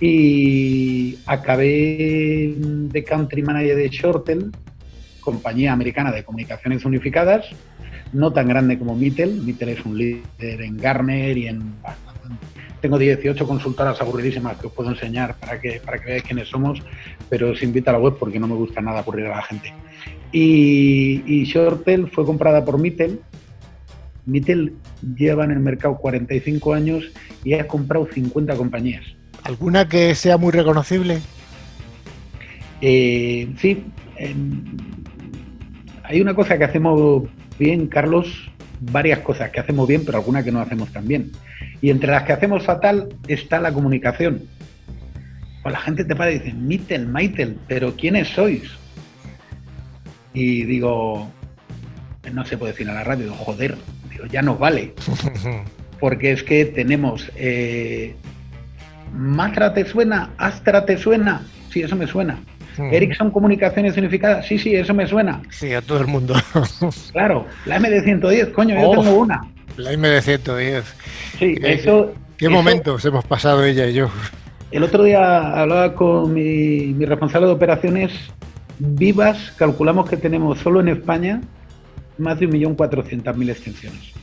Y 0.00 1.18
acabé 1.26 2.54
de 2.56 3.04
country 3.04 3.42
manager 3.42 3.76
de 3.76 3.88
Shortel, 3.88 4.50
compañía 5.20 5.72
americana 5.72 6.10
de 6.10 6.24
comunicaciones 6.24 6.84
unificadas, 6.84 7.46
no 8.12 8.32
tan 8.32 8.48
grande 8.48 8.78
como 8.78 8.96
Mittel. 8.96 9.42
Mittel 9.42 9.70
es 9.70 9.84
un 9.84 9.96
líder 9.96 10.62
en 10.62 10.76
Garner 10.76 11.36
y 11.36 11.46
en. 11.46 11.74
Tengo 12.80 12.98
18 12.98 13.46
consultoras 13.46 14.00
aburridísimas 14.00 14.58
que 14.58 14.66
os 14.66 14.72
puedo 14.72 14.90
enseñar 14.90 15.36
para 15.36 15.60
que, 15.60 15.80
para 15.82 15.98
que 15.98 16.06
veáis 16.06 16.22
quiénes 16.22 16.48
somos, 16.48 16.82
pero 17.30 17.52
os 17.52 17.62
invito 17.62 17.88
a 17.90 17.94
la 17.94 17.98
web 17.98 18.16
porque 18.18 18.38
no 18.38 18.46
me 18.46 18.54
gusta 18.54 18.82
nada 18.82 18.98
aburrir 18.98 19.26
a 19.26 19.36
la 19.36 19.42
gente. 19.42 19.72
Y, 20.36 21.44
Shortel 21.44 22.10
fue 22.10 22.26
comprada 22.26 22.64
por 22.64 22.80
Mittel. 22.80 23.20
Mittel 24.26 24.74
lleva 25.16 25.44
en 25.44 25.52
el 25.52 25.60
mercado 25.60 25.96
45 25.96 26.74
años 26.74 27.04
y 27.44 27.52
ha 27.54 27.68
comprado 27.68 28.08
50 28.12 28.56
compañías. 28.56 29.04
¿Alguna 29.44 29.88
que 29.88 30.12
sea 30.16 30.36
muy 30.36 30.50
reconocible? 30.50 31.20
Eh, 32.80 33.48
sí. 33.58 33.84
hay 36.02 36.20
una 36.20 36.34
cosa 36.34 36.58
que 36.58 36.64
hacemos 36.64 37.22
bien, 37.56 37.86
Carlos, 37.86 38.50
varias 38.80 39.20
cosas 39.20 39.50
que 39.50 39.60
hacemos 39.60 39.86
bien, 39.86 40.04
pero 40.04 40.18
algunas 40.18 40.42
que 40.44 40.50
no 40.50 40.58
hacemos 40.60 40.92
tan 40.92 41.06
bien. 41.06 41.30
Y 41.80 41.90
entre 41.90 42.10
las 42.10 42.24
que 42.24 42.32
hacemos 42.32 42.64
fatal 42.64 43.14
está 43.28 43.60
la 43.60 43.72
comunicación. 43.72 44.42
Pues 45.62 45.72
la 45.72 45.80
gente 45.80 46.04
te 46.04 46.16
para 46.16 46.32
y 46.32 46.40
dice, 46.40 46.52
Mittel, 46.54 47.06
Maitel, 47.06 47.56
pero 47.68 47.94
¿quiénes 47.94 48.28
sois? 48.28 48.83
Y 50.34 50.64
digo, 50.64 51.30
no 52.32 52.44
se 52.44 52.58
puede 52.58 52.72
decir 52.72 52.90
a 52.90 52.94
la 52.94 53.04
radio, 53.04 53.32
joder, 53.32 53.76
digo, 54.10 54.26
ya 54.26 54.42
nos 54.42 54.58
vale. 54.58 54.92
Porque 56.00 56.32
es 56.32 56.42
que 56.42 56.64
tenemos, 56.66 57.30
eh, 57.36 58.14
Matra 59.12 59.72
te 59.72 59.86
suena, 59.86 60.30
Astra 60.36 60.84
te 60.84 60.98
suena, 60.98 61.46
sí, 61.70 61.82
eso 61.82 61.96
me 61.96 62.06
suena. 62.06 62.38
Ericsson 62.76 63.30
Comunicaciones 63.30 63.96
Unificadas, 63.96 64.46
sí, 64.46 64.58
sí, 64.58 64.74
eso 64.74 64.92
me 64.94 65.06
suena. 65.06 65.40
Sí, 65.50 65.72
a 65.72 65.80
todo 65.80 66.00
el 66.00 66.08
mundo. 66.08 66.34
claro, 67.12 67.46
la 67.66 67.78
MD110, 67.78 68.50
coño, 68.50 68.74
yo 68.74 68.90
tengo 69.00 69.18
una. 69.20 69.46
La 69.76 69.92
MD110. 69.92 70.82
Sí, 71.38 71.54
eso. 71.62 72.12
¿Qué 72.36 72.48
momentos 72.48 73.04
hemos 73.04 73.24
pasado 73.24 73.64
ella 73.64 73.86
y 73.86 73.94
yo? 73.94 74.10
El 74.72 74.82
otro 74.82 75.04
día 75.04 75.52
hablaba 75.52 75.94
con 75.94 76.34
mi, 76.34 76.86
mi 76.94 77.04
responsable 77.04 77.46
de 77.46 77.52
operaciones 77.52 78.10
vivas, 78.78 79.52
calculamos 79.56 80.08
que 80.08 80.16
tenemos 80.16 80.58
solo 80.58 80.80
en 80.80 80.88
España 80.88 81.40
más 82.18 82.38
de 82.38 82.48
1.400.000 82.48 83.50
extensiones. 83.50 84.14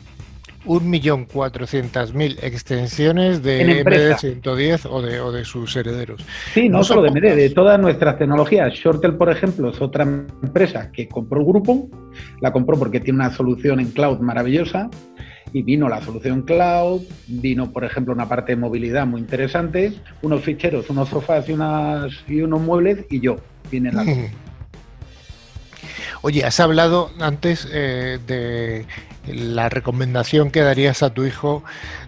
1.400.000 0.66 2.38
extensiones 2.44 3.42
de 3.42 3.84
MD110 3.84 4.88
o 4.90 5.02
de, 5.02 5.20
o 5.20 5.32
de 5.32 5.44
sus 5.44 5.76
herederos. 5.76 6.24
Sí, 6.54 6.70
no, 6.70 6.84
solo 6.84 7.02
de 7.02 7.10
MD, 7.10 7.36
de 7.36 7.50
todas 7.50 7.80
nuestras 7.80 8.20
tecnologías. 8.20 8.74
Shortel, 8.74 9.16
por 9.16 9.32
ejemplo, 9.32 9.70
es 9.70 9.82
otra 9.82 10.04
empresa 10.04 10.92
que 10.92 11.08
compró 11.08 11.40
el 11.40 11.48
grupo, 11.48 11.90
la 12.42 12.52
compró 12.52 12.78
porque 12.78 13.00
tiene 13.00 13.20
una 13.20 13.32
solución 13.32 13.80
en 13.80 13.92
cloud 13.92 14.20
maravillosa 14.20 14.90
y 15.54 15.64
vino 15.64 15.90
la 15.90 16.02
solución 16.02 16.44
cloud, 16.44 17.02
vino, 17.28 17.72
por 17.72 17.84
ejemplo, 17.84 18.14
una 18.14 18.30
parte 18.30 18.54
de 18.54 18.58
movilidad 18.58 19.06
muy 19.06 19.20
interesante, 19.20 19.94
unos 20.22 20.42
ficheros, 20.42 20.90
unos 20.90 21.10
sofás 21.10 21.50
y, 21.50 21.54
unas, 21.54 22.12
y 22.28 22.42
unos 22.42 22.62
muebles 22.62 23.06
y 23.10 23.20
yo. 23.20 23.38
Viene 23.72 23.92
la... 23.92 24.06
Oye, 26.24 26.46
has 26.46 26.60
hablado 26.60 27.12
antes 27.20 27.68
eh, 27.72 28.20
de 28.28 28.86
la 29.28 29.70
recomendación 29.70 30.52
que 30.52 30.62
darías 30.62 31.02
a 31.02 31.12
tu 31.12 31.26
hijo 31.26 31.64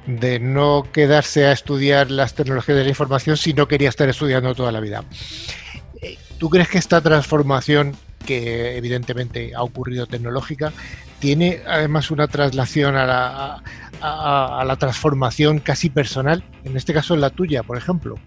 de 0.05 0.39
no 0.39 0.85
quedarse 0.91 1.45
a 1.45 1.51
estudiar 1.51 2.11
las 2.11 2.35
tecnologías 2.35 2.77
de 2.77 2.83
la 2.83 2.89
información 2.89 3.37
si 3.37 3.53
no 3.53 3.67
quería 3.67 3.89
estar 3.89 4.07
estudiando 4.09 4.53
toda 4.53 4.71
la 4.71 4.79
vida. 4.79 5.03
Eh, 6.01 6.17
¿Tú 6.37 6.49
crees 6.49 6.69
que 6.69 6.77
esta 6.77 7.01
transformación, 7.01 7.95
que 8.25 8.77
evidentemente 8.77 9.53
ha 9.55 9.63
ocurrido 9.63 10.05
tecnológica, 10.05 10.71
tiene 11.17 11.61
además 11.65 12.11
una 12.11 12.27
traslación 12.27 12.95
a 12.95 13.05
la, 13.05 13.63
a 14.01 14.63
la 14.65 14.75
transformación 14.75 15.59
casi 15.59 15.89
personal, 15.89 16.43
en 16.65 16.77
este 16.77 16.93
caso 16.93 17.15
la 17.15 17.29
tuya, 17.31 17.63
por 17.63 17.77
ejemplo? 17.77 18.19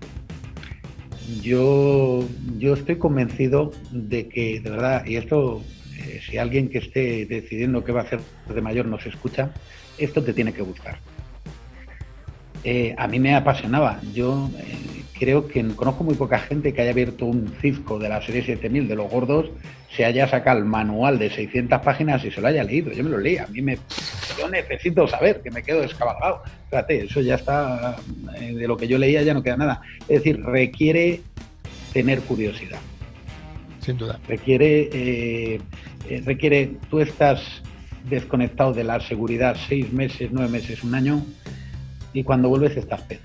Yo, 1.43 2.21
yo 2.59 2.75
estoy 2.75 2.97
convencido 2.97 3.73
de 3.91 4.29
que, 4.29 4.61
de 4.61 4.71
verdad, 4.71 5.05
y 5.07 5.17
esto 5.17 5.63
eh, 5.99 6.21
si 6.29 6.39
alguien 6.39 6.69
que 6.69 6.79
esté 6.79 7.27
decidiendo 7.27 7.83
qué 7.85 7.93
va 7.93 8.03
a 8.03 8.05
hacer 8.05 8.21
de 8.49 8.61
mayor 8.61 8.87
nos 8.87 9.05
escucha, 9.07 9.51
esto 9.99 10.23
te 10.23 10.33
tiene 10.33 10.53
que 10.53 10.63
gustar. 10.63 10.99
Eh, 12.65 12.95
a 12.99 13.07
mí 13.07 13.19
me 13.19 13.35
apasionaba. 13.35 14.01
Yo 14.13 14.51
eh, 14.59 15.05
creo 15.19 15.49
que 15.49 15.65
conozco 15.75 16.05
muy 16.05 16.15
poca 16.15 16.39
gente 16.39 16.73
que 16.73 16.83
haya 16.83 16.91
abierto 16.91 17.27
un 17.27 17.53
Cisco 17.61 17.99
de 17.99 18.09
la 18.09 18.23
serie 18.23 18.45
7000 18.45 18.89
de 18.89 18.95
los 18.95 19.11
gordos, 19.11 19.51
se 19.95 20.05
haya 20.05 20.29
sacado 20.29 20.59
el 20.59 20.65
manual 20.65 21.19
de 21.19 21.31
600 21.31 21.81
páginas 21.81 22.25
y 22.25 22.31
se 22.31 22.41
lo 22.41 22.49
haya 22.49 22.65
leído. 22.65 22.93
Yo 22.93 23.05
me 23.05 23.11
lo 23.11 23.19
leí. 23.19 23.39
A 23.39 23.47
mí 23.47 23.63
me. 23.63 23.79
Yo 24.39 24.49
necesito 24.49 25.07
saber, 25.09 25.41
que 25.43 25.51
me 25.51 25.63
quedo 25.63 25.81
descabalgado. 25.81 26.43
Fíjate, 26.71 27.05
eso 27.05 27.21
ya 27.21 27.37
está. 27.37 27.97
de 28.39 28.69
lo 28.69 28.77
que 28.77 28.89
yo 28.89 28.99
leía 28.99 29.23
ya 29.23 29.35
no 29.35 29.43
queda 29.43 29.57
nada. 29.57 29.81
Es 30.03 30.23
decir, 30.23 30.43
requiere 30.43 31.23
tener 31.93 32.21
curiosidad. 32.21 32.81
Sin 33.81 33.97
duda. 33.97 34.19
Requiere 34.29 34.91
eh, 36.09 36.23
requiere, 36.25 36.73
tú 36.91 37.01
estás 37.01 37.41
desconectado 38.09 38.73
de 38.73 38.85
la 38.85 39.01
seguridad 39.01 39.57
seis 39.69 39.93
meses, 39.93 40.31
nueve 40.33 40.51
meses, 40.51 40.85
un 40.85 40.95
año, 40.95 41.25
y 42.13 42.23
cuando 42.23 42.49
vuelves 42.49 42.77
estás 42.77 43.03
pedo. 43.03 43.21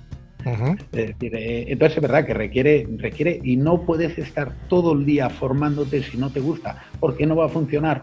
Eh, 0.46 1.66
entonces 1.68 1.98
es 1.98 2.02
verdad 2.02 2.26
que 2.26 2.34
requiere, 2.34 2.88
requiere 2.98 3.40
y 3.44 3.58
no 3.58 3.82
puedes 3.86 4.18
estar 4.18 4.54
todo 4.68 4.94
el 4.94 5.06
día 5.06 5.30
formándote 5.30 6.04
si 6.04 6.18
no 6.18 6.30
te 6.32 6.40
gusta, 6.40 6.84
porque 7.00 7.26
no 7.26 7.36
va 7.36 7.46
a 7.46 7.50
funcionar. 7.50 8.02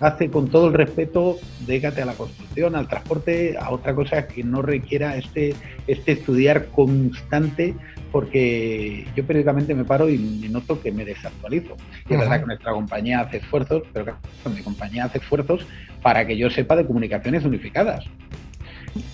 Hace 0.00 0.30
con 0.30 0.48
todo 0.48 0.66
el 0.66 0.74
respeto, 0.74 1.38
déjate 1.66 2.02
a 2.02 2.06
la 2.06 2.14
construcción, 2.14 2.74
al 2.74 2.88
transporte, 2.88 3.56
a 3.56 3.70
otra 3.70 3.94
cosa 3.94 4.26
que 4.26 4.42
no 4.42 4.60
requiera 4.60 5.16
este, 5.16 5.54
este 5.86 6.12
estudiar 6.12 6.66
constante 6.66 7.74
porque 8.12 9.06
yo 9.16 9.24
periódicamente 9.24 9.74
me 9.74 9.84
paro 9.84 10.08
y 10.08 10.18
me 10.18 10.48
noto 10.50 10.80
que 10.80 10.92
me 10.92 11.04
desactualizo. 11.04 11.76
Y 12.08 12.12
es 12.12 12.20
verdad 12.20 12.40
que 12.40 12.46
nuestra 12.46 12.72
compañía 12.72 13.20
hace 13.20 13.38
esfuerzos, 13.38 13.84
pero 13.92 14.16
mi 14.54 14.60
compañía 14.60 15.06
hace 15.06 15.18
esfuerzos 15.18 15.66
para 16.02 16.26
que 16.26 16.36
yo 16.36 16.50
sepa 16.50 16.76
de 16.76 16.86
comunicaciones 16.86 17.44
unificadas. 17.44 18.04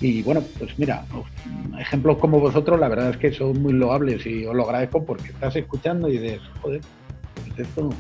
Y 0.01 0.23
bueno, 0.23 0.43
pues 0.59 0.79
mira, 0.79 1.05
ejemplos 1.79 2.19
como 2.19 2.41
vosotros, 2.41 2.79
la 2.79 2.89
verdad 2.89 3.11
es 3.11 3.17
que 3.17 3.33
son 3.33 3.63
muy 3.63 3.73
loables 3.73 4.27
y 4.27 4.45
os 4.45 4.55
lo 4.55 4.65
agradezco 4.65 5.05
porque 5.05 5.29
estás 5.29 5.55
escuchando 5.57 6.09
y 6.09 6.19
dices, 6.19 6.41
joder, 6.61 6.81
pues 7.35 7.69
esto, 7.69 7.91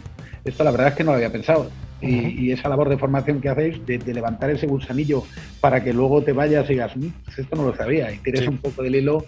esto 0.44 0.64
la 0.64 0.70
verdad 0.70 0.88
es 0.88 0.94
que 0.94 1.04
no 1.04 1.12
lo 1.12 1.16
había 1.16 1.32
pensado. 1.32 1.70
y, 2.00 2.52
esa 2.52 2.68
labor 2.68 2.88
de 2.88 2.96
formación 2.96 3.40
que 3.40 3.48
hacéis, 3.48 3.84
de, 3.84 3.98
levantar 4.14 4.50
ese 4.50 4.66
gusanillo 4.66 5.24
para 5.60 5.82
que 5.82 5.92
luego 5.92 6.22
te 6.22 6.32
vayas 6.32 6.66
y 6.66 6.74
digas, 6.74 6.96
mm, 6.96 7.08
pues 7.24 7.38
esto 7.40 7.56
no 7.56 7.64
lo 7.64 7.76
sabía, 7.76 8.12
y 8.12 8.18
tires 8.18 8.46
un 8.46 8.58
poco 8.58 8.82
del 8.82 8.96
hilo 8.96 9.24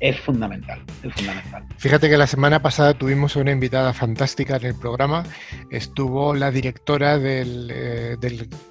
es 0.00 0.20
fundamental, 0.20 0.80
es 1.02 1.12
fundamental. 1.14 1.64
Fíjate 1.78 2.10
que 2.10 2.16
la 2.16 2.26
semana 2.26 2.60
pasada 2.60 2.94
tuvimos 2.94 3.36
una 3.36 3.52
invitada 3.52 3.92
fantástica 3.92 4.56
en 4.56 4.66
el 4.66 4.74
programa. 4.74 5.24
Estuvo 5.70 6.34
la 6.34 6.50
directora 6.50 7.18
del, 7.18 7.70
eh, 7.72 8.16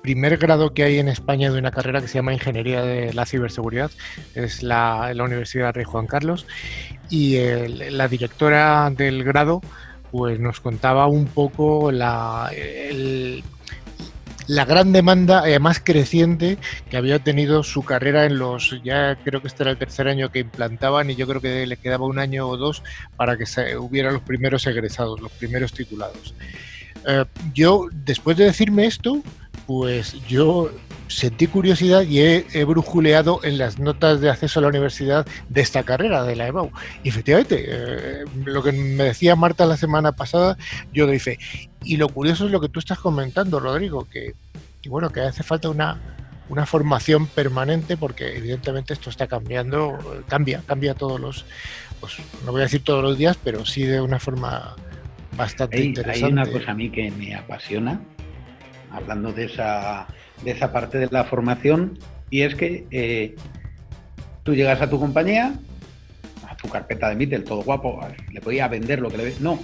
primer 0.01 0.38
grado 0.38 0.74
que 0.74 0.84
hay 0.84 0.99
en 0.99 1.08
España 1.08 1.51
de 1.51 1.58
una 1.58 1.72
carrera 1.72 2.01
que 2.01 2.08
se 2.08 2.16
llama 2.16 2.34
Ingeniería 2.34 2.84
de 2.84 3.14
la 3.14 3.26
Ciberseguridad. 3.26 3.91
Es 4.36 4.64
la, 4.64 5.12
Universidad 5.24 5.74
Rey 5.74 5.86
Juan 5.86 6.08
Carlos. 6.08 6.45
Y 7.10 7.38
la 7.89 8.08
directora 8.08 8.89
del 8.89 9.24
grado 9.24 9.62
pues 10.14 10.39
nos 10.39 10.60
contaba 10.60 11.08
un 11.08 11.26
poco 11.26 11.91
la, 11.91 12.51
el, 12.56 13.43
la 14.48 14.66
gran 14.66 14.91
demanda, 14.91 15.39
además 15.39 15.82
creciente, 15.84 16.58
que 16.89 16.98
había 16.98 17.20
tenido 17.20 17.64
su 17.64 17.84
carrera 17.84 18.26
en 18.26 18.38
los, 18.38 18.82
ya 18.84 19.16
creo 19.24 19.41
que 19.41 19.48
este 19.48 19.64
era 19.64 19.72
el 19.72 19.78
tercer 19.78 20.08
año 20.08 20.32
que 20.32 20.39
implantaban 20.39 21.10
y 21.10 21.16
yo 21.16 21.28
creo 21.28 21.41
que 21.41 21.66
le 21.66 21.78
quedaba 21.78 22.06
un 22.06 22.20
año 22.20 22.48
o 22.48 22.58
dos 22.58 22.84
para 23.16 23.38
que 23.38 23.46
se, 23.46 23.78
hubiera 23.78 24.12
los 24.12 24.22
primeros 24.22 24.66
egresados, 24.68 25.22
los 25.22 25.32
primeros 25.32 25.74
titulados. 25.74 26.34
Eh, 27.08 27.26
yo, 27.54 27.88
después 27.91 28.38
de 28.38 28.46
decirme 28.46 28.86
esto, 28.86 29.22
pues 29.68 30.14
yo 30.28 30.72
sentí 31.14 31.47
curiosidad 31.47 32.01
y 32.01 32.20
he, 32.22 32.66
brujuleado 32.66 33.39
en 33.43 33.57
las 33.57 33.80
notas 33.80 34.20
de 34.20 34.30
acceso 34.30 34.59
a 34.59 34.64
la 34.64 34.70
universidad 34.70 35.28
de 35.47 35.61
esta 35.61 35.84
carrera, 35.84 36.24
de 36.24 36.36
la 36.36 36.47
EBAU. 36.47 36.72
Y 37.03 37.09
efectivamente, 37.09 37.66
eh, 37.68 38.26
lo 38.43 38.64
que 38.64 38.72
me 38.72 39.03
decía 39.03 39.36
Marta 39.36 39.66
la 39.66 39.78
semana 39.78 40.11
pasada, 40.14 40.57
yo 40.91 41.05
doy 41.05 41.20
fe. 41.20 41.38
Y 41.84 41.97
lo 41.97 42.09
curioso 42.09 42.45
es 42.45 42.51
lo 42.51 42.59
que 42.59 42.70
tú 42.70 42.80
estás 42.80 42.99
comentando, 42.99 43.59
Rodrigo, 43.59 44.07
que, 44.09 44.34
bueno, 44.88 45.11
que 45.11 45.22
hace 45.22 45.43
falta 45.43 45.70
una, 45.70 46.01
una 46.49 46.66
formación 46.66 47.28
permanente 47.28 47.95
porque 47.95 48.36
evidentemente 48.38 48.93
esto 48.93 49.09
está 49.09 49.28
cambiando, 49.28 49.99
cambia, 50.28 50.64
cambia 50.66 50.95
todos 50.95 51.20
los, 51.20 51.45
pues 51.99 52.18
no 52.43 52.51
voy 52.51 52.61
a 52.61 52.64
decir 52.64 52.84
todos 52.84 53.03
los 53.03 53.18
días, 53.18 53.38
pero 53.43 53.66
sí 53.66 53.84
de 53.84 54.01
una 54.01 54.20
forma 54.20 54.76
bastante 55.38 55.84
interesante. 55.84 56.26
Hay 56.26 56.32
una 56.32 56.45
cosa 56.47 56.72
a 56.72 56.74
mí 56.74 56.89
que 56.89 57.11
me 57.11 57.36
apasiona, 57.36 58.01
hablando 58.91 59.32
de 59.32 59.45
esa 59.45 60.07
de 60.44 60.52
esa 60.52 60.72
parte 60.72 60.98
de 60.98 61.08
la 61.12 61.24
formación 61.24 61.98
y 62.30 62.41
es 62.41 62.56
que 62.56 62.86
eh, 62.91 63.36
tú 64.44 64.56
llegas 64.56 64.82
a 64.82 64.89
tu 64.89 65.00
compañía, 65.00 65.54
a 66.50 66.56
tu 66.56 66.68
carpeta 66.68 67.10
de 67.10 67.16
Mittel, 67.16 67.44
todo 67.44 67.62
guapo, 67.62 68.00
le 68.32 68.41
podía 68.41 68.68
vender 68.68 69.00
lo 69.00 69.10
que 69.10 69.18
le 69.18 69.34
No, 69.39 69.60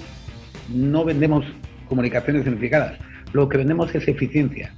no 0.69 1.03
vendemos 1.03 1.45
comunicaciones 1.87 2.45
unificadas, 2.45 2.99
lo 3.33 3.49
que 3.49 3.57
vendemos 3.57 3.93
es 3.95 4.07
eficiencia. 4.07 4.73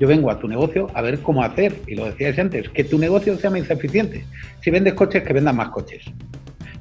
Yo 0.00 0.08
vengo 0.08 0.30
a 0.30 0.38
tu 0.38 0.48
negocio 0.48 0.88
a 0.94 1.02
ver 1.02 1.20
cómo 1.20 1.42
hacer, 1.42 1.76
y 1.86 1.94
lo 1.94 2.06
decías 2.06 2.38
antes, 2.38 2.68
que 2.70 2.84
tu 2.84 2.98
negocio 2.98 3.36
sea 3.36 3.50
más 3.50 3.70
eficiente. 3.70 4.24
Si 4.62 4.70
vendes 4.70 4.94
coches, 4.94 5.22
que 5.22 5.32
vendan 5.32 5.56
más 5.56 5.68
coches. 5.68 6.04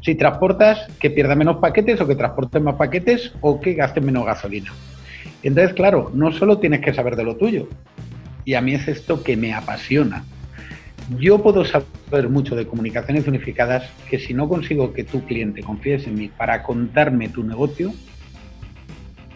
Si 0.01 0.15
transportas, 0.15 0.87
que 0.99 1.09
pierda 1.09 1.35
menos 1.35 1.57
paquetes 1.57 1.99
o 1.99 2.07
que 2.07 2.15
transportes 2.15 2.61
más 2.61 2.75
paquetes 2.75 3.33
o 3.41 3.59
que 3.59 3.73
gastes 3.73 4.03
menos 4.03 4.25
gasolina. 4.25 4.71
Entonces, 5.43 5.73
claro, 5.73 6.11
no 6.13 6.31
solo 6.31 6.59
tienes 6.59 6.79
que 6.79 6.93
saber 6.93 7.17
de 7.17 7.25
lo 7.25 7.35
tuyo, 7.35 7.67
y 8.49 8.55
a 8.55 8.61
mí 8.61 8.73
es 8.73 8.87
esto 8.87 9.21
que 9.21 9.37
me 9.37 9.53
apasiona. 9.53 10.23
Yo 11.19 11.43
puedo 11.43 11.63
saber 11.65 12.29
mucho 12.29 12.55
de 12.55 12.65
comunicaciones 12.65 13.27
unificadas 13.27 13.87
que 14.09 14.17
si 14.17 14.33
no 14.33 14.49
consigo 14.49 14.91
que 14.91 15.03
tu 15.03 15.23
cliente 15.23 15.61
confíes 15.61 16.07
en 16.07 16.15
mí 16.15 16.29
para 16.29 16.63
contarme 16.63 17.29
tu 17.29 17.43
negocio, 17.43 17.93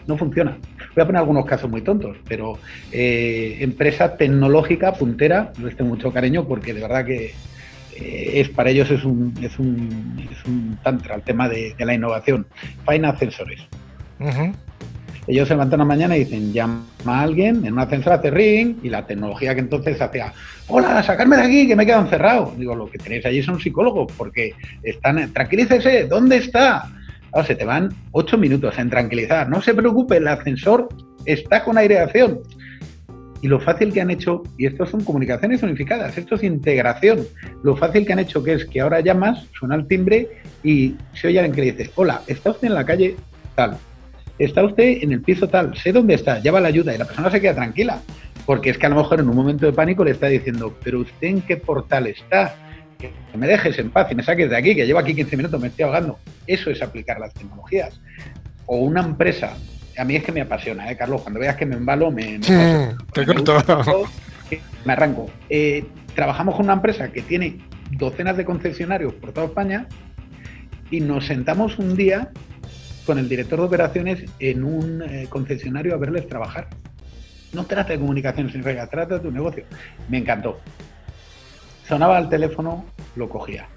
no 0.08 0.18
funciona. 0.18 0.58
Voy 0.96 1.02
a 1.02 1.06
poner 1.06 1.20
algunos 1.20 1.46
casos 1.46 1.70
muy 1.70 1.82
tontos, 1.82 2.16
pero 2.26 2.58
eh, 2.90 3.58
empresa 3.60 4.16
tecnológica 4.16 4.94
puntera, 4.94 5.52
les 5.62 5.76
tengo 5.76 5.90
mucho 5.90 6.12
cariño 6.12 6.48
porque 6.48 6.74
de 6.74 6.80
verdad 6.80 7.04
que 7.04 7.34
eh, 7.94 8.40
es 8.40 8.48
para 8.48 8.70
ellos 8.70 8.90
es 8.90 9.04
un, 9.04 9.32
es 9.40 9.56
un, 9.60 10.76
tantra 10.82 11.14
el 11.14 11.22
tema 11.22 11.48
de, 11.48 11.72
la 11.78 11.94
innovación. 11.94 12.48
Faina 12.84 13.10
Ascensores. 13.10 13.60
Ellos 15.26 15.48
se 15.48 15.54
levantan 15.54 15.78
la 15.78 15.84
mañana 15.84 16.16
y 16.16 16.24
dicen, 16.24 16.52
llama 16.52 16.84
a 17.06 17.22
alguien, 17.22 17.64
en 17.64 17.72
un 17.72 17.78
ascensor 17.78 18.14
hace 18.14 18.30
ring, 18.30 18.76
y 18.82 18.90
la 18.90 19.06
tecnología 19.06 19.54
que 19.54 19.60
entonces 19.60 20.00
hacía, 20.00 20.32
hola, 20.68 21.02
sacarme 21.02 21.36
de 21.36 21.42
aquí, 21.42 21.66
que 21.66 21.76
me 21.76 21.84
he 21.84 21.86
quedado 21.86 22.04
encerrado. 22.04 22.54
Digo, 22.56 22.74
lo 22.74 22.90
que 22.90 22.98
tenéis 22.98 23.24
allí 23.24 23.42
son 23.42 23.60
psicólogos, 23.60 24.12
porque 24.16 24.54
están, 24.82 25.32
tranquilícese, 25.32 26.06
¿dónde 26.06 26.36
está? 26.36 26.90
se 27.42 27.56
te 27.56 27.64
van 27.64 27.92
ocho 28.12 28.38
minutos 28.38 28.78
en 28.78 28.90
tranquilizar. 28.90 29.48
No 29.48 29.60
se 29.60 29.74
preocupe, 29.74 30.18
el 30.18 30.28
ascensor 30.28 30.88
está 31.24 31.64
con 31.64 31.76
aireación. 31.76 32.40
Y 33.42 33.48
lo 33.48 33.60
fácil 33.60 33.92
que 33.92 34.00
han 34.00 34.10
hecho, 34.10 34.42
y 34.56 34.66
esto 34.66 34.86
son 34.86 35.04
comunicaciones 35.04 35.62
unificadas, 35.62 36.16
esto 36.16 36.36
es 36.36 36.44
integración. 36.44 37.26
Lo 37.62 37.76
fácil 37.76 38.06
que 38.06 38.12
han 38.12 38.20
hecho 38.20 38.42
que 38.42 38.54
es 38.54 38.64
que 38.64 38.80
ahora 38.80 39.00
llamas, 39.00 39.46
suena 39.58 39.74
el 39.74 39.86
timbre 39.86 40.28
y 40.62 40.94
se 41.12 41.28
oye 41.28 41.40
alguien 41.40 41.54
que 41.54 41.60
le 41.60 41.72
dice, 41.72 41.90
hola, 41.96 42.22
¿está 42.26 42.52
usted 42.52 42.68
en 42.68 42.74
la 42.74 42.86
calle 42.86 43.16
tal? 43.54 43.76
¿Está 44.38 44.64
usted 44.64 45.02
en 45.02 45.12
el 45.12 45.20
piso 45.20 45.48
tal? 45.48 45.76
Sé 45.76 45.92
dónde 45.92 46.14
está, 46.14 46.40
lleva 46.40 46.60
la 46.60 46.68
ayuda 46.68 46.94
y 46.94 46.98
la 46.98 47.04
persona 47.04 47.30
se 47.30 47.40
queda 47.40 47.54
tranquila. 47.54 48.00
Porque 48.46 48.70
es 48.70 48.78
que 48.78 48.86
a 48.86 48.88
lo 48.88 48.96
mejor 48.96 49.20
en 49.20 49.28
un 49.28 49.36
momento 49.36 49.64
de 49.64 49.72
pánico 49.72 50.04
le 50.04 50.10
está 50.10 50.26
diciendo, 50.26 50.76
pero 50.82 51.00
usted 51.00 51.28
en 51.28 51.40
qué 51.42 51.56
portal 51.56 52.06
está? 52.08 52.56
Que 52.98 53.12
me 53.36 53.46
dejes 53.46 53.78
en 53.78 53.90
paz 53.90 54.10
y 54.10 54.14
me 54.14 54.22
saques 54.22 54.50
de 54.50 54.56
aquí, 54.56 54.74
que 54.74 54.86
llevo 54.86 54.98
aquí 54.98 55.14
15 55.14 55.36
minutos, 55.36 55.60
me 55.60 55.68
estoy 55.68 55.84
ahogando. 55.84 56.18
Eso 56.46 56.70
es 56.70 56.82
aplicar 56.82 57.20
las 57.20 57.32
tecnologías. 57.32 58.00
O 58.66 58.78
una 58.78 59.02
empresa, 59.02 59.56
a 59.96 60.04
mí 60.04 60.16
es 60.16 60.24
que 60.24 60.32
me 60.32 60.42
apasiona, 60.42 60.90
¿eh, 60.90 60.96
Carlos? 60.96 61.22
Cuando 61.22 61.40
veas 61.40 61.56
que 61.56 61.64
me 61.64 61.76
embalo, 61.76 62.10
me, 62.10 62.38
me, 62.38 62.94
te 63.12 63.24
corto. 63.24 63.62
me 64.84 64.92
arranco. 64.92 65.30
Eh, 65.48 65.86
trabajamos 66.14 66.56
con 66.56 66.66
una 66.66 66.74
empresa 66.74 67.10
que 67.12 67.22
tiene 67.22 67.60
docenas 67.92 68.36
de 68.36 68.44
concesionarios 68.44 69.14
por 69.14 69.32
toda 69.32 69.46
España 69.46 69.86
y 70.90 71.00
nos 71.00 71.26
sentamos 71.26 71.78
un 71.78 71.96
día 71.96 72.30
con 73.04 73.18
el 73.18 73.28
director 73.28 73.58
de 73.58 73.66
operaciones 73.66 74.24
en 74.38 74.64
un 74.64 75.02
eh, 75.02 75.26
concesionario 75.28 75.94
a 75.94 75.98
verles 75.98 76.28
trabajar. 76.28 76.68
No 77.52 77.64
trata 77.64 77.92
de 77.92 78.00
comunicación 78.00 78.48
significa, 78.50 78.86
trata 78.88 79.14
de 79.14 79.20
tu 79.20 79.30
negocio. 79.30 79.64
Me 80.08 80.18
encantó. 80.18 80.60
Sonaba 81.86 82.18
el 82.18 82.28
teléfono, 82.28 82.84
lo 83.14 83.28
cogía. 83.28 83.68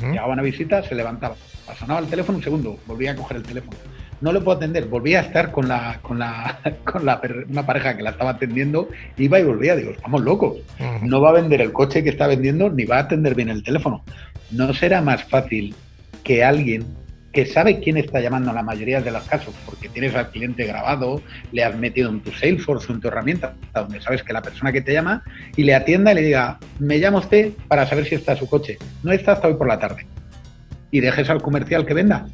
Llegaba 0.00 0.32
una 0.32 0.42
visita, 0.42 0.82
se 0.82 0.94
levantaba. 0.94 1.36
Sonaba 1.78 2.00
el 2.00 2.06
teléfono 2.06 2.38
un 2.38 2.44
segundo, 2.44 2.78
volvía 2.86 3.12
a 3.12 3.16
coger 3.16 3.38
el 3.38 3.42
teléfono. 3.42 3.76
No 4.20 4.32
le 4.32 4.40
puedo 4.40 4.56
atender, 4.56 4.86
volvía 4.86 5.20
a 5.20 5.22
estar 5.22 5.52
con 5.52 5.68
la, 5.68 5.98
con 6.00 6.18
la, 6.18 6.58
con 6.84 7.04
la 7.04 7.20
una 7.48 7.66
pareja 7.66 7.96
que 7.96 8.02
la 8.02 8.10
estaba 8.10 8.30
atendiendo, 8.30 8.88
iba 9.16 9.38
y 9.38 9.44
volvía. 9.44 9.76
Digo, 9.76 9.90
estamos 9.90 10.22
locos. 10.22 10.56
No 11.02 11.20
va 11.20 11.30
a 11.30 11.32
vender 11.32 11.60
el 11.60 11.72
coche 11.72 12.02
que 12.02 12.10
está 12.10 12.26
vendiendo 12.26 12.70
ni 12.70 12.84
va 12.84 12.96
a 12.96 13.00
atender 13.00 13.34
bien 13.34 13.48
el 13.48 13.62
teléfono. 13.62 14.02
¿No 14.50 14.72
será 14.72 15.02
más 15.02 15.24
fácil 15.24 15.74
que 16.24 16.42
alguien 16.44 16.86
que 17.36 17.44
sabe 17.44 17.80
quién 17.80 17.98
está 17.98 18.18
llamando 18.18 18.48
en 18.48 18.56
la 18.56 18.62
mayoría 18.62 19.02
de 19.02 19.10
los 19.10 19.22
casos, 19.24 19.54
porque 19.66 19.90
tienes 19.90 20.14
al 20.14 20.30
cliente 20.30 20.64
grabado, 20.64 21.20
le 21.52 21.64
has 21.64 21.76
metido 21.76 22.08
en 22.08 22.20
tu 22.20 22.32
Salesforce 22.32 22.90
en 22.90 22.98
tu 22.98 23.08
herramienta, 23.08 23.52
donde 23.74 24.00
sabes 24.00 24.22
que 24.22 24.32
la 24.32 24.40
persona 24.40 24.72
que 24.72 24.80
te 24.80 24.94
llama, 24.94 25.22
y 25.54 25.64
le 25.64 25.74
atienda 25.74 26.12
y 26.12 26.14
le 26.14 26.22
diga, 26.22 26.58
me 26.78 26.98
llama 26.98 27.18
usted 27.18 27.52
para 27.68 27.86
saber 27.86 28.06
si 28.06 28.14
está 28.14 28.36
su 28.36 28.48
coche. 28.48 28.78
No 29.02 29.12
está 29.12 29.32
hasta 29.32 29.48
hoy 29.48 29.54
por 29.54 29.68
la 29.68 29.78
tarde. 29.78 30.06
Y 30.90 31.00
dejes 31.00 31.28
al 31.28 31.42
comercial 31.42 31.84
que 31.84 31.92
venda. 31.92 32.26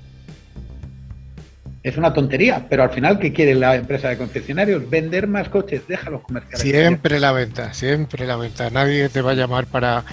Es 1.82 1.96
una 1.96 2.14
tontería, 2.14 2.66
pero 2.70 2.84
al 2.84 2.90
final, 2.90 3.18
¿qué 3.18 3.32
quiere 3.32 3.56
la 3.56 3.74
empresa 3.74 4.08
de 4.08 4.16
concesionarios? 4.16 4.88
Vender 4.88 5.26
más 5.26 5.48
coches, 5.48 5.82
deja 5.88 6.10
los 6.10 6.20
comerciales. 6.20 6.60
Siempre 6.60 7.18
la 7.18 7.32
venta, 7.32 7.74
siempre 7.74 8.24
la 8.24 8.36
venta. 8.36 8.70
Nadie 8.70 9.08
te 9.08 9.20
va 9.20 9.32
a 9.32 9.34
llamar 9.34 9.66
para, 9.66 10.04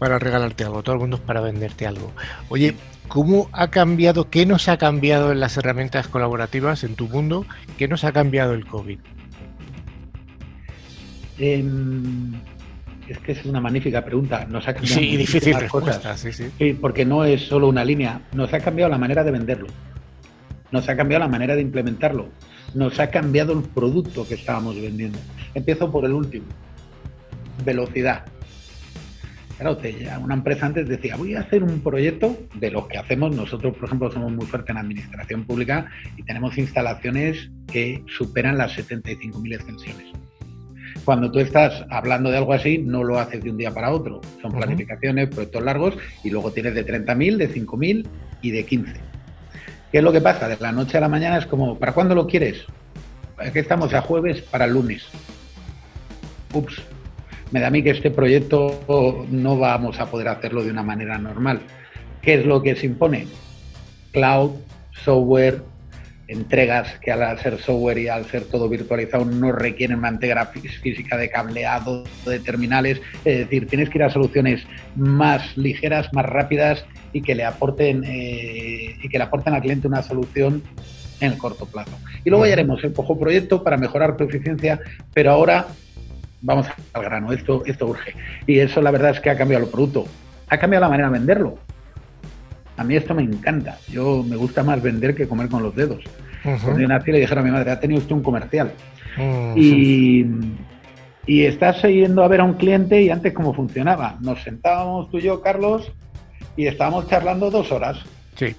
para 0.00 0.18
regalarte 0.18 0.64
algo, 0.64 0.82
todo 0.82 0.96
el 0.96 1.00
mundo 1.00 1.16
es 1.18 1.22
para 1.22 1.40
venderte 1.40 1.86
algo. 1.86 2.12
Oye, 2.48 2.74
¿Cómo 3.12 3.50
ha 3.52 3.68
cambiado, 3.68 4.30
qué 4.30 4.46
nos 4.46 4.70
ha 4.70 4.78
cambiado 4.78 5.32
en 5.32 5.40
las 5.40 5.58
herramientas 5.58 6.08
colaborativas 6.08 6.82
en 6.82 6.94
tu 6.94 7.08
mundo? 7.08 7.44
¿Qué 7.76 7.86
nos 7.86 8.04
ha 8.04 8.12
cambiado 8.12 8.54
el 8.54 8.64
COVID? 8.64 8.98
Em, 11.38 12.32
es 13.06 13.18
que 13.18 13.32
es 13.32 13.44
una 13.44 13.60
magnífica 13.60 14.02
pregunta. 14.02 14.46
Nos 14.48 14.66
ha 14.66 14.72
cambiado 14.72 14.98
sí, 14.98 15.16
difícil 15.18 15.54
respuesta, 15.60 16.16
sí, 16.16 16.32
sí. 16.32 16.48
sí, 16.56 16.72
porque 16.72 17.04
no 17.04 17.26
es 17.26 17.42
solo 17.42 17.68
una 17.68 17.84
línea. 17.84 18.22
Nos 18.32 18.54
ha 18.54 18.60
cambiado 18.60 18.90
la 18.90 18.96
manera 18.96 19.22
de 19.22 19.30
venderlo. 19.30 19.66
Nos 20.72 20.88
ha 20.88 20.96
cambiado 20.96 21.24
la 21.24 21.30
manera 21.30 21.54
de 21.54 21.62
implementarlo. 21.62 22.28
Nos 22.74 22.98
ha 22.98 23.10
cambiado 23.10 23.52
el 23.52 23.62
producto 23.62 24.26
que 24.26 24.34
estábamos 24.34 24.80
vendiendo. 24.80 25.18
Empiezo 25.54 25.92
por 25.92 26.04
el 26.04 26.12
último. 26.12 26.46
Velocidad 27.64 28.24
una 30.20 30.34
empresa 30.34 30.66
antes 30.66 30.88
decía, 30.88 31.16
voy 31.16 31.34
a 31.34 31.40
hacer 31.40 31.62
un 31.62 31.80
proyecto 31.80 32.36
de 32.54 32.70
los 32.70 32.86
que 32.88 32.98
hacemos. 32.98 33.34
Nosotros, 33.34 33.76
por 33.76 33.84
ejemplo, 33.84 34.10
somos 34.10 34.32
muy 34.32 34.46
fuertes 34.46 34.70
en 34.70 34.78
administración 34.78 35.44
pública 35.44 35.88
y 36.16 36.22
tenemos 36.24 36.58
instalaciones 36.58 37.50
que 37.70 38.02
superan 38.06 38.58
las 38.58 38.76
75.000 38.76 39.54
extensiones. 39.54 40.06
Cuando 41.04 41.30
tú 41.30 41.38
estás 41.38 41.84
hablando 41.90 42.30
de 42.30 42.38
algo 42.38 42.52
así, 42.52 42.78
no 42.78 43.04
lo 43.04 43.18
haces 43.18 43.42
de 43.42 43.50
un 43.50 43.56
día 43.56 43.72
para 43.72 43.90
otro. 43.92 44.20
Son 44.40 44.52
planificaciones, 44.52 45.28
proyectos 45.28 45.62
largos 45.62 45.96
y 46.22 46.30
luego 46.30 46.52
tienes 46.52 46.74
de 46.74 46.86
30.000, 46.86 47.36
de 47.36 47.54
5.000 47.54 48.06
y 48.42 48.50
de 48.50 48.64
15. 48.64 49.11
¿Qué 49.92 49.98
es 49.98 50.04
lo 50.04 50.10
que 50.10 50.22
pasa? 50.22 50.48
De 50.48 50.56
la 50.58 50.72
noche 50.72 50.96
a 50.96 51.02
la 51.02 51.08
mañana 51.10 51.36
es 51.36 51.44
como, 51.44 51.78
¿para 51.78 51.92
cuándo 51.92 52.14
lo 52.14 52.26
quieres? 52.26 52.64
que 53.52 53.58
estamos 53.58 53.92
a 53.92 54.00
jueves 54.00 54.40
para 54.40 54.66
el 54.66 54.72
lunes. 54.72 55.04
Ups, 56.54 56.80
me 57.50 57.60
da 57.60 57.66
a 57.66 57.70
mí 57.70 57.82
que 57.82 57.90
este 57.90 58.10
proyecto 58.10 59.26
no 59.30 59.58
vamos 59.58 59.98
a 60.00 60.06
poder 60.06 60.28
hacerlo 60.28 60.62
de 60.62 60.70
una 60.70 60.82
manera 60.82 61.18
normal. 61.18 61.60
¿Qué 62.22 62.34
es 62.34 62.46
lo 62.46 62.62
que 62.62 62.76
se 62.76 62.86
impone? 62.86 63.26
Cloud, 64.12 64.52
software, 64.92 65.62
entregas 66.32 66.98
que 67.00 67.12
al 67.12 67.38
ser 67.38 67.60
software 67.60 67.98
y 67.98 68.08
al 68.08 68.24
ser 68.26 68.44
todo 68.44 68.68
virtualizado 68.68 69.24
no 69.24 69.52
requieren 69.52 70.00
mantegra 70.00 70.46
física 70.46 71.16
de 71.16 71.30
cableado, 71.30 72.04
de 72.26 72.40
terminales. 72.40 73.00
Es 73.24 73.38
decir, 73.38 73.66
tienes 73.68 73.88
que 73.90 73.98
ir 73.98 74.04
a 74.04 74.10
soluciones 74.10 74.66
más 74.96 75.56
ligeras, 75.56 76.12
más 76.12 76.26
rápidas 76.26 76.84
y 77.12 77.22
que 77.22 77.34
le 77.34 77.44
aporten 77.44 78.02
eh, 78.04 78.96
y 79.02 79.08
que 79.08 79.18
le 79.18 79.24
aporten 79.24 79.54
al 79.54 79.62
cliente 79.62 79.86
una 79.86 80.02
solución 80.02 80.62
en 81.20 81.32
el 81.32 81.38
corto 81.38 81.66
plazo. 81.66 81.92
Y 82.24 82.30
luego 82.30 82.46
ya 82.46 82.54
haremos 82.54 82.82
el 82.84 82.92
cojo 82.92 83.18
proyecto 83.18 83.62
para 83.62 83.76
mejorar 83.76 84.16
tu 84.16 84.24
eficiencia, 84.24 84.80
pero 85.14 85.30
ahora 85.30 85.66
vamos 86.40 86.66
al 86.92 87.02
grano, 87.02 87.32
esto, 87.32 87.62
esto 87.66 87.86
urge. 87.86 88.14
Y 88.46 88.58
eso 88.58 88.80
la 88.80 88.90
verdad 88.90 89.10
es 89.10 89.20
que 89.20 89.30
ha 89.30 89.36
cambiado 89.36 89.64
el 89.64 89.70
producto, 89.70 90.06
ha 90.48 90.58
cambiado 90.58 90.82
la 90.84 90.88
manera 90.88 91.08
de 91.08 91.18
venderlo. 91.18 91.58
A 92.76 92.84
mí 92.84 92.96
esto 92.96 93.14
me 93.14 93.22
encanta, 93.22 93.78
yo 93.88 94.22
me 94.22 94.36
gusta 94.36 94.62
más 94.62 94.82
vender 94.82 95.14
que 95.14 95.28
comer 95.28 95.48
con 95.48 95.62
los 95.62 95.74
dedos. 95.74 96.02
Cuando 96.42 96.80
yo 96.80 96.88
nací 96.88 97.12
le 97.12 97.20
dijeron 97.20 97.44
a 97.44 97.46
mi 97.46 97.52
madre, 97.52 97.70
ha 97.70 97.80
tenido 97.80 98.00
usted 98.00 98.14
un 98.14 98.22
comercial. 98.22 98.72
y, 99.56 100.24
y 101.26 101.42
estás 101.44 101.82
yendo 101.82 102.24
a 102.24 102.28
ver 102.28 102.40
a 102.40 102.44
un 102.44 102.54
cliente 102.54 103.02
y 103.02 103.10
antes 103.10 103.32
cómo 103.32 103.54
funcionaba. 103.54 104.16
Nos 104.20 104.42
sentábamos 104.42 105.10
tú 105.10 105.18
y 105.18 105.22
yo, 105.22 105.40
Carlos, 105.40 105.92
y 106.56 106.66
estábamos 106.66 107.08
charlando 107.08 107.50
dos 107.50 107.70
horas. 107.70 107.98
Sí. 108.36 108.56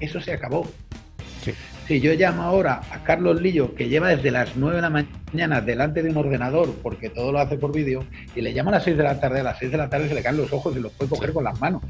Eso 0.00 0.20
se 0.20 0.32
acabó. 0.32 0.66
Si 1.86 2.00
yo 2.00 2.12
llamo 2.12 2.42
ahora 2.42 2.82
a 2.92 3.02
Carlos 3.02 3.40
Lillo, 3.40 3.74
que 3.74 3.88
lleva 3.88 4.08
desde 4.08 4.30
las 4.30 4.56
9 4.56 4.76
de 4.76 4.82
la 4.82 4.90
mañana 4.90 5.62
delante 5.62 6.02
de 6.02 6.10
un 6.10 6.18
ordenador, 6.18 6.74
porque 6.82 7.08
todo 7.08 7.32
lo 7.32 7.38
hace 7.38 7.56
por 7.56 7.72
vídeo, 7.72 8.04
y 8.36 8.42
le 8.42 8.52
llamo 8.52 8.68
a 8.68 8.74
las 8.74 8.84
6 8.84 8.98
de 8.98 9.02
la 9.04 9.18
tarde, 9.18 9.40
a 9.40 9.44
las 9.44 9.58
6 9.58 9.72
de 9.72 9.78
la 9.78 9.88
tarde 9.88 10.06
se 10.06 10.14
le 10.14 10.22
caen 10.22 10.36
los 10.36 10.52
ojos 10.52 10.76
y 10.76 10.80
los 10.80 10.92
puede 10.92 11.08
coger 11.08 11.32
con 11.32 11.44
las 11.44 11.58
manos. 11.58 11.80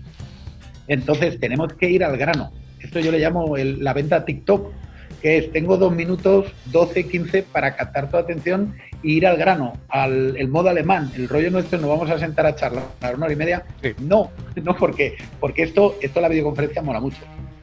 Entonces 0.89 1.39
tenemos 1.39 1.72
que 1.74 1.91
ir 1.91 2.03
al 2.03 2.16
grano. 2.16 2.51
Esto 2.80 3.01
yo 3.01 3.12
le 3.12 3.18
llamo 3.18 3.57
la 3.57 3.93
venta 3.93 4.24
TikTok, 4.24 4.72
que 5.20 5.39
es 5.39 5.53
tengo 5.53 5.76
dos 5.76 5.93
minutos, 5.93 6.47
12, 6.66 7.09
15 7.09 7.43
para 7.45 7.76
captar 7.76 8.11
tu 8.11 8.16
atención 8.16 8.74
e 9.03 9.09
ir 9.09 9.26
al 9.26 9.36
grano, 9.36 9.74
al 9.89 10.36
el 10.36 10.49
modo 10.49 10.68
alemán, 10.68 11.11
el 11.16 11.28
rollo 11.28 11.51
nuestro, 11.51 11.78
nos 11.78 11.91
vamos 11.91 12.11
a 12.11 12.18
sentar 12.18 12.47
a 12.47 12.55
charlar 12.55 12.84
una 13.14 13.24
hora 13.24 13.32
y 13.32 13.36
media. 13.36 13.64
No, 14.01 14.30
no 14.62 14.76
porque, 14.76 15.16
porque 15.41 15.64
esto, 15.64 15.97
esto 16.01 16.20
la 16.20 16.28
videoconferencia 16.28 16.82
mola 16.82 17.01
mucho. 17.01 17.18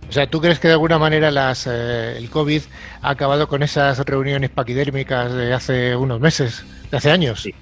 O 0.08 0.12
sea, 0.12 0.28
¿tú 0.28 0.40
crees 0.40 0.60
que 0.60 0.68
de 0.68 0.74
alguna 0.74 1.00
manera 1.00 1.32
las, 1.32 1.66
eh, 1.68 2.18
el 2.18 2.30
COVID 2.30 2.62
ha 3.02 3.10
acabado 3.10 3.48
con 3.48 3.64
esas 3.64 3.98
reuniones 4.00 4.52
paquidérmicas 4.52 5.34
de 5.34 5.52
hace 5.52 5.96
unos 5.96 6.20
meses, 6.20 6.64
de 6.92 6.98
hace 6.98 7.10
años? 7.10 7.42
Sí, 7.42 7.54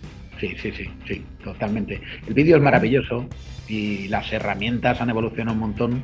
sí, 0.43 0.55
sí, 0.61 0.71
sí, 0.71 0.89
sí 1.07 1.25
totalmente. 1.43 2.01
El 2.27 2.33
vídeo 2.33 2.57
es 2.57 2.61
maravilloso 2.61 3.27
y 3.67 4.07
las 4.07 4.31
herramientas 4.33 4.99
han 4.99 5.09
evolucionado 5.09 5.53
un 5.53 5.59
montón, 5.59 6.01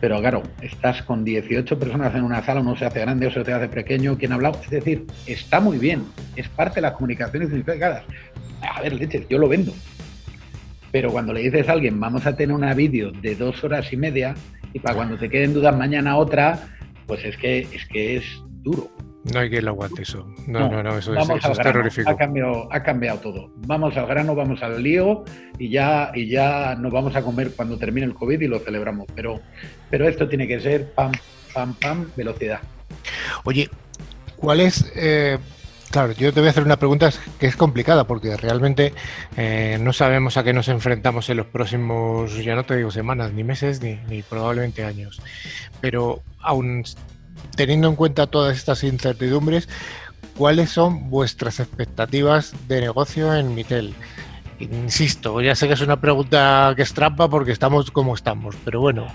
pero 0.00 0.18
claro, 0.20 0.42
estás 0.60 1.02
con 1.02 1.24
18 1.24 1.78
personas 1.78 2.14
en 2.14 2.24
una 2.24 2.42
sala, 2.42 2.60
uno 2.60 2.76
se 2.76 2.84
hace 2.84 3.00
grande, 3.00 3.26
otro 3.26 3.44
se 3.44 3.52
hace 3.52 3.68
pequeño, 3.68 4.16
¿quién 4.18 4.32
ha 4.32 4.36
hablado? 4.36 4.60
Es 4.62 4.70
decir, 4.70 5.06
está 5.26 5.60
muy 5.60 5.78
bien, 5.78 6.04
es 6.36 6.48
parte 6.48 6.76
de 6.76 6.82
las 6.82 6.92
comunicaciones 6.92 7.50
unificadas. 7.50 8.04
A 8.60 8.82
ver, 8.82 8.92
leches, 8.92 9.26
yo 9.28 9.38
lo 9.38 9.48
vendo. 9.48 9.72
Pero 10.92 11.10
cuando 11.10 11.32
le 11.32 11.40
dices 11.40 11.68
a 11.68 11.72
alguien, 11.72 11.98
vamos 12.00 12.26
a 12.26 12.36
tener 12.36 12.54
una 12.54 12.74
vídeo 12.74 13.12
de 13.12 13.34
dos 13.34 13.62
horas 13.64 13.92
y 13.92 13.96
media, 13.96 14.34
y 14.72 14.78
para 14.78 14.94
cuando 14.94 15.16
te 15.16 15.28
queden 15.28 15.54
dudas 15.54 15.76
mañana 15.76 16.16
otra, 16.16 16.68
pues 17.06 17.24
es 17.24 17.36
que 17.36 17.60
es 17.60 17.86
que 17.86 18.16
es 18.16 18.24
duro. 18.62 18.90
No 19.24 19.40
hay 19.40 19.50
quien 19.50 19.64
lo 19.64 19.72
aguante 19.72 20.02
eso. 20.02 20.26
No, 20.46 20.68
no, 20.70 20.82
no, 20.82 20.96
eso, 20.96 21.12
vamos 21.12 21.30
es, 21.30 21.36
eso 21.38 21.46
al 21.46 21.52
es 21.52 21.58
grano. 21.58 21.72
terrorífico. 21.72 22.10
Ha 22.10 22.16
cambiado, 22.16 22.68
ha 22.72 22.82
cambiado 22.82 23.18
todo. 23.18 23.50
Vamos 23.66 23.96
al 23.96 24.06
grano, 24.06 24.34
vamos 24.34 24.62
al 24.62 24.82
lío 24.82 25.24
y 25.58 25.68
ya, 25.70 26.10
y 26.14 26.28
ya 26.28 26.74
nos 26.76 26.92
vamos 26.92 27.14
a 27.16 27.22
comer 27.22 27.52
cuando 27.54 27.76
termine 27.76 28.06
el 28.06 28.14
COVID 28.14 28.40
y 28.40 28.46
lo 28.46 28.58
celebramos. 28.60 29.06
Pero, 29.14 29.40
pero 29.90 30.08
esto 30.08 30.28
tiene 30.28 30.46
que 30.46 30.60
ser 30.60 30.92
pam, 30.92 31.12
pam, 31.52 31.74
pam, 31.74 32.10
velocidad. 32.16 32.60
Oye, 33.44 33.68
¿cuál 34.36 34.60
es? 34.60 34.90
eh, 34.94 35.36
claro, 35.90 36.12
yo 36.12 36.32
te 36.32 36.40
voy 36.40 36.46
a 36.46 36.50
hacer 36.50 36.62
una 36.64 36.78
pregunta 36.78 37.10
que 37.38 37.46
es 37.46 37.56
complicada 37.56 38.06
porque 38.06 38.36
realmente 38.36 38.94
eh, 39.36 39.78
no 39.80 39.92
sabemos 39.92 40.36
a 40.36 40.44
qué 40.44 40.52
nos 40.52 40.68
enfrentamos 40.68 41.28
en 41.28 41.38
los 41.38 41.46
próximos, 41.46 42.36
ya 42.42 42.54
no 42.54 42.64
te 42.64 42.76
digo 42.76 42.90
semanas, 42.90 43.32
ni 43.32 43.44
meses, 43.44 43.82
ni, 43.82 43.98
ni 44.08 44.22
probablemente 44.22 44.84
años. 44.84 45.20
Pero 45.80 46.22
aún 46.40 46.84
teniendo 47.56 47.88
en 47.88 47.96
cuenta 47.96 48.26
todas 48.26 48.56
estas 48.56 48.84
incertidumbres, 48.84 49.68
¿cuáles 50.36 50.70
son 50.70 51.10
vuestras 51.10 51.60
expectativas 51.60 52.54
de 52.68 52.80
negocio 52.80 53.34
en 53.34 53.54
Mitel? 53.54 53.94
Insisto, 54.60 55.40
ya 55.40 55.54
sé 55.54 55.68
que 55.68 55.74
es 55.74 55.80
una 55.80 56.00
pregunta 56.00 56.72
que 56.76 56.82
es 56.82 56.92
trampa 56.92 57.28
porque 57.28 57.52
estamos 57.52 57.90
como 57.90 58.14
estamos, 58.14 58.56
pero 58.64 58.80
bueno, 58.80 59.06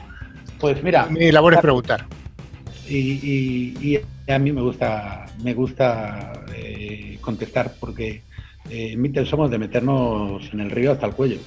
Pues 0.60 0.82
mira, 0.84 1.06
mi 1.08 1.32
labor 1.32 1.56
es 1.56 1.60
preguntar. 1.62 2.06
y, 2.88 2.98
y- 2.98 3.98
y 4.28 4.32
a 4.32 4.40
mí 4.40 4.52
me 4.54 4.62
gusta, 4.62 5.26
me 5.44 5.54
gusta 5.54 6.32
eh, 6.56 7.18
contestar 7.20 7.76
porque 7.80 8.24
eh, 8.70 8.92
en 8.94 9.02
Mitel 9.02 9.28
somos 9.28 9.52
de 9.52 9.58
meternos 9.58 10.44
en 10.54 10.62
el 10.62 10.72
río 10.72 10.94
hasta 10.94 11.08
el 11.08 11.14
cuello 11.14 11.40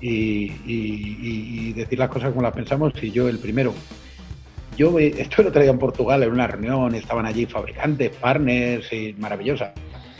y, 0.00 0.08
y- 0.10 1.16
y- 1.20 1.68
y 1.68 1.72
decir 1.74 1.98
las 1.98 2.08
cosas 2.08 2.30
como 2.30 2.42
las 2.42 2.54
pensamos 2.54 2.92
y 3.02 3.10
yo 3.12 3.28
el 3.28 3.38
primero. 3.38 3.72
Yo 4.80 4.98
esto 4.98 5.42
lo 5.42 5.52
traía 5.52 5.70
en 5.70 5.78
Portugal 5.78 6.22
en 6.22 6.32
una 6.32 6.46
reunión, 6.46 6.94
estaban 6.94 7.26
allí 7.26 7.44
fabricantes, 7.44 8.16
partners, 8.16 8.90
y 8.90 9.14
maravillosa. 9.18 9.74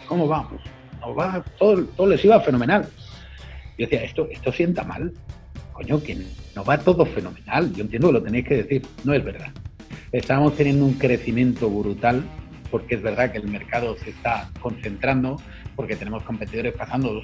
¿Cómo 0.06 0.28
vamos? 0.28 0.60
Nos 1.00 1.18
va, 1.18 1.42
todo, 1.58 1.82
todo 1.96 2.08
les 2.08 2.22
iba 2.22 2.38
fenomenal. 2.40 2.86
Yo 3.78 3.86
decía, 3.86 4.04
esto, 4.04 4.28
esto 4.30 4.52
sienta 4.52 4.84
mal. 4.84 5.14
Coño, 5.72 6.02
que 6.02 6.14
nos 6.54 6.68
va 6.68 6.76
todo 6.76 7.06
fenomenal. 7.06 7.72
Yo 7.72 7.84
entiendo 7.84 8.08
que 8.08 8.12
lo 8.12 8.22
tenéis 8.22 8.46
que 8.46 8.56
decir. 8.56 8.82
No 9.02 9.14
es 9.14 9.24
verdad. 9.24 9.48
Estamos 10.12 10.54
teniendo 10.56 10.84
un 10.84 10.92
crecimiento 10.92 11.70
brutal 11.70 12.22
porque 12.70 12.96
es 12.96 13.02
verdad 13.02 13.32
que 13.32 13.38
el 13.38 13.48
mercado 13.48 13.96
se 13.96 14.10
está 14.10 14.50
concentrando, 14.60 15.40
porque 15.80 15.96
tenemos 15.96 16.22
competidores 16.24 16.74
pasando 16.74 17.22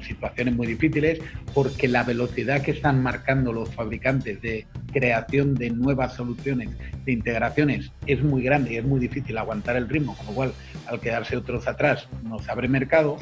situaciones 0.00 0.56
muy 0.56 0.66
difíciles, 0.66 1.20
porque 1.52 1.88
la 1.88 2.04
velocidad 2.04 2.62
que 2.62 2.70
están 2.70 3.02
marcando 3.02 3.52
los 3.52 3.68
fabricantes 3.74 4.40
de 4.40 4.66
creación 4.90 5.54
de 5.54 5.68
nuevas 5.68 6.14
soluciones, 6.14 6.70
de 7.04 7.12
integraciones, 7.12 7.92
es 8.06 8.22
muy 8.22 8.42
grande 8.42 8.72
y 8.72 8.76
es 8.78 8.84
muy 8.86 8.98
difícil 8.98 9.36
aguantar 9.36 9.76
el 9.76 9.90
ritmo, 9.90 10.16
con 10.16 10.24
lo 10.24 10.32
cual 10.32 10.52
al 10.86 11.00
quedarse 11.00 11.36
otros 11.36 11.68
atrás 11.68 12.08
nos 12.22 12.48
abre 12.48 12.66
mercado, 12.66 13.18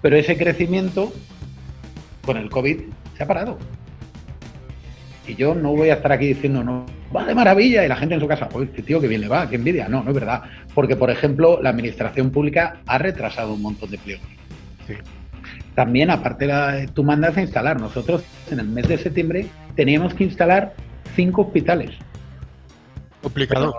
pero 0.00 0.16
ese 0.16 0.38
crecimiento 0.38 1.12
con 2.24 2.38
el 2.38 2.48
COVID 2.48 2.80
se 3.18 3.22
ha 3.22 3.26
parado. 3.26 3.58
Y 5.26 5.36
yo 5.36 5.54
no 5.54 5.70
voy 5.70 5.88
a 5.88 5.94
estar 5.94 6.12
aquí 6.12 6.26
diciendo, 6.26 6.62
no, 6.62 6.84
va 7.14 7.24
de 7.24 7.34
maravilla, 7.34 7.84
y 7.84 7.88
la 7.88 7.96
gente 7.96 8.14
en 8.14 8.20
su 8.20 8.28
casa, 8.28 8.48
oye, 8.52 8.66
tío 8.66 9.00
que 9.00 9.08
bien 9.08 9.22
le 9.22 9.28
va, 9.28 9.48
qué 9.48 9.56
envidia. 9.56 9.88
No, 9.88 10.02
no 10.02 10.10
es 10.10 10.14
verdad. 10.14 10.42
Porque, 10.74 10.96
por 10.96 11.10
ejemplo, 11.10 11.60
la 11.62 11.70
administración 11.70 12.30
pública 12.30 12.76
ha 12.86 12.98
retrasado 12.98 13.54
un 13.54 13.62
montón 13.62 13.90
de 13.90 13.98
pliegos. 13.98 14.26
Sí. 14.86 14.94
También, 15.74 16.10
aparte, 16.10 16.46
la- 16.46 16.86
tú 16.92 17.02
mandas 17.04 17.36
a 17.36 17.40
instalar. 17.42 17.80
Nosotros, 17.80 18.22
en 18.50 18.60
el 18.60 18.68
mes 18.68 18.86
de 18.86 18.98
septiembre, 18.98 19.46
teníamos 19.74 20.12
que 20.14 20.24
instalar 20.24 20.74
cinco 21.16 21.42
hospitales. 21.42 21.90
Complicado. 23.22 23.74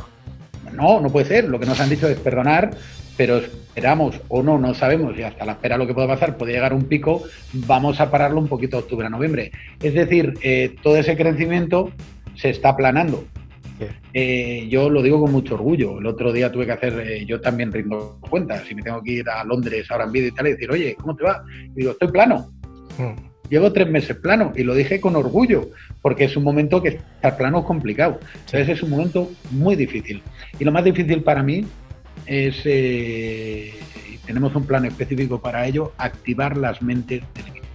No, 0.73 0.99
no 0.99 1.09
puede 1.09 1.25
ser. 1.27 1.47
Lo 1.47 1.59
que 1.59 1.65
nos 1.67 1.79
han 1.79 1.89
dicho 1.89 2.07
es 2.09 2.17
perdonar, 2.19 2.71
pero 3.17 3.37
esperamos 3.37 4.19
o 4.27 4.43
no, 4.43 4.57
no 4.57 4.73
sabemos, 4.73 5.17
y 5.17 5.23
hasta 5.23 5.45
la 5.45 5.53
espera 5.53 5.77
lo 5.77 5.87
que 5.87 5.93
puede 5.93 6.07
pasar, 6.07 6.37
puede 6.37 6.53
llegar 6.53 6.73
un 6.73 6.85
pico, 6.85 7.23
vamos 7.53 7.99
a 8.01 8.11
pararlo 8.11 8.39
un 8.39 8.47
poquito 8.47 8.77
octubre 8.77 9.07
a 9.07 9.09
noviembre. 9.09 9.51
Es 9.81 9.93
decir, 9.93 10.33
eh, 10.41 10.75
todo 10.81 10.97
ese 10.97 11.15
crecimiento 11.15 11.91
se 12.35 12.49
está 12.49 12.69
aplanando. 12.69 13.25
Sí. 13.79 13.85
Eh, 14.13 14.67
yo 14.69 14.89
lo 14.89 15.01
digo 15.01 15.19
con 15.19 15.31
mucho 15.31 15.55
orgullo. 15.55 15.99
El 15.99 16.05
otro 16.05 16.31
día 16.31 16.51
tuve 16.51 16.65
que 16.65 16.71
hacer, 16.71 16.99
eh, 16.99 17.25
yo 17.25 17.41
también 17.41 17.71
rindo 17.71 18.17
cuentas, 18.21 18.63
si 18.67 18.75
me 18.75 18.81
tengo 18.81 19.01
que 19.01 19.11
ir 19.11 19.29
a 19.29 19.43
Londres 19.43 19.89
ahora 19.89 20.05
en 20.05 20.11
vídeo 20.11 20.29
y 20.29 20.31
tal, 20.31 20.47
y 20.47 20.51
decir, 20.51 20.71
oye, 20.71 20.95
¿cómo 20.95 21.15
te 21.15 21.23
va? 21.23 21.43
Y 21.75 21.79
digo, 21.79 21.91
estoy 21.91 22.09
plano. 22.09 22.51
Mm. 22.97 23.35
Llevo 23.49 23.71
tres 23.71 23.87
meses 23.89 24.15
plano 24.17 24.53
y 24.55 24.63
lo 24.63 24.73
dije 24.73 24.99
con 24.99 25.15
orgullo, 25.15 25.69
porque 26.01 26.25
es 26.25 26.35
un 26.35 26.43
momento 26.43 26.81
que 26.81 26.89
estar 26.89 27.37
plano 27.37 27.59
es 27.59 27.65
complicado. 27.65 28.19
Entonces 28.33 28.69
es 28.69 28.83
un 28.83 28.89
momento 28.89 29.31
muy 29.51 29.75
difícil. 29.75 30.23
Y 30.59 30.63
lo 30.63 30.71
más 30.71 30.83
difícil 30.83 31.21
para 31.21 31.43
mí 31.43 31.63
es, 32.25 32.61
eh, 32.65 33.73
y 34.11 34.17
tenemos 34.19 34.55
un 34.55 34.65
plan 34.65 34.85
específico 34.85 35.41
para 35.41 35.65
ello, 35.65 35.93
activar 35.97 36.57
las 36.57 36.81
mentes 36.81 37.23
del 37.33 37.47
equipo. 37.47 37.67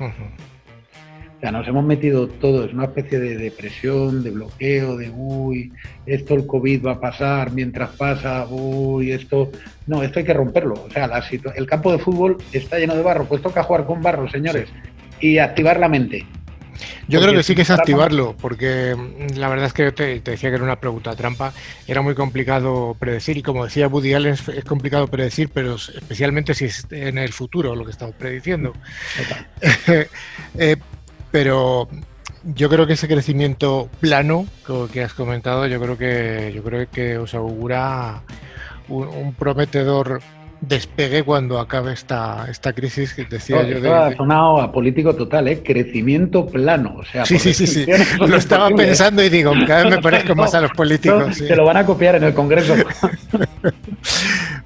O 0.00 1.40
sea, 1.40 1.50
nos 1.50 1.66
hemos 1.66 1.84
metido 1.84 2.28
todos 2.28 2.70
en 2.70 2.76
una 2.76 2.84
especie 2.84 3.18
de 3.18 3.36
depresión, 3.36 4.22
de 4.22 4.30
bloqueo, 4.30 4.96
de 4.96 5.10
uy, 5.10 5.72
esto 6.06 6.34
el 6.34 6.46
COVID 6.46 6.86
va 6.86 6.92
a 6.92 7.00
pasar 7.00 7.52
mientras 7.52 7.90
pasa, 7.96 8.46
uy, 8.48 9.10
esto. 9.10 9.50
No, 9.88 10.04
esto 10.04 10.20
hay 10.20 10.24
que 10.24 10.34
romperlo. 10.34 10.74
O 10.74 10.90
sea, 10.90 11.08
la 11.08 11.20
el 11.56 11.66
campo 11.66 11.90
de 11.90 11.98
fútbol 11.98 12.36
está 12.52 12.78
lleno 12.78 12.94
de 12.94 13.02
barro, 13.02 13.24
pues 13.24 13.42
toca 13.42 13.64
jugar 13.64 13.86
con 13.86 14.00
barro, 14.00 14.30
señores, 14.30 14.68
y 15.20 15.38
activar 15.38 15.80
la 15.80 15.88
mente. 15.88 16.24
Yo 17.08 17.20
creo 17.20 17.32
que 17.34 17.42
sí 17.42 17.54
que 17.54 17.62
es 17.62 17.70
activarlo, 17.70 18.34
porque 18.40 18.94
mm, 18.96 19.36
la 19.38 19.48
verdad 19.48 19.66
es 19.66 19.72
que 19.72 19.92
te, 19.92 20.20
te 20.20 20.32
decía 20.32 20.50
que 20.50 20.56
era 20.56 20.64
una 20.64 20.80
pregunta 20.80 21.14
trampa, 21.14 21.52
era 21.86 22.02
muy 22.02 22.14
complicado 22.14 22.96
predecir 22.98 23.36
y 23.36 23.42
como 23.42 23.64
decía 23.64 23.88
Woody 23.88 24.14
Allen 24.14 24.32
es, 24.34 24.64
complicado 24.64 25.06
predecir, 25.08 25.50
pero 25.52 25.74
es- 25.74 25.88
especialmente 25.90 26.54
si 26.54 26.66
es 26.66 26.86
en 26.90 27.18
el 27.18 27.32
futuro 27.32 27.74
lo 27.74 27.84
que 27.84 27.90
estamos 27.90 28.14
prediciendo. 28.16 28.72
Eh, 30.58 30.76
pero 31.30 31.88
yo 32.44 32.68
creo 32.68 32.86
que 32.86 32.92
ese 32.94 33.08
crecimiento 33.08 33.88
plano 34.00 34.46
que, 34.66 34.86
que 34.92 35.02
has 35.02 35.14
comentado, 35.14 35.66
yo 35.66 35.80
creo 35.80 35.96
que 35.96 36.52
yo 36.54 36.62
creo 36.62 36.88
que 36.90 37.16
os 37.18 37.34
augura 37.34 38.22
un, 38.88 39.06
un 39.08 39.34
prometedor 39.34 40.20
despegue 40.62 41.24
cuando 41.24 41.58
acabe 41.58 41.92
esta, 41.92 42.46
esta 42.48 42.72
crisis 42.72 43.12
que 43.14 43.24
decía 43.24 43.56
No, 43.62 43.68
yo 43.68 43.80
de- 43.80 43.92
ha 43.92 44.16
sonado 44.16 44.60
a 44.60 44.70
político 44.72 45.14
total, 45.14 45.48
¿eh? 45.48 45.60
Crecimiento 45.62 46.46
plano. 46.46 46.94
O 46.98 47.04
sea, 47.04 47.26
Sí, 47.26 47.38
sí, 47.38 47.52
sí, 47.52 47.66
sí. 47.66 47.84
no 48.18 48.26
Lo 48.28 48.36
es 48.36 48.44
estaba 48.44 48.70
pensando 48.70 49.22
y 49.24 49.28
digo, 49.28 49.52
cada 49.66 49.82
vez 49.84 49.96
me 49.96 50.02
parezco 50.02 50.34
más 50.36 50.54
a 50.54 50.60
los 50.60 50.70
No, 50.70 50.76
políticos. 50.76 51.34
sí. 51.36 51.46
Se 51.48 51.56
lo 51.56 51.64
van 51.64 51.76
a 51.78 51.84
copiar 51.84 52.14
en 52.14 52.24
el 52.24 52.32
Congreso. 52.34 52.74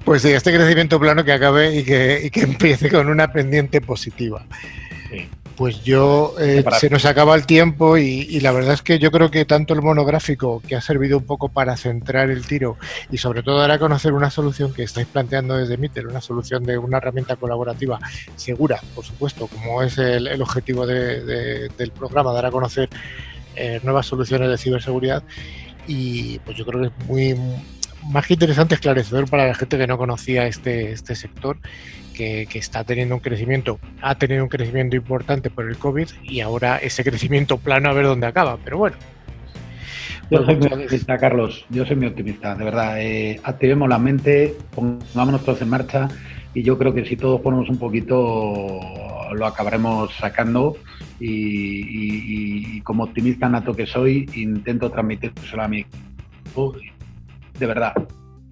Pues 0.05 0.21
sí, 0.21 0.29
este 0.29 0.53
crecimiento 0.55 0.99
plano 1.01 1.25
que 1.25 1.33
acabe 1.33 1.75
y 1.75 1.83
que, 1.83 2.21
y 2.23 2.29
que 2.29 2.41
empiece 2.41 2.89
con 2.89 3.09
una 3.09 3.29
pendiente 3.31 3.81
positiva. 3.81 4.45
Sí. 5.11 5.27
Pues 5.57 5.83
yo, 5.83 6.35
eh, 6.39 6.63
se 6.79 6.87
nos 6.91 7.03
acaba 7.05 7.33
el 7.33 7.47
tiempo 7.47 7.97
y, 7.97 8.27
y 8.29 8.39
la 8.41 8.51
verdad 8.51 8.75
es 8.75 8.83
que 8.83 8.99
yo 8.99 9.09
creo 9.09 9.31
que 9.31 9.43
tanto 9.43 9.73
el 9.73 9.81
monográfico, 9.81 10.61
que 10.67 10.75
ha 10.75 10.81
servido 10.81 11.17
un 11.17 11.25
poco 11.25 11.49
para 11.49 11.75
centrar 11.75 12.29
el 12.29 12.45
tiro 12.45 12.77
y 13.09 13.17
sobre 13.17 13.41
todo 13.41 13.57
dar 13.57 13.71
a 13.71 13.79
conocer 13.79 14.13
una 14.13 14.29
solución 14.29 14.71
que 14.71 14.83
estáis 14.83 15.07
planteando 15.07 15.57
desde 15.57 15.77
Mitel, 15.77 16.05
una 16.07 16.21
solución 16.21 16.63
de 16.63 16.77
una 16.77 16.97
herramienta 16.99 17.35
colaborativa 17.37 17.99
segura, 18.35 18.79
por 18.93 19.03
supuesto, 19.03 19.47
como 19.47 19.81
es 19.81 19.97
el, 19.97 20.27
el 20.27 20.41
objetivo 20.43 20.85
de- 20.85 21.23
de- 21.25 21.69
del 21.75 21.91
programa, 21.91 22.31
dar 22.33 22.45
a 22.45 22.51
conocer 22.51 22.87
eh, 23.55 23.79
nuevas 23.83 24.05
soluciones 24.05 24.49
de 24.49 24.57
ciberseguridad 24.59 25.23
y 25.87 26.37
pues 26.39 26.55
yo 26.55 26.65
creo 26.67 26.81
que 26.81 26.87
es 26.89 27.07
muy 27.07 27.35
más 28.11 28.27
que 28.27 28.33
interesante, 28.35 28.75
esclarecedor 28.75 29.27
para 29.27 29.47
la 29.47 29.55
gente 29.55 29.77
que 29.77 29.87
no 29.87 29.97
conocía 29.97 30.45
este, 30.45 30.91
este 30.91 31.15
sector, 31.15 31.57
que, 32.17 32.47
que 32.49 32.57
está 32.59 32.83
teniendo 32.83 33.13
un 33.15 33.21
crecimiento, 33.21 33.79
ha 34.01 34.15
tenido 34.15 34.43
un 34.43 34.49
crecimiento 34.49 34.95
importante 34.95 35.49
por 35.51 35.69
el 35.69 35.77
COVID 35.77 36.07
y 36.23 36.39
ahora 36.41 36.77
ese 36.77 37.03
crecimiento 37.03 37.57
plano 37.59 37.89
a 37.89 37.93
ver 37.93 38.05
dónde 38.05 38.25
acaba. 38.27 38.57
Pero 38.63 38.79
bueno, 38.79 38.97
Yo 40.31 40.43
soy 40.43 40.55
muy 40.57 40.67
optimista, 40.67 41.17
Carlos. 41.17 41.65
Yo 41.69 41.85
soy 41.85 41.95
muy 41.95 42.07
optimista, 42.07 42.55
de 42.55 42.65
verdad. 42.65 42.99
Eh, 42.99 43.39
activemos 43.43 43.87
la 43.87 43.99
mente, 43.99 44.55
pongámonos 44.75 45.45
todos 45.45 45.61
en 45.61 45.69
marcha 45.69 46.07
y 46.53 46.63
yo 46.63 46.77
creo 46.77 46.93
que 46.93 47.05
si 47.05 47.15
todos 47.15 47.39
ponemos 47.41 47.69
un 47.69 47.77
poquito 47.77 48.79
lo 49.33 49.45
acabaremos 49.45 50.13
sacando 50.15 50.75
y, 51.19 51.27
y- 51.29 52.15
y- 52.73 52.77
y 52.77 52.81
como 52.81 53.03
optimista 53.03 53.47
nato 53.49 53.73
que 53.75 53.85
soy 53.85 54.25
intento 54.35 54.89
transmitírselo 54.89 55.61
a 55.63 55.67
mi 55.67 55.81
equipo 55.81 56.73
de 57.59 57.65
verdad 57.65 57.93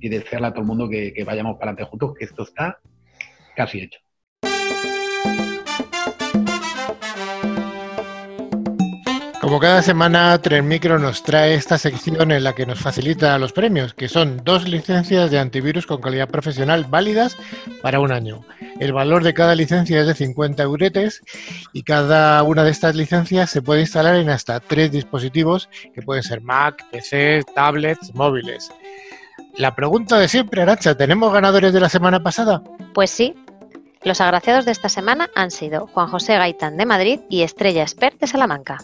y 0.01 0.09
desearle 0.09 0.47
a 0.47 0.51
todo 0.51 0.61
el 0.61 0.68
mundo 0.68 0.89
que, 0.89 1.13
que 1.13 1.24
vayamos 1.24 1.57
para 1.57 1.72
adelante 1.72 1.89
juntos, 1.89 2.13
que 2.20 2.26
esto 2.26 2.43
está 2.43 2.78
casi 3.56 3.80
hecho. 3.80 3.99
como 9.45 9.60
cada 9.60 9.84
semana, 9.84 10.36
Tren 10.41 10.68
Micro 10.68 10.97
nos 10.97 11.22
trae 11.22 11.53
esta 11.53 11.78
sección 11.78 12.32
en 12.32 12.43
la 12.43 12.53
que 12.53 12.66
nos 12.66 12.80
facilita 12.80 13.38
los 13.38 13.53
premios, 13.53 13.93
que 13.93 14.10
son 14.10 14.41
dos 14.43 14.68
licencias 14.68 15.30
de 15.30 15.38
antivirus 15.38 15.86
con 15.86 16.01
calidad 16.01 16.28
profesional 16.28 16.86
válidas 16.89 17.38
para 17.84 17.99
un 17.99 18.12
año. 18.12 18.41
El 18.80 18.91
valor 18.91 19.24
de 19.24 19.36
cada 19.36 19.53
licencia 19.53 20.01
es 20.01 20.08
de 20.08 20.16
50 20.16 20.64
euretes 20.64 21.22
y 21.74 21.84
cada 21.84 22.41
una 22.41 22.64
de 22.64 22.72
estas 22.72 22.95
licencias 22.95 23.51
se 23.51 23.62
puede 23.62 23.82
instalar 23.82 24.16
en 24.16 24.32
hasta 24.32 24.60
tres 24.60 24.91
dispositivos 24.91 25.70
que 25.93 26.01
pueden 26.01 26.24
ser 26.24 26.41
Mac, 26.41 26.84
PC, 26.91 27.43
tablets, 27.53 28.16
móviles. 28.16 28.72
La 29.58 29.76
pregunta 29.76 30.18
de 30.18 30.28
siempre, 30.28 30.64
Arancha, 30.64 30.97
¿tenemos 30.97 31.32
ganadores 31.32 31.72
de 31.72 31.80
la 31.82 31.89
semana 31.89 32.24
pasada? 32.24 32.64
Pues 32.95 33.12
sí. 33.12 33.36
Los 34.06 34.22
agraciados 34.22 34.66
de 34.66 34.72
esta 34.72 34.88
semana 34.88 35.30
han 35.36 35.51
sido 35.51 35.88
Juan 35.88 36.08
José 36.08 36.38
Gaitán 36.38 36.78
de 36.78 36.86
Madrid 36.86 37.20
y 37.30 37.41
Estrella 37.41 37.84
Espert 37.84 38.20
de 38.20 38.28
Salamanca. 38.28 38.78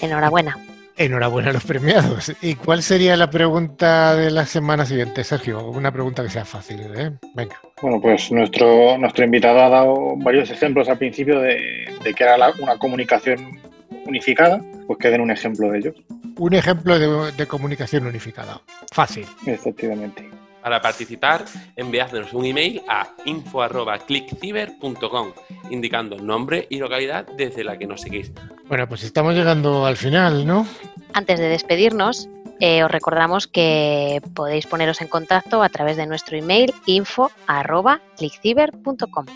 Enhorabuena. 0.00 0.56
Enhorabuena 0.96 1.50
a 1.50 1.52
los 1.54 1.64
premiados. 1.64 2.30
¿Y 2.40 2.54
cuál 2.54 2.82
sería 2.82 3.16
la 3.16 3.28
pregunta 3.30 4.14
de 4.14 4.30
la 4.30 4.46
semana 4.46 4.84
siguiente, 4.86 5.24
Sergio? 5.24 5.66
Una 5.70 5.90
pregunta 5.90 6.22
que 6.22 6.28
sea 6.28 6.44
fácil, 6.44 6.80
¿eh? 6.94 7.10
Venga. 7.34 7.58
Bueno, 7.82 8.00
pues 8.00 8.30
nuestro, 8.30 8.96
nuestro 8.98 9.24
invitado 9.24 9.60
ha 9.60 9.68
dado 9.70 10.14
varios 10.18 10.50
ejemplos 10.50 10.88
al 10.88 10.98
principio 10.98 11.40
de, 11.40 11.90
de 12.04 12.14
que 12.14 12.22
era 12.22 12.38
la- 12.38 12.52
una 12.60 12.78
comunicación 12.78 13.58
unificada, 14.06 14.60
pues 14.86 14.98
que 15.00 15.08
den 15.10 15.22
un 15.22 15.30
ejemplo 15.32 15.70
de 15.70 15.78
ellos, 15.78 15.94
Un 16.36 16.52
ejemplo 16.54 16.98
de, 16.98 17.32
de 17.32 17.46
comunicación 17.46 18.06
unificada. 18.06 18.60
Fácil. 18.92 19.26
efectivamente. 19.46 20.28
Para 20.64 20.80
participar, 20.80 21.44
enviadnos 21.76 22.32
un 22.32 22.46
email 22.46 22.80
a 22.88 23.06
info.clickciber.com 23.26 25.32
indicando 25.68 26.16
nombre 26.16 26.66
y 26.70 26.78
localidad 26.78 27.26
desde 27.36 27.64
la 27.64 27.76
que 27.76 27.86
nos 27.86 28.00
seguís. 28.00 28.32
Bueno, 28.66 28.88
pues 28.88 29.04
estamos 29.04 29.34
llegando 29.34 29.84
al 29.84 29.98
final, 29.98 30.46
¿no? 30.46 30.66
Antes 31.12 31.38
de 31.38 31.50
despedirnos, 31.50 32.30
eh, 32.60 32.82
os 32.82 32.90
recordamos 32.90 33.46
que 33.46 34.22
podéis 34.34 34.66
poneros 34.66 35.02
en 35.02 35.08
contacto 35.08 35.62
a 35.62 35.68
través 35.68 35.98
de 35.98 36.06
nuestro 36.06 36.38
email 36.38 36.72
info.clickciber.com. 36.86 39.26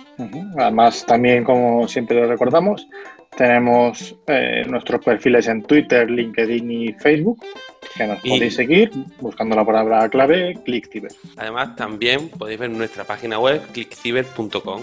Además, 0.56 1.04
también, 1.04 1.44
como 1.44 1.86
siempre 1.88 2.18
lo 2.18 2.26
recordamos, 2.26 2.88
tenemos 3.36 4.14
eh, 4.26 4.64
nuestros 4.68 5.04
perfiles 5.04 5.46
en 5.48 5.62
Twitter, 5.62 6.10
LinkedIn 6.10 6.70
y 6.70 6.92
Facebook, 6.94 7.44
que 7.96 8.06
nos 8.06 8.24
Y- 8.24 8.30
podéis 8.30 8.54
seguir 8.56 8.90
buscando 9.20 9.54
la 9.56 9.64
palabra 9.64 10.08
clave 10.08 10.58
ClickCiber. 10.64 11.12
Además, 11.36 11.76
también 11.76 12.28
podéis 12.30 12.58
ver 12.58 12.70
nuestra 12.70 13.04
página 13.04 13.38
web 13.38 13.62
clickciber.com. 13.72 14.82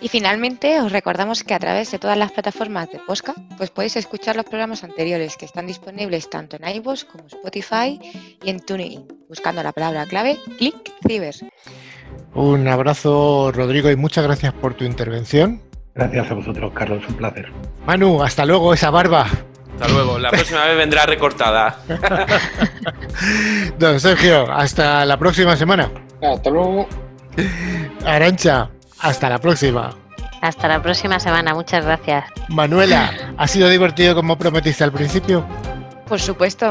Y 0.00 0.06
finalmente 0.08 0.80
os 0.80 0.92
recordamos 0.92 1.42
que 1.42 1.54
a 1.54 1.58
través 1.58 1.90
de 1.90 1.98
todas 1.98 2.16
las 2.16 2.30
plataformas 2.30 2.88
de 2.92 3.00
Posca 3.00 3.34
pues 3.56 3.70
podéis 3.70 3.96
escuchar 3.96 4.36
los 4.36 4.44
programas 4.44 4.84
anteriores 4.84 5.36
que 5.36 5.44
están 5.44 5.66
disponibles 5.66 6.30
tanto 6.30 6.56
en 6.56 6.68
iVoox 6.76 7.04
como 7.04 7.26
Spotify 7.26 7.98
y 8.44 8.48
en 8.50 8.60
TuneIn, 8.60 9.08
buscando 9.28 9.60
la 9.60 9.72
palabra 9.72 10.06
clave 10.06 10.38
Click 10.56 10.92
Ciber. 11.04 11.34
Un 12.34 12.68
abrazo, 12.68 13.50
Rodrigo, 13.50 13.90
y 13.90 13.96
muchas 13.96 14.22
gracias 14.24 14.52
por 14.52 14.74
tu 14.74 14.84
intervención. 14.84 15.60
Gracias 15.98 16.30
a 16.30 16.34
vosotros, 16.34 16.72
Carlos, 16.72 17.02
un 17.08 17.14
placer. 17.16 17.52
Manu, 17.84 18.22
hasta 18.22 18.44
luego, 18.46 18.72
esa 18.72 18.88
barba. 18.88 19.26
Hasta 19.72 19.88
luego. 19.88 20.16
La 20.16 20.30
próxima 20.30 20.64
vez 20.64 20.76
vendrá 20.76 21.06
recortada. 21.06 21.76
Don 23.80 23.98
Sergio, 23.98 24.48
hasta 24.48 25.04
la 25.04 25.18
próxima 25.18 25.56
semana. 25.56 25.90
Hasta 26.22 26.50
luego. 26.50 26.88
Arancha, 28.06 28.70
hasta 29.00 29.28
la 29.28 29.38
próxima. 29.40 29.90
Hasta 30.40 30.68
la 30.68 30.80
próxima 30.80 31.18
semana. 31.18 31.52
Muchas 31.52 31.84
gracias. 31.84 32.26
Manuela, 32.48 33.12
¿ha 33.36 33.48
sido 33.48 33.68
divertido 33.68 34.14
como 34.14 34.38
prometiste 34.38 34.84
al 34.84 34.92
principio? 34.92 35.44
Por 36.06 36.20
supuesto, 36.20 36.70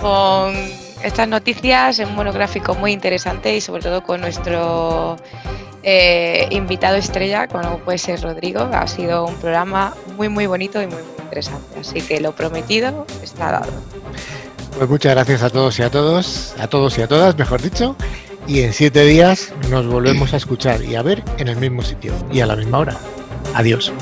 con 0.00 0.54
estas 1.02 1.28
noticias, 1.28 1.98
un 2.00 2.14
monográfico 2.14 2.74
muy 2.74 2.92
interesante 2.92 3.54
y 3.54 3.60
sobre 3.60 3.82
todo 3.82 4.02
con 4.02 4.20
nuestro 4.20 5.16
eh, 5.82 6.46
invitado 6.50 6.96
estrella, 6.96 7.46
como 7.48 7.78
puede 7.78 7.98
ser 7.98 8.20
Rodrigo. 8.20 8.68
Ha 8.72 8.86
sido 8.86 9.24
un 9.26 9.34
programa 9.36 9.94
muy, 10.16 10.28
muy 10.28 10.46
bonito 10.46 10.80
y 10.82 10.86
muy, 10.86 10.96
muy 10.96 11.22
interesante. 11.22 11.80
Así 11.80 12.00
que 12.00 12.20
lo 12.20 12.32
prometido 12.32 13.06
está 13.22 13.52
dado. 13.52 13.72
Pues 14.76 14.88
muchas 14.88 15.14
gracias 15.14 15.42
a 15.42 15.50
todos 15.50 15.78
y 15.78 15.82
a 15.82 15.90
todos, 15.90 16.54
a 16.58 16.66
todos 16.68 16.98
y 16.98 17.02
a 17.02 17.08
todas, 17.08 17.36
mejor 17.36 17.60
dicho. 17.62 17.96
Y 18.46 18.62
en 18.62 18.72
siete 18.72 19.04
días 19.04 19.52
nos 19.68 19.86
volvemos 19.86 20.32
a 20.34 20.36
escuchar 20.36 20.82
y 20.82 20.96
a 20.96 21.02
ver 21.02 21.22
en 21.38 21.48
el 21.48 21.56
mismo 21.56 21.82
sitio 21.82 22.14
y 22.32 22.40
a 22.40 22.46
la 22.46 22.56
misma 22.56 22.78
hora. 22.78 22.96
Adiós. 23.54 23.92